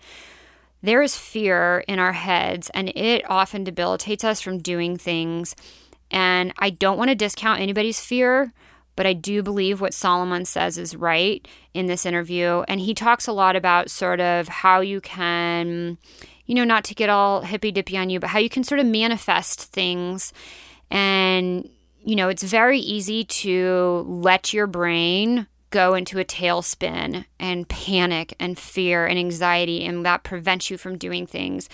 There 0.81 1.01
is 1.01 1.15
fear 1.15 1.85
in 1.87 1.97
our 1.97 2.11
heads, 2.11 2.69
and 2.73 2.89
it 2.89 3.23
often 3.29 3.63
debilitates 3.63 4.25
us 4.25 4.41
from 4.41 4.57
doing 4.57 4.97
things. 4.97 5.55
And 6.11 6.53
I 6.59 6.69
don't 6.69 6.97
want 6.97 7.09
to 7.09 7.15
discount 7.15 7.61
anybody's 7.61 8.01
fear, 8.01 8.51
but 8.95 9.05
I 9.05 9.13
do 9.13 9.41
believe 9.41 9.81
what 9.81 9.93
Solomon 9.93 10.45
says 10.45 10.77
is 10.77 10.95
right 10.95 11.47
in 11.73 11.87
this 11.87 12.05
interview. 12.05 12.63
And 12.67 12.79
he 12.79 12.93
talks 12.93 13.27
a 13.27 13.33
lot 13.33 13.55
about 13.55 13.89
sort 13.89 14.19
of 14.19 14.47
how 14.47 14.81
you 14.81 15.01
can, 15.01 15.97
you 16.45 16.55
know, 16.55 16.63
not 16.63 16.83
to 16.85 16.95
get 16.95 17.09
all 17.09 17.41
hippy 17.41 17.71
dippy 17.71 17.97
on 17.97 18.09
you, 18.09 18.19
but 18.19 18.29
how 18.29 18.39
you 18.39 18.49
can 18.49 18.63
sort 18.63 18.79
of 18.79 18.85
manifest 18.85 19.61
things. 19.61 20.33
And, 20.91 21.69
you 22.03 22.15
know, 22.15 22.29
it's 22.29 22.43
very 22.43 22.79
easy 22.79 23.23
to 23.23 24.05
let 24.07 24.53
your 24.53 24.67
brain 24.67 25.47
go 25.71 25.95
into 25.95 26.19
a 26.19 26.25
tailspin 26.25 27.25
and 27.39 27.67
panic 27.67 28.35
and 28.39 28.59
fear 28.59 29.07
and 29.07 29.17
anxiety, 29.17 29.83
and 29.83 30.05
that 30.05 30.23
prevents 30.23 30.69
you 30.69 30.77
from 30.77 30.99
doing 30.99 31.25
things. 31.25 31.67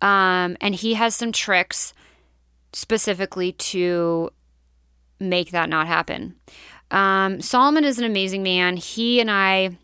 Um, 0.00 0.56
and 0.60 0.74
he 0.74 0.94
has 0.94 1.14
some 1.14 1.32
tricks 1.32 1.92
specifically 2.72 3.52
to 3.52 4.30
make 5.20 5.50
that 5.50 5.68
not 5.68 5.86
happen. 5.86 6.36
Um, 6.90 7.40
Solomon 7.40 7.84
is 7.84 7.98
an 7.98 8.04
amazing 8.04 8.42
man. 8.42 8.76
He 8.76 9.20
and 9.20 9.30
I 9.30 9.76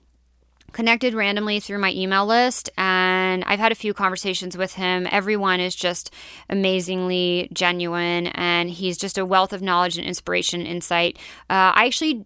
connected 0.73 1.15
randomly 1.15 1.61
through 1.61 1.79
my 1.79 1.93
email 1.93 2.27
list 2.27 2.71
and 2.79 3.45
I've 3.45 3.59
had 3.59 3.73
a 3.73 3.77
few 3.77 3.93
conversations 3.93 4.57
with 4.57 4.75
him. 4.75 5.07
Everyone 5.11 5.61
is 5.61 5.75
just 5.75 6.13
amazingly 6.49 7.49
genuine 7.53 8.29
and 8.29 8.71
he's 8.71 8.97
just 8.97 9.19
a 9.19 9.27
wealth 9.27 9.53
of 9.53 9.63
knowledge 9.63 9.99
and 9.99 10.07
inspiration, 10.07 10.65
insight. 10.65 11.19
Uh, 11.51 11.73
I 11.75 11.87
actually 11.87 12.25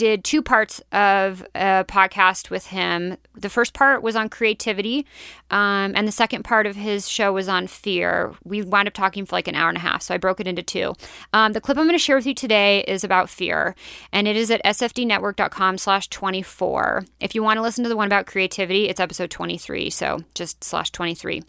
did 0.00 0.24
two 0.24 0.40
parts 0.40 0.80
of 0.92 1.46
a 1.54 1.84
podcast 1.86 2.48
with 2.48 2.68
him. 2.68 3.18
The 3.34 3.50
first 3.50 3.74
part 3.74 4.02
was 4.02 4.16
on 4.16 4.30
creativity, 4.30 5.04
um, 5.50 5.92
and 5.94 6.08
the 6.08 6.12
second 6.12 6.42
part 6.42 6.66
of 6.66 6.74
his 6.74 7.06
show 7.06 7.34
was 7.34 7.50
on 7.50 7.66
fear. 7.66 8.32
We 8.42 8.62
wound 8.62 8.88
up 8.88 8.94
talking 8.94 9.26
for 9.26 9.36
like 9.36 9.46
an 9.46 9.54
hour 9.54 9.68
and 9.68 9.76
a 9.76 9.82
half, 9.82 10.00
so 10.00 10.14
I 10.14 10.16
broke 10.16 10.40
it 10.40 10.46
into 10.46 10.62
two. 10.62 10.94
Um, 11.34 11.52
the 11.52 11.60
clip 11.60 11.76
I'm 11.76 11.84
going 11.84 11.94
to 11.94 11.98
share 11.98 12.16
with 12.16 12.26
you 12.26 12.32
today 12.32 12.82
is 12.88 13.04
about 13.04 13.28
fear, 13.28 13.74
and 14.10 14.26
it 14.26 14.36
is 14.36 14.50
at 14.50 14.64
sfdnetwork.com 14.64 15.76
slash 15.76 16.08
24. 16.08 17.04
If 17.20 17.34
you 17.34 17.42
want 17.42 17.58
to 17.58 17.62
listen 17.62 17.84
to 17.84 17.90
the 17.90 17.96
one 17.96 18.06
about 18.06 18.24
creativity, 18.24 18.88
it's 18.88 19.00
episode 19.00 19.30
23, 19.30 19.90
so 19.90 20.24
just 20.32 20.64
slash 20.64 20.90
23. 20.92 21.42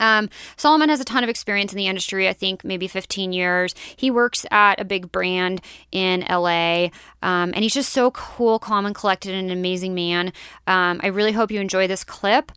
Um, 0.00 0.28
Solomon 0.56 0.88
has 0.88 1.00
a 1.00 1.04
ton 1.04 1.22
of 1.22 1.30
experience 1.30 1.72
in 1.72 1.76
the 1.76 1.86
industry, 1.86 2.28
I 2.28 2.32
think 2.32 2.64
maybe 2.64 2.88
15 2.88 3.32
years. 3.32 3.74
He 3.96 4.10
works 4.10 4.44
at 4.50 4.80
a 4.80 4.84
big 4.84 5.12
brand 5.12 5.60
in 5.92 6.24
LA, 6.28 6.86
um, 7.22 7.52
and 7.54 7.58
he's 7.58 7.74
just 7.74 7.92
so 7.92 8.10
cool, 8.10 8.58
calm, 8.58 8.86
and 8.86 8.94
collected, 8.94 9.34
and 9.34 9.50
an 9.50 9.56
amazing 9.56 9.94
man. 9.94 10.32
Um, 10.66 11.00
I 11.02 11.08
really 11.08 11.32
hope 11.32 11.50
you 11.50 11.60
enjoy 11.60 11.86
this 11.86 12.02
clip. 12.02 12.50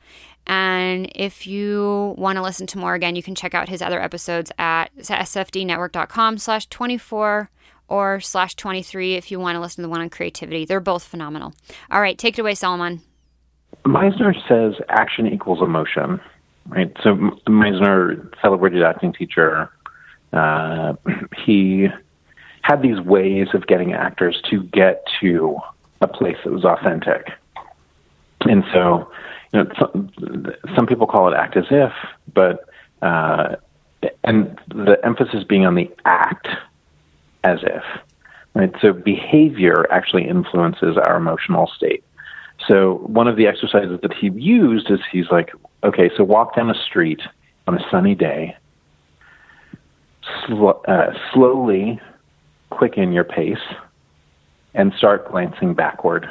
And 0.46 1.10
if 1.16 1.48
you 1.48 2.16
want 2.18 2.38
to 2.38 2.42
listen 2.42 2.68
to 2.68 2.78
more, 2.78 2.96
again, 2.96 3.16
you 3.16 3.24
can 3.24 3.36
check 3.36 3.54
out 3.54 3.70
his 3.70 3.82
other 3.82 4.02
episodes 4.02 4.52
at 4.58 4.88
sfdnetwork.com 4.98 6.38
slash 6.38 6.68
24 6.68 7.50
or 7.88 8.20
slash 8.20 8.56
23 8.56 9.16
if 9.16 9.32
you 9.32 9.40
want 9.40 9.56
to 9.56 9.60
listen 9.60 9.78
to 9.78 9.82
the 9.84 9.90
one 9.90 10.02
on 10.02 10.10
creativity. 10.10 10.66
They're 10.66 10.80
both 10.80 11.04
phenomenal. 11.04 11.54
All 11.92 12.02
right, 12.02 12.18
take 12.18 12.38
it 12.38 12.42
away, 12.42 12.56
Solomon. 12.56 13.02
Meisner 13.86 14.34
says 14.48 14.74
action 14.90 15.28
equals 15.28 15.62
emotion 15.62 16.20
right? 16.68 16.92
So 17.04 17.16
Meisner, 17.48 18.34
celebrated 18.42 18.84
acting 18.84 19.14
teacher, 19.14 19.72
uh, 20.32 20.94
he 21.46 21.88
had 22.62 22.82
these 22.82 23.00
ways 23.00 23.50
of 23.54 23.68
getting 23.68 23.94
actors 23.94 24.42
to 24.50 24.64
get 24.64 25.04
to 25.22 25.58
a 26.02 26.08
place 26.08 26.38
that 26.44 26.52
was 26.52 26.66
authentic. 26.66 27.32
And 28.42 28.64
so, 28.74 29.12
you 29.54 29.64
know, 29.64 29.72
some, 29.80 30.12
some 30.76 30.88
people 30.88 31.08
call 31.08 31.32
it 31.32 31.36
act 31.36 31.58
as 31.58 31.66
if, 31.70 31.92
but 32.34 32.66
uh, 33.02 33.58
and 34.24 34.60
the 34.70 34.98
emphasis 35.04 35.44
being 35.44 35.66
on 35.66 35.76
the 35.76 35.90
act 36.06 36.48
as 37.44 37.60
if, 37.64 37.84
right? 38.54 38.74
So 38.82 38.94
behavior 38.94 39.86
actually 39.92 40.28
influences 40.28 40.98
our 40.98 41.18
emotional 41.18 41.68
state. 41.76 42.04
So 42.68 42.96
one 43.06 43.28
of 43.28 43.36
the 43.36 43.48
exercises 43.48 44.00
that 44.02 44.14
he 44.14 44.30
used 44.30 44.90
is 44.90 45.00
he's 45.12 45.30
like, 45.30 45.52
okay, 45.84 46.10
so 46.16 46.24
walk 46.24 46.56
down 46.56 46.70
a 46.70 46.76
street 46.86 47.22
on 47.68 47.78
a 47.78 47.90
sunny 47.90 48.16
day, 48.16 48.56
sl- 50.46 50.82
uh, 50.88 51.14
slowly 51.34 52.00
quicken 52.70 53.12
your 53.12 53.24
pace, 53.24 53.58
and 54.74 54.94
start 54.94 55.30
glancing 55.30 55.74
backward. 55.74 56.30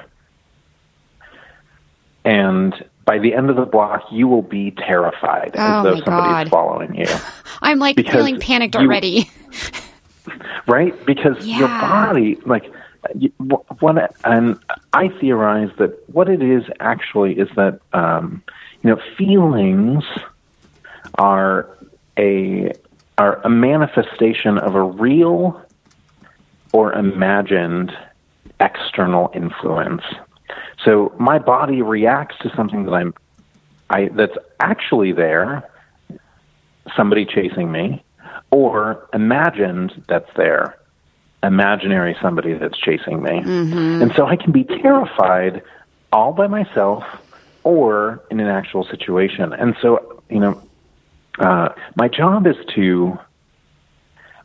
And 2.25 2.75
by 3.05 3.19
the 3.19 3.35
end 3.35 3.51
of 3.51 3.57
the 3.57 3.67
block, 3.67 4.05
you 4.11 4.29
will 4.29 4.43
be 4.43 4.71
terrified 4.73 5.53
oh 5.55 5.79
as 5.79 5.85
though 5.85 6.05
somebody's 6.05 6.05
God. 6.05 6.51
following 6.51 6.95
you. 6.95 7.07
I'm 7.63 7.79
like 7.79 7.97
because 7.97 8.13
feeling 8.13 8.41
panicked 8.41 8.77
already. 8.77 9.31
right? 10.67 10.95
Because 11.05 11.45
yeah. 11.45 11.59
your 11.59 11.69
body, 11.69 12.39
like, 12.47 12.65
what, 13.39 14.15
and 14.25 14.59
I 14.93 15.09
theorize 15.21 15.71
that 15.79 16.09
what 16.13 16.29
it 16.29 16.43
is 16.43 16.63
actually 16.79 17.39
is 17.39 17.49
that 17.57 17.81
um, 17.93 18.43
you 18.83 18.91
know 18.91 19.01
feelings 19.17 20.05
are 21.15 21.69
a 22.19 22.73
are 23.19 23.41
a 23.45 23.51
manifestation 23.51 24.59
of 24.59 24.75
a 24.75 24.83
real 24.83 25.61
or 26.73 26.93
imagined 26.95 27.93
external 28.61 29.31
influence. 29.35 30.03
So 30.85 31.15
my 31.19 31.39
body 31.39 31.83
reacts 31.83 32.39
to 32.43 32.53
something 32.57 32.85
that 32.85 32.93
I'm 32.93 33.15
I 33.91 34.09
that's 34.09 34.37
actually 34.61 35.13
there, 35.13 35.69
somebody 36.97 37.25
chasing 37.25 37.71
me, 37.71 38.03
or 38.51 39.09
imagined 39.13 40.05
that's 40.09 40.31
there 40.37 40.79
imaginary 41.43 42.17
somebody 42.23 42.55
that's 42.55 42.79
chasing 42.79 43.23
me. 43.23 43.31
Mm-hmm. 43.31 44.03
And 44.03 44.13
so 44.15 44.27
I 44.27 44.37
can 44.37 44.53
be 44.53 44.65
terrified 44.65 45.63
all 46.13 46.33
by 46.33 46.47
myself 46.47 47.05
or 47.65 48.23
in 48.31 48.41
an 48.41 48.49
actual 48.49 48.85
situation. 48.85 49.53
And 49.53 49.77
so, 49.81 50.23
you 50.29 50.41
know, 50.41 50.63
uh, 51.39 51.71
my 51.97 52.09
job 52.09 52.47
is 52.47 52.57
to, 52.75 53.19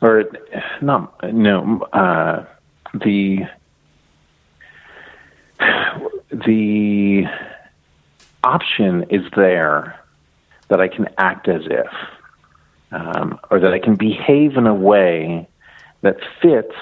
or 0.00 0.24
not, 0.80 1.32
no, 1.32 1.82
uh, 1.92 2.44
the, 2.94 3.40
the 6.30 7.24
option 8.44 9.04
is 9.10 9.22
there 9.36 9.98
that 10.68 10.80
I 10.80 10.88
can 10.88 11.08
act 11.18 11.48
as 11.48 11.62
if, 11.66 11.86
um, 12.92 13.38
or 13.50 13.58
that 13.58 13.72
I 13.72 13.78
can 13.78 13.96
behave 13.96 14.56
in 14.56 14.66
a 14.66 14.74
way 14.74 15.48
that 16.02 16.18
fits 16.40 16.74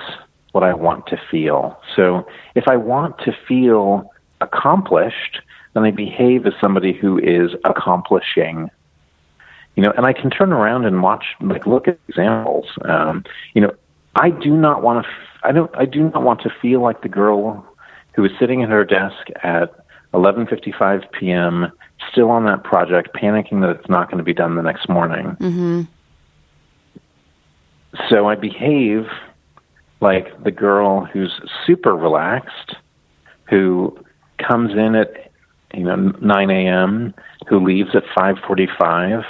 what 0.53 0.63
I 0.63 0.75
want 0.75 1.07
to 1.09 1.21
feel. 1.31 1.81
So 1.95 2.27
if 2.55 2.69
I 2.69 2.77
want 2.77 3.19
to 3.21 3.37
feel 3.49 4.11
accomplished, 4.41 5.41
then 5.77 5.85
I 5.85 5.91
behave 5.91 6.47
as 6.47 6.55
somebody 6.59 6.95
who 6.95 7.19
is 7.19 7.51
accomplishing. 7.65 8.71
You 9.75 9.83
know, 9.83 9.93
and 9.95 10.07
I 10.07 10.15
can 10.15 10.31
turn 10.31 10.51
around 10.51 10.87
and 10.87 11.03
watch, 11.03 11.27
like, 11.43 11.67
look 11.67 11.87
at 11.87 11.99
examples. 12.09 12.65
Um, 12.83 13.25
you 13.53 13.61
know, 13.61 13.75
I 14.15 14.31
do 14.31 14.57
not 14.57 14.83
want 14.83 15.05
to. 15.05 15.11
F- 15.11 15.41
I 15.43 15.53
don't. 15.53 15.71
I 15.77 15.85
do 15.85 16.05
not 16.05 16.23
want 16.23 16.41
to 16.43 16.51
feel 16.63 16.81
like 16.81 17.03
the 17.03 17.11
girl 17.11 17.63
who 18.15 18.25
is 18.25 18.31
sitting 18.41 18.63
at 18.63 18.71
her 18.71 18.87
desk 18.87 19.29
at 19.43 19.75
11:55 20.15 21.13
p.m. 21.13 21.71
still 22.11 22.31
on 22.31 22.47
that 22.47 22.65
project, 22.65 23.11
panicking 23.15 23.61
that 23.61 23.79
it's 23.79 23.91
not 23.91 24.11
going 24.11 24.17
to 24.17 24.25
be 24.25 24.33
done 24.33 24.57
the 24.57 24.63
next 24.63 24.89
morning. 24.89 25.37
Mm-hmm. 25.39 25.83
So 28.09 28.29
I 28.29 28.35
behave 28.35 29.09
like 30.01 30.43
the 30.43 30.51
girl 30.51 31.05
who's 31.05 31.39
super 31.67 31.95
relaxed, 31.95 32.77
who 33.51 33.99
comes 34.39 34.73
in 34.73 34.95
at 34.95 35.26
you 35.77 35.85
know 35.85 35.97
9 35.97 36.51
a.m., 36.51 37.15
who 37.49 37.65
leaves 37.65 37.91
at 37.95 38.05
5:45, 38.17 39.25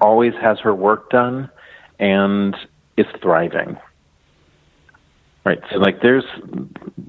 always 0.00 0.34
has 0.40 0.58
her 0.60 0.74
work 0.74 1.10
done, 1.10 1.50
and 1.98 2.56
is 2.96 3.06
thriving. 3.22 3.76
Right. 5.44 5.60
So 5.70 5.78
like 5.78 6.00
there's 6.00 6.24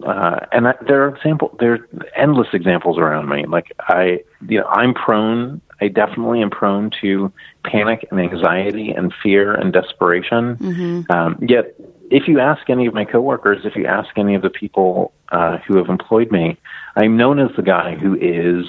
uh, 0.06 0.40
and 0.52 0.68
I, 0.68 0.74
there 0.86 1.04
are 1.04 1.16
example 1.16 1.56
there 1.60 1.74
are 1.74 1.88
endless 2.18 2.50
examples 2.52 2.98
around 2.98 3.30
me. 3.30 3.46
Like 3.46 3.72
I 3.80 4.24
you 4.48 4.60
know 4.60 4.66
I'm 4.66 4.94
prone 4.94 5.62
I 5.82 5.88
definitely 5.90 6.42
am 6.42 6.50
prone 6.50 6.92
to 7.02 7.32
panic 7.64 8.08
and 8.12 8.20
anxiety 8.20 8.92
and 8.92 9.14
fear 9.22 9.54
and 9.54 9.74
desperation. 9.74 10.56
Mm-hmm. 10.58 11.12
Um, 11.12 11.38
yet 11.42 11.76
if 12.12 12.28
you 12.28 12.40
ask 12.40 12.70
any 12.70 12.86
of 12.86 12.94
my 12.94 13.06
coworkers, 13.06 13.66
if 13.66 13.76
you 13.76 13.86
ask 13.86 14.18
any 14.18 14.36
of 14.36 14.42
the 14.42 14.50
people 14.50 15.14
uh, 15.30 15.58
who 15.60 15.78
have 15.78 15.90
employed 15.90 16.32
me, 16.32 16.58
I'm 16.96 17.18
known 17.18 17.40
as 17.40 17.50
the 17.56 17.64
guy 17.64 17.96
who 17.96 18.16
is 18.16 18.66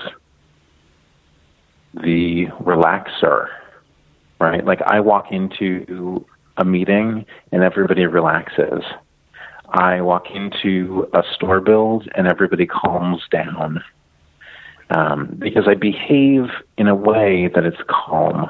the 1.94 2.46
relaxer, 2.60 3.48
right? 4.40 4.64
Like 4.64 4.82
I 4.82 5.00
walk 5.00 5.32
into 5.32 6.24
a 6.56 6.64
meeting 6.64 7.26
and 7.52 7.62
everybody 7.62 8.06
relaxes. 8.06 8.82
I 9.68 10.00
walk 10.00 10.30
into 10.30 11.08
a 11.12 11.22
store 11.34 11.60
build 11.60 12.08
and 12.14 12.26
everybody 12.26 12.66
calms 12.66 13.22
down 13.30 13.82
um, 14.90 15.36
because 15.38 15.66
I 15.66 15.74
behave 15.74 16.44
in 16.78 16.88
a 16.88 16.94
way 16.94 17.50
that 17.54 17.64
it's 17.64 17.80
calm. 17.88 18.48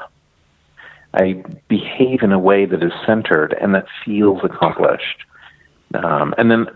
I 1.17 1.43
behave 1.69 2.23
in 2.23 2.33
a 2.33 2.39
way 2.39 2.67
that 2.67 2.83
is 2.83 2.93
centered 3.07 3.57
and 3.61 3.75
that 3.75 3.87
feels 4.05 4.41
accomplished. 4.45 5.25
Um, 5.95 6.35
and 6.37 6.51
then 6.51 6.67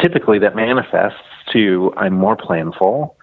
typically 0.00 0.38
that 0.40 0.56
manifests 0.56 1.20
to 1.52 1.92
I'm 1.96 2.14
more 2.14 2.36
planful. 2.36 3.14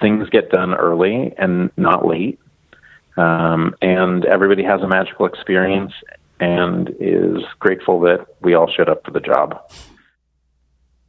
Things 0.00 0.28
get 0.30 0.50
done 0.50 0.74
early 0.74 1.34
and 1.38 1.70
not 1.76 2.06
late. 2.06 2.38
Um, 3.16 3.74
and 3.80 4.24
everybody 4.24 4.62
has 4.64 4.80
a 4.82 4.88
magical 4.88 5.26
experience 5.26 5.92
and 6.40 6.94
is 7.00 7.42
grateful 7.58 8.00
that 8.00 8.26
we 8.42 8.54
all 8.54 8.70
showed 8.70 8.88
up 8.88 9.04
for 9.04 9.10
the 9.10 9.20
job. 9.20 9.60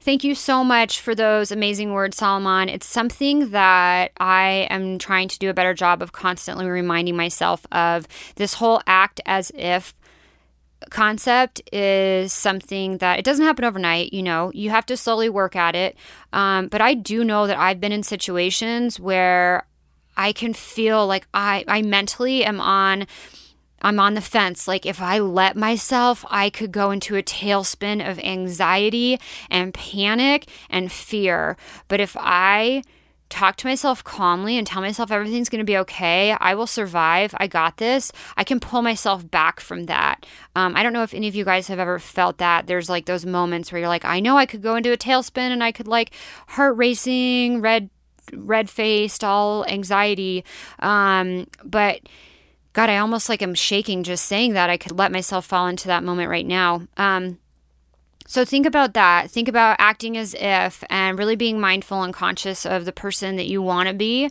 Thank 0.02 0.24
you 0.24 0.34
so 0.34 0.64
much 0.64 1.02
for 1.02 1.14
those 1.14 1.52
amazing 1.52 1.92
words, 1.92 2.16
Solomon. 2.18 2.70
It's 2.70 2.86
something 2.86 3.50
that 3.50 4.12
I 4.18 4.68
am 4.70 4.98
trying 4.98 5.28
to 5.28 5.38
do 5.40 5.50
a 5.50 5.54
better 5.54 5.74
job 5.74 6.02
of 6.02 6.14
constantly 6.14 6.68
reminding 6.68 7.18
myself 7.18 7.66
of. 7.72 8.08
This 8.36 8.54
whole 8.54 8.82
act 8.88 9.20
as 9.26 9.52
if 9.56 9.94
concept 10.90 11.62
is 11.74 12.32
something 12.32 12.98
that 13.00 13.20
it 13.20 13.26
doesn't 13.26 13.46
happen 13.46 13.66
overnight 13.66 14.14
you 14.14 14.24
know 14.24 14.50
you 14.56 14.70
have 14.70 14.86
to 14.86 14.96
slowly 14.96 15.28
work 15.28 15.54
at 15.54 15.76
it 15.76 15.96
um, 16.32 16.68
but 16.70 16.80
i 16.80 16.94
do 16.94 17.24
know 17.24 17.46
that 17.46 17.58
i've 17.58 17.82
been 17.82 17.92
in 17.92 18.02
situations 18.02 18.98
where 18.98 19.68
i 20.16 20.32
can 20.32 20.54
feel 20.54 21.06
like 21.06 21.28
i 21.34 21.66
i 21.68 21.82
mentally 21.82 22.46
am 22.46 22.62
on 22.62 23.06
I'm 23.82 24.00
on 24.00 24.14
the 24.14 24.22
fence. 24.22 24.68
Like, 24.68 24.86
if 24.86 25.02
I 25.02 25.20
let 25.20 25.56
myself, 25.56 26.26
I 26.30 26.50
could 26.50 26.72
go 26.72 26.92
into 26.92 27.16
a 27.16 27.24
tailspin 27.24 28.08
of 28.08 28.20
anxiety 28.20 29.20
and 29.50 29.74
panic 29.74 30.50
and 30.70 30.92
fear. 30.92 31.58
But 31.88 32.00
if 32.00 32.16
I 32.20 32.84
talk 33.30 33.56
to 33.58 33.68
myself 33.68 34.04
calmly 34.04 34.58
and 34.58 34.66
tell 34.66 34.82
myself 34.82 35.12
everything's 35.12 35.50
going 35.50 35.60
to 35.60 35.66
be 35.66 35.78
okay, 35.78 36.36
I 36.40 36.56
will 36.56 36.68
survive. 36.68 37.34
I 37.38 37.48
got 37.48 37.78
this. 37.78 38.12
I 38.36 38.44
can 38.44 38.60
pull 38.60 38.82
myself 38.82 39.30
back 39.30 39.60
from 39.60 39.86
that. 39.86 40.26
Um, 40.56 40.76
I 40.76 40.84
don't 40.84 40.94
know 40.94 41.04
if 41.04 41.14
any 41.14 41.28
of 41.28 41.36
you 41.36 41.46
guys 41.46 41.68
have 41.68 41.80
ever 41.80 42.00
felt 42.00 42.40
that. 42.40 42.68
There's 42.68 42.90
like 42.90 43.06
those 43.06 43.26
moments 43.26 43.72
where 43.72 43.80
you're 43.80 43.88
like, 43.88 44.06
I 44.06 44.20
know 44.20 44.38
I 44.38 44.46
could 44.46 44.64
go 44.64 44.76
into 44.76 44.92
a 44.92 44.98
tailspin 44.98 45.52
and 45.52 45.64
I 45.64 45.72
could 45.72 45.88
like 45.88 46.12
heart 46.48 46.76
racing, 46.76 47.62
red 47.62 47.90
red 48.34 48.70
faced, 48.70 49.24
all 49.24 49.66
anxiety. 49.66 50.44
Um, 50.80 51.48
but 51.64 52.02
God, 52.74 52.90
I 52.90 52.98
almost 52.98 53.30
like 53.30 53.42
I'm 53.42 53.56
shaking 53.56 54.04
just 54.04 54.26
saying 54.26 54.54
that. 54.54 54.70
I 54.70 54.78
could 54.78 54.98
let 54.98 55.12
myself 55.12 55.46
fall 55.46 55.68
into 55.68 55.88
that 55.88 56.04
moment 56.04 56.30
right 56.30 56.46
now. 56.46 56.88
Um, 56.98 57.40
so 58.28 58.46
think 58.46 58.68
about 58.68 58.94
that. 58.94 59.32
Think 59.32 59.48
about 59.48 59.78
acting 59.80 60.16
as 60.16 60.36
if 60.38 60.84
and 60.90 61.18
really 61.18 61.36
being 61.36 61.60
mindful 61.60 62.04
and 62.04 62.14
conscious 62.14 62.64
of 62.64 62.86
the 62.86 62.92
person 62.92 63.38
that 63.38 63.48
you 63.48 63.60
want 63.62 63.90
to 63.90 63.96
be 63.96 64.30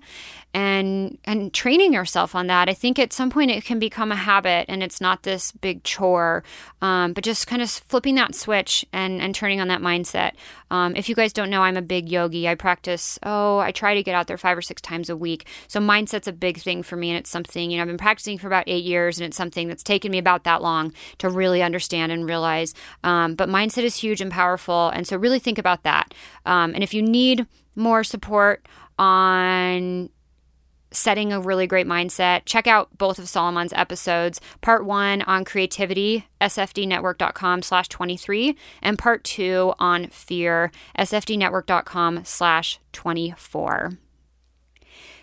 and 0.55 1.19
and 1.25 1.53
training 1.53 1.93
yourself 1.93 2.35
on 2.35 2.47
that. 2.47 2.69
I 2.69 2.75
think 2.75 2.99
at 2.99 3.13
some 3.13 3.31
point 3.31 3.51
it 3.51 3.65
can 3.65 3.79
become 3.79 4.11
a 4.11 4.17
habit 4.17 4.65
and 4.69 4.83
it's 4.83 5.01
not 5.01 5.23
this 5.23 5.53
big 5.53 5.83
chore, 5.85 6.43
um, 6.81 7.13
but 7.13 7.23
just 7.23 7.47
kind 7.47 7.61
of 7.61 7.71
flipping 7.71 8.15
that 8.15 8.35
switch 8.35 8.85
and 8.93 9.21
and 9.21 9.35
turning 9.35 9.61
on 9.61 9.69
that 9.69 9.83
mindset. 9.83 10.33
Um, 10.71 10.97
if 10.97 11.09
you 11.09 11.15
guys 11.15 11.33
don't 11.33 11.51
know, 11.51 11.63
I'm 11.63 11.77
a 11.77 11.83
big 11.83 12.09
yogi. 12.09 12.49
I 12.49 12.55
practice. 12.55 13.19
Oh, 13.23 13.59
I 13.59 13.73
try 13.73 13.95
to 13.95 14.03
get 14.03 14.15
out 14.15 14.27
there 14.27 14.39
five 14.39 14.57
or 14.57 14.63
six 14.63 14.81
times 14.81 15.11
a 15.11 15.17
week. 15.17 15.47
So 15.67 15.81
mindset's 15.81 16.29
a 16.29 16.33
big 16.33 16.59
thing 16.59 16.83
for 16.83 16.97
me, 16.97 17.11
and 17.11 17.19
it's 17.19 17.31
something 17.31 17.71
you 17.71 17.77
know 17.77 17.83
I've 17.83 17.89
been 17.89 17.99
practicing 17.99 18.39
for 18.39 18.47
about 18.47 18.65
eight 18.67 18.85
years, 18.85 19.19
and 19.19 19.27
it's 19.27 19.37
something 19.37 19.69
that's 19.69 19.83
taken 19.83 20.11
me 20.11 20.19
about 20.19 20.45
that 20.45 20.63
long 20.63 20.95
to 21.19 21.29
really 21.29 21.63
understand 21.63 22.11
and 22.11 22.27
realize. 22.27 22.75
Um, 23.05 23.35
but 23.35 23.51
mindset 23.51 23.85
is 23.85 23.97
huge 23.97 24.23
and 24.23 24.31
powerful, 24.31 24.89
and 24.89 25.07
so 25.07 25.17
really 25.17 25.39
think 25.39 25.59
about 25.59 25.83
that. 25.83 26.15
Um, 26.47 26.73
and 26.75 26.83
if 26.83 26.95
you 26.95 27.03
need 27.03 27.47
more 27.77 28.03
support 28.03 28.67
on 28.99 30.11
setting 30.91 31.33
a 31.33 31.41
really 31.41 31.67
great 31.67 31.87
mindset. 31.87 32.43
Check 32.45 32.67
out 32.67 32.97
both 32.97 33.19
of 33.19 33.29
Solomon's 33.29 33.73
episodes. 33.75 34.41
Part 34.61 34.85
one 34.85 35.23
on 35.23 35.45
creativity, 35.45 36.27
sfdnetwork.com 36.41 37.63
slash 37.63 37.89
23, 37.89 38.57
and 38.83 38.99
part 38.99 39.25
two 39.25 39.75
on 39.79 40.07
fear, 40.09 40.71
sfdnetwork.com 40.99 42.25
slash 42.25 42.79
24. 42.93 43.99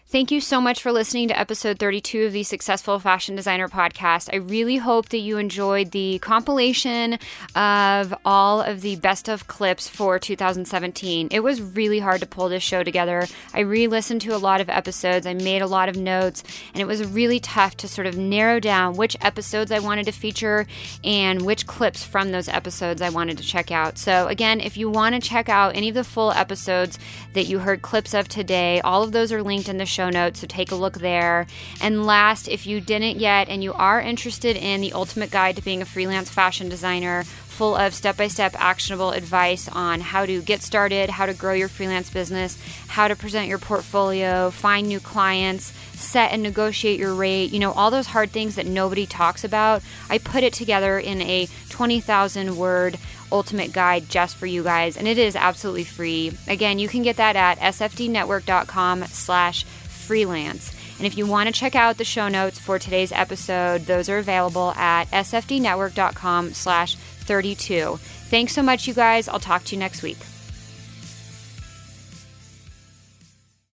Thank 0.07 0.29
you 0.29 0.39
so 0.39 0.61
much 0.61 0.83
for 0.83 0.91
listening 0.91 1.29
to 1.29 1.37
episode 1.37 1.79
32 1.79 2.25
of 2.27 2.31
the 2.31 2.43
Successful 2.43 2.99
Fashion 2.99 3.35
Designer 3.35 3.67
podcast. 3.67 4.29
I 4.31 4.35
really 4.35 4.77
hope 4.77 5.09
that 5.09 5.17
you 5.17 5.39
enjoyed 5.39 5.89
the 5.91 6.19
compilation 6.19 7.17
of 7.55 8.13
all 8.23 8.61
of 8.61 8.81
the 8.81 8.97
best 8.97 9.27
of 9.27 9.47
clips 9.47 9.89
for 9.89 10.19
2017. 10.19 11.29
It 11.31 11.39
was 11.39 11.59
really 11.59 11.97
hard 11.97 12.19
to 12.21 12.27
pull 12.27 12.49
this 12.49 12.61
show 12.61 12.83
together. 12.83 13.25
I 13.51 13.61
re 13.61 13.87
listened 13.87 14.21
to 14.21 14.35
a 14.35 14.37
lot 14.37 14.61
of 14.61 14.69
episodes, 14.69 15.25
I 15.25 15.33
made 15.33 15.63
a 15.63 15.67
lot 15.67 15.89
of 15.89 15.97
notes, 15.97 16.43
and 16.75 16.81
it 16.81 16.85
was 16.85 17.03
really 17.03 17.39
tough 17.39 17.75
to 17.77 17.87
sort 17.87 18.05
of 18.05 18.15
narrow 18.15 18.59
down 18.59 18.97
which 18.97 19.17
episodes 19.21 19.71
I 19.71 19.79
wanted 19.79 20.05
to 20.05 20.11
feature 20.11 20.67
and 21.03 21.41
which 21.41 21.65
clips 21.65 22.03
from 22.03 22.31
those 22.31 22.47
episodes 22.47 23.01
I 23.01 23.09
wanted 23.09 23.39
to 23.39 23.43
check 23.43 23.71
out. 23.71 23.97
So, 23.97 24.27
again, 24.27 24.61
if 24.61 24.77
you 24.77 24.87
want 24.87 25.15
to 25.15 25.27
check 25.27 25.49
out 25.49 25.75
any 25.75 25.89
of 25.89 25.95
the 25.95 26.03
full 26.03 26.31
episodes 26.31 26.99
that 27.33 27.47
you 27.47 27.57
heard 27.57 27.81
clips 27.81 28.13
of 28.13 28.27
today, 28.27 28.81
all 28.81 29.01
of 29.01 29.11
those 29.11 29.31
are 29.31 29.41
linked 29.41 29.67
in 29.67 29.77
the 29.77 29.94
show 29.95 30.09
notes, 30.09 30.41
so 30.41 30.47
take 30.47 30.71
a 30.71 30.75
look 30.75 30.95
there. 30.95 31.47
And 31.81 32.05
last, 32.05 32.47
if 32.47 32.67
you 32.67 32.81
didn't 32.81 33.19
yet 33.19 33.49
and 33.49 33.63
you 33.63 33.73
are 33.73 34.01
interested 34.01 34.55
in 34.57 34.81
the 34.81 34.93
ultimate 34.93 35.31
guide 35.31 35.55
to 35.55 35.61
being 35.61 35.81
a 35.81 35.85
freelance 35.85 36.29
fashion 36.29 36.69
designer, 36.69 37.23
full 37.55 37.75
of 37.75 37.93
step 37.93 38.17
by 38.17 38.27
step 38.27 38.53
actionable 38.57 39.11
advice 39.11 39.69
on 39.69 40.01
how 40.01 40.25
to 40.25 40.41
get 40.41 40.61
started, 40.61 41.09
how 41.09 41.25
to 41.25 41.33
grow 41.33 41.53
your 41.53 41.69
freelance 41.69 42.09
business, 42.09 42.61
how 42.87 43.07
to 43.07 43.15
present 43.15 43.47
your 43.47 43.57
portfolio, 43.57 44.51
find 44.51 44.87
new 44.87 44.99
clients, 44.99 45.71
set 45.93 46.31
and 46.31 46.43
negotiate 46.43 46.99
your 46.99 47.15
rate, 47.15 47.51
you 47.51 47.59
know, 47.59 47.71
all 47.71 47.89
those 47.89 48.07
hard 48.07 48.29
things 48.31 48.55
that 48.55 48.65
nobody 48.65 49.05
talks 49.05 49.45
about. 49.45 49.81
I 50.09 50.17
put 50.17 50.43
it 50.43 50.51
together 50.51 50.99
in 50.99 51.21
a 51.21 51.47
20,000 51.69 52.57
word 52.57 52.99
ultimate 53.31 53.71
guide 53.71 54.09
just 54.09 54.35
for 54.35 54.45
you 54.45 54.61
guys, 54.61 54.97
and 54.97 55.07
it 55.07 55.17
is 55.17 55.35
absolutely 55.35 55.85
free. 55.85 56.33
Again, 56.47 56.77
you 56.77 56.89
can 56.89 57.03
get 57.03 57.17
that 57.17 57.35
at 57.35 57.57
sfdnetwork.com 57.59 59.05
slash 59.05 59.65
freelance. 60.05 60.71
And 60.97 61.07
if 61.07 61.17
you 61.17 61.25
want 61.25 61.47
to 61.47 61.53
check 61.53 61.75
out 61.75 61.97
the 61.97 62.05
show 62.05 62.27
notes 62.27 62.59
for 62.59 62.79
today's 62.79 63.11
episode, 63.11 63.85
those 63.85 64.09
are 64.09 64.17
available 64.17 64.71
at 64.73 65.05
sfdnetwork.com 65.11 66.53
slash 66.53 66.95
32. 66.95 67.97
Thanks 67.99 68.53
so 68.53 68.61
much, 68.61 68.87
you 68.87 68.93
guys. 68.93 69.27
I'll 69.27 69.39
talk 69.39 69.63
to 69.65 69.75
you 69.75 69.79
next 69.79 70.03
week. 70.03 70.17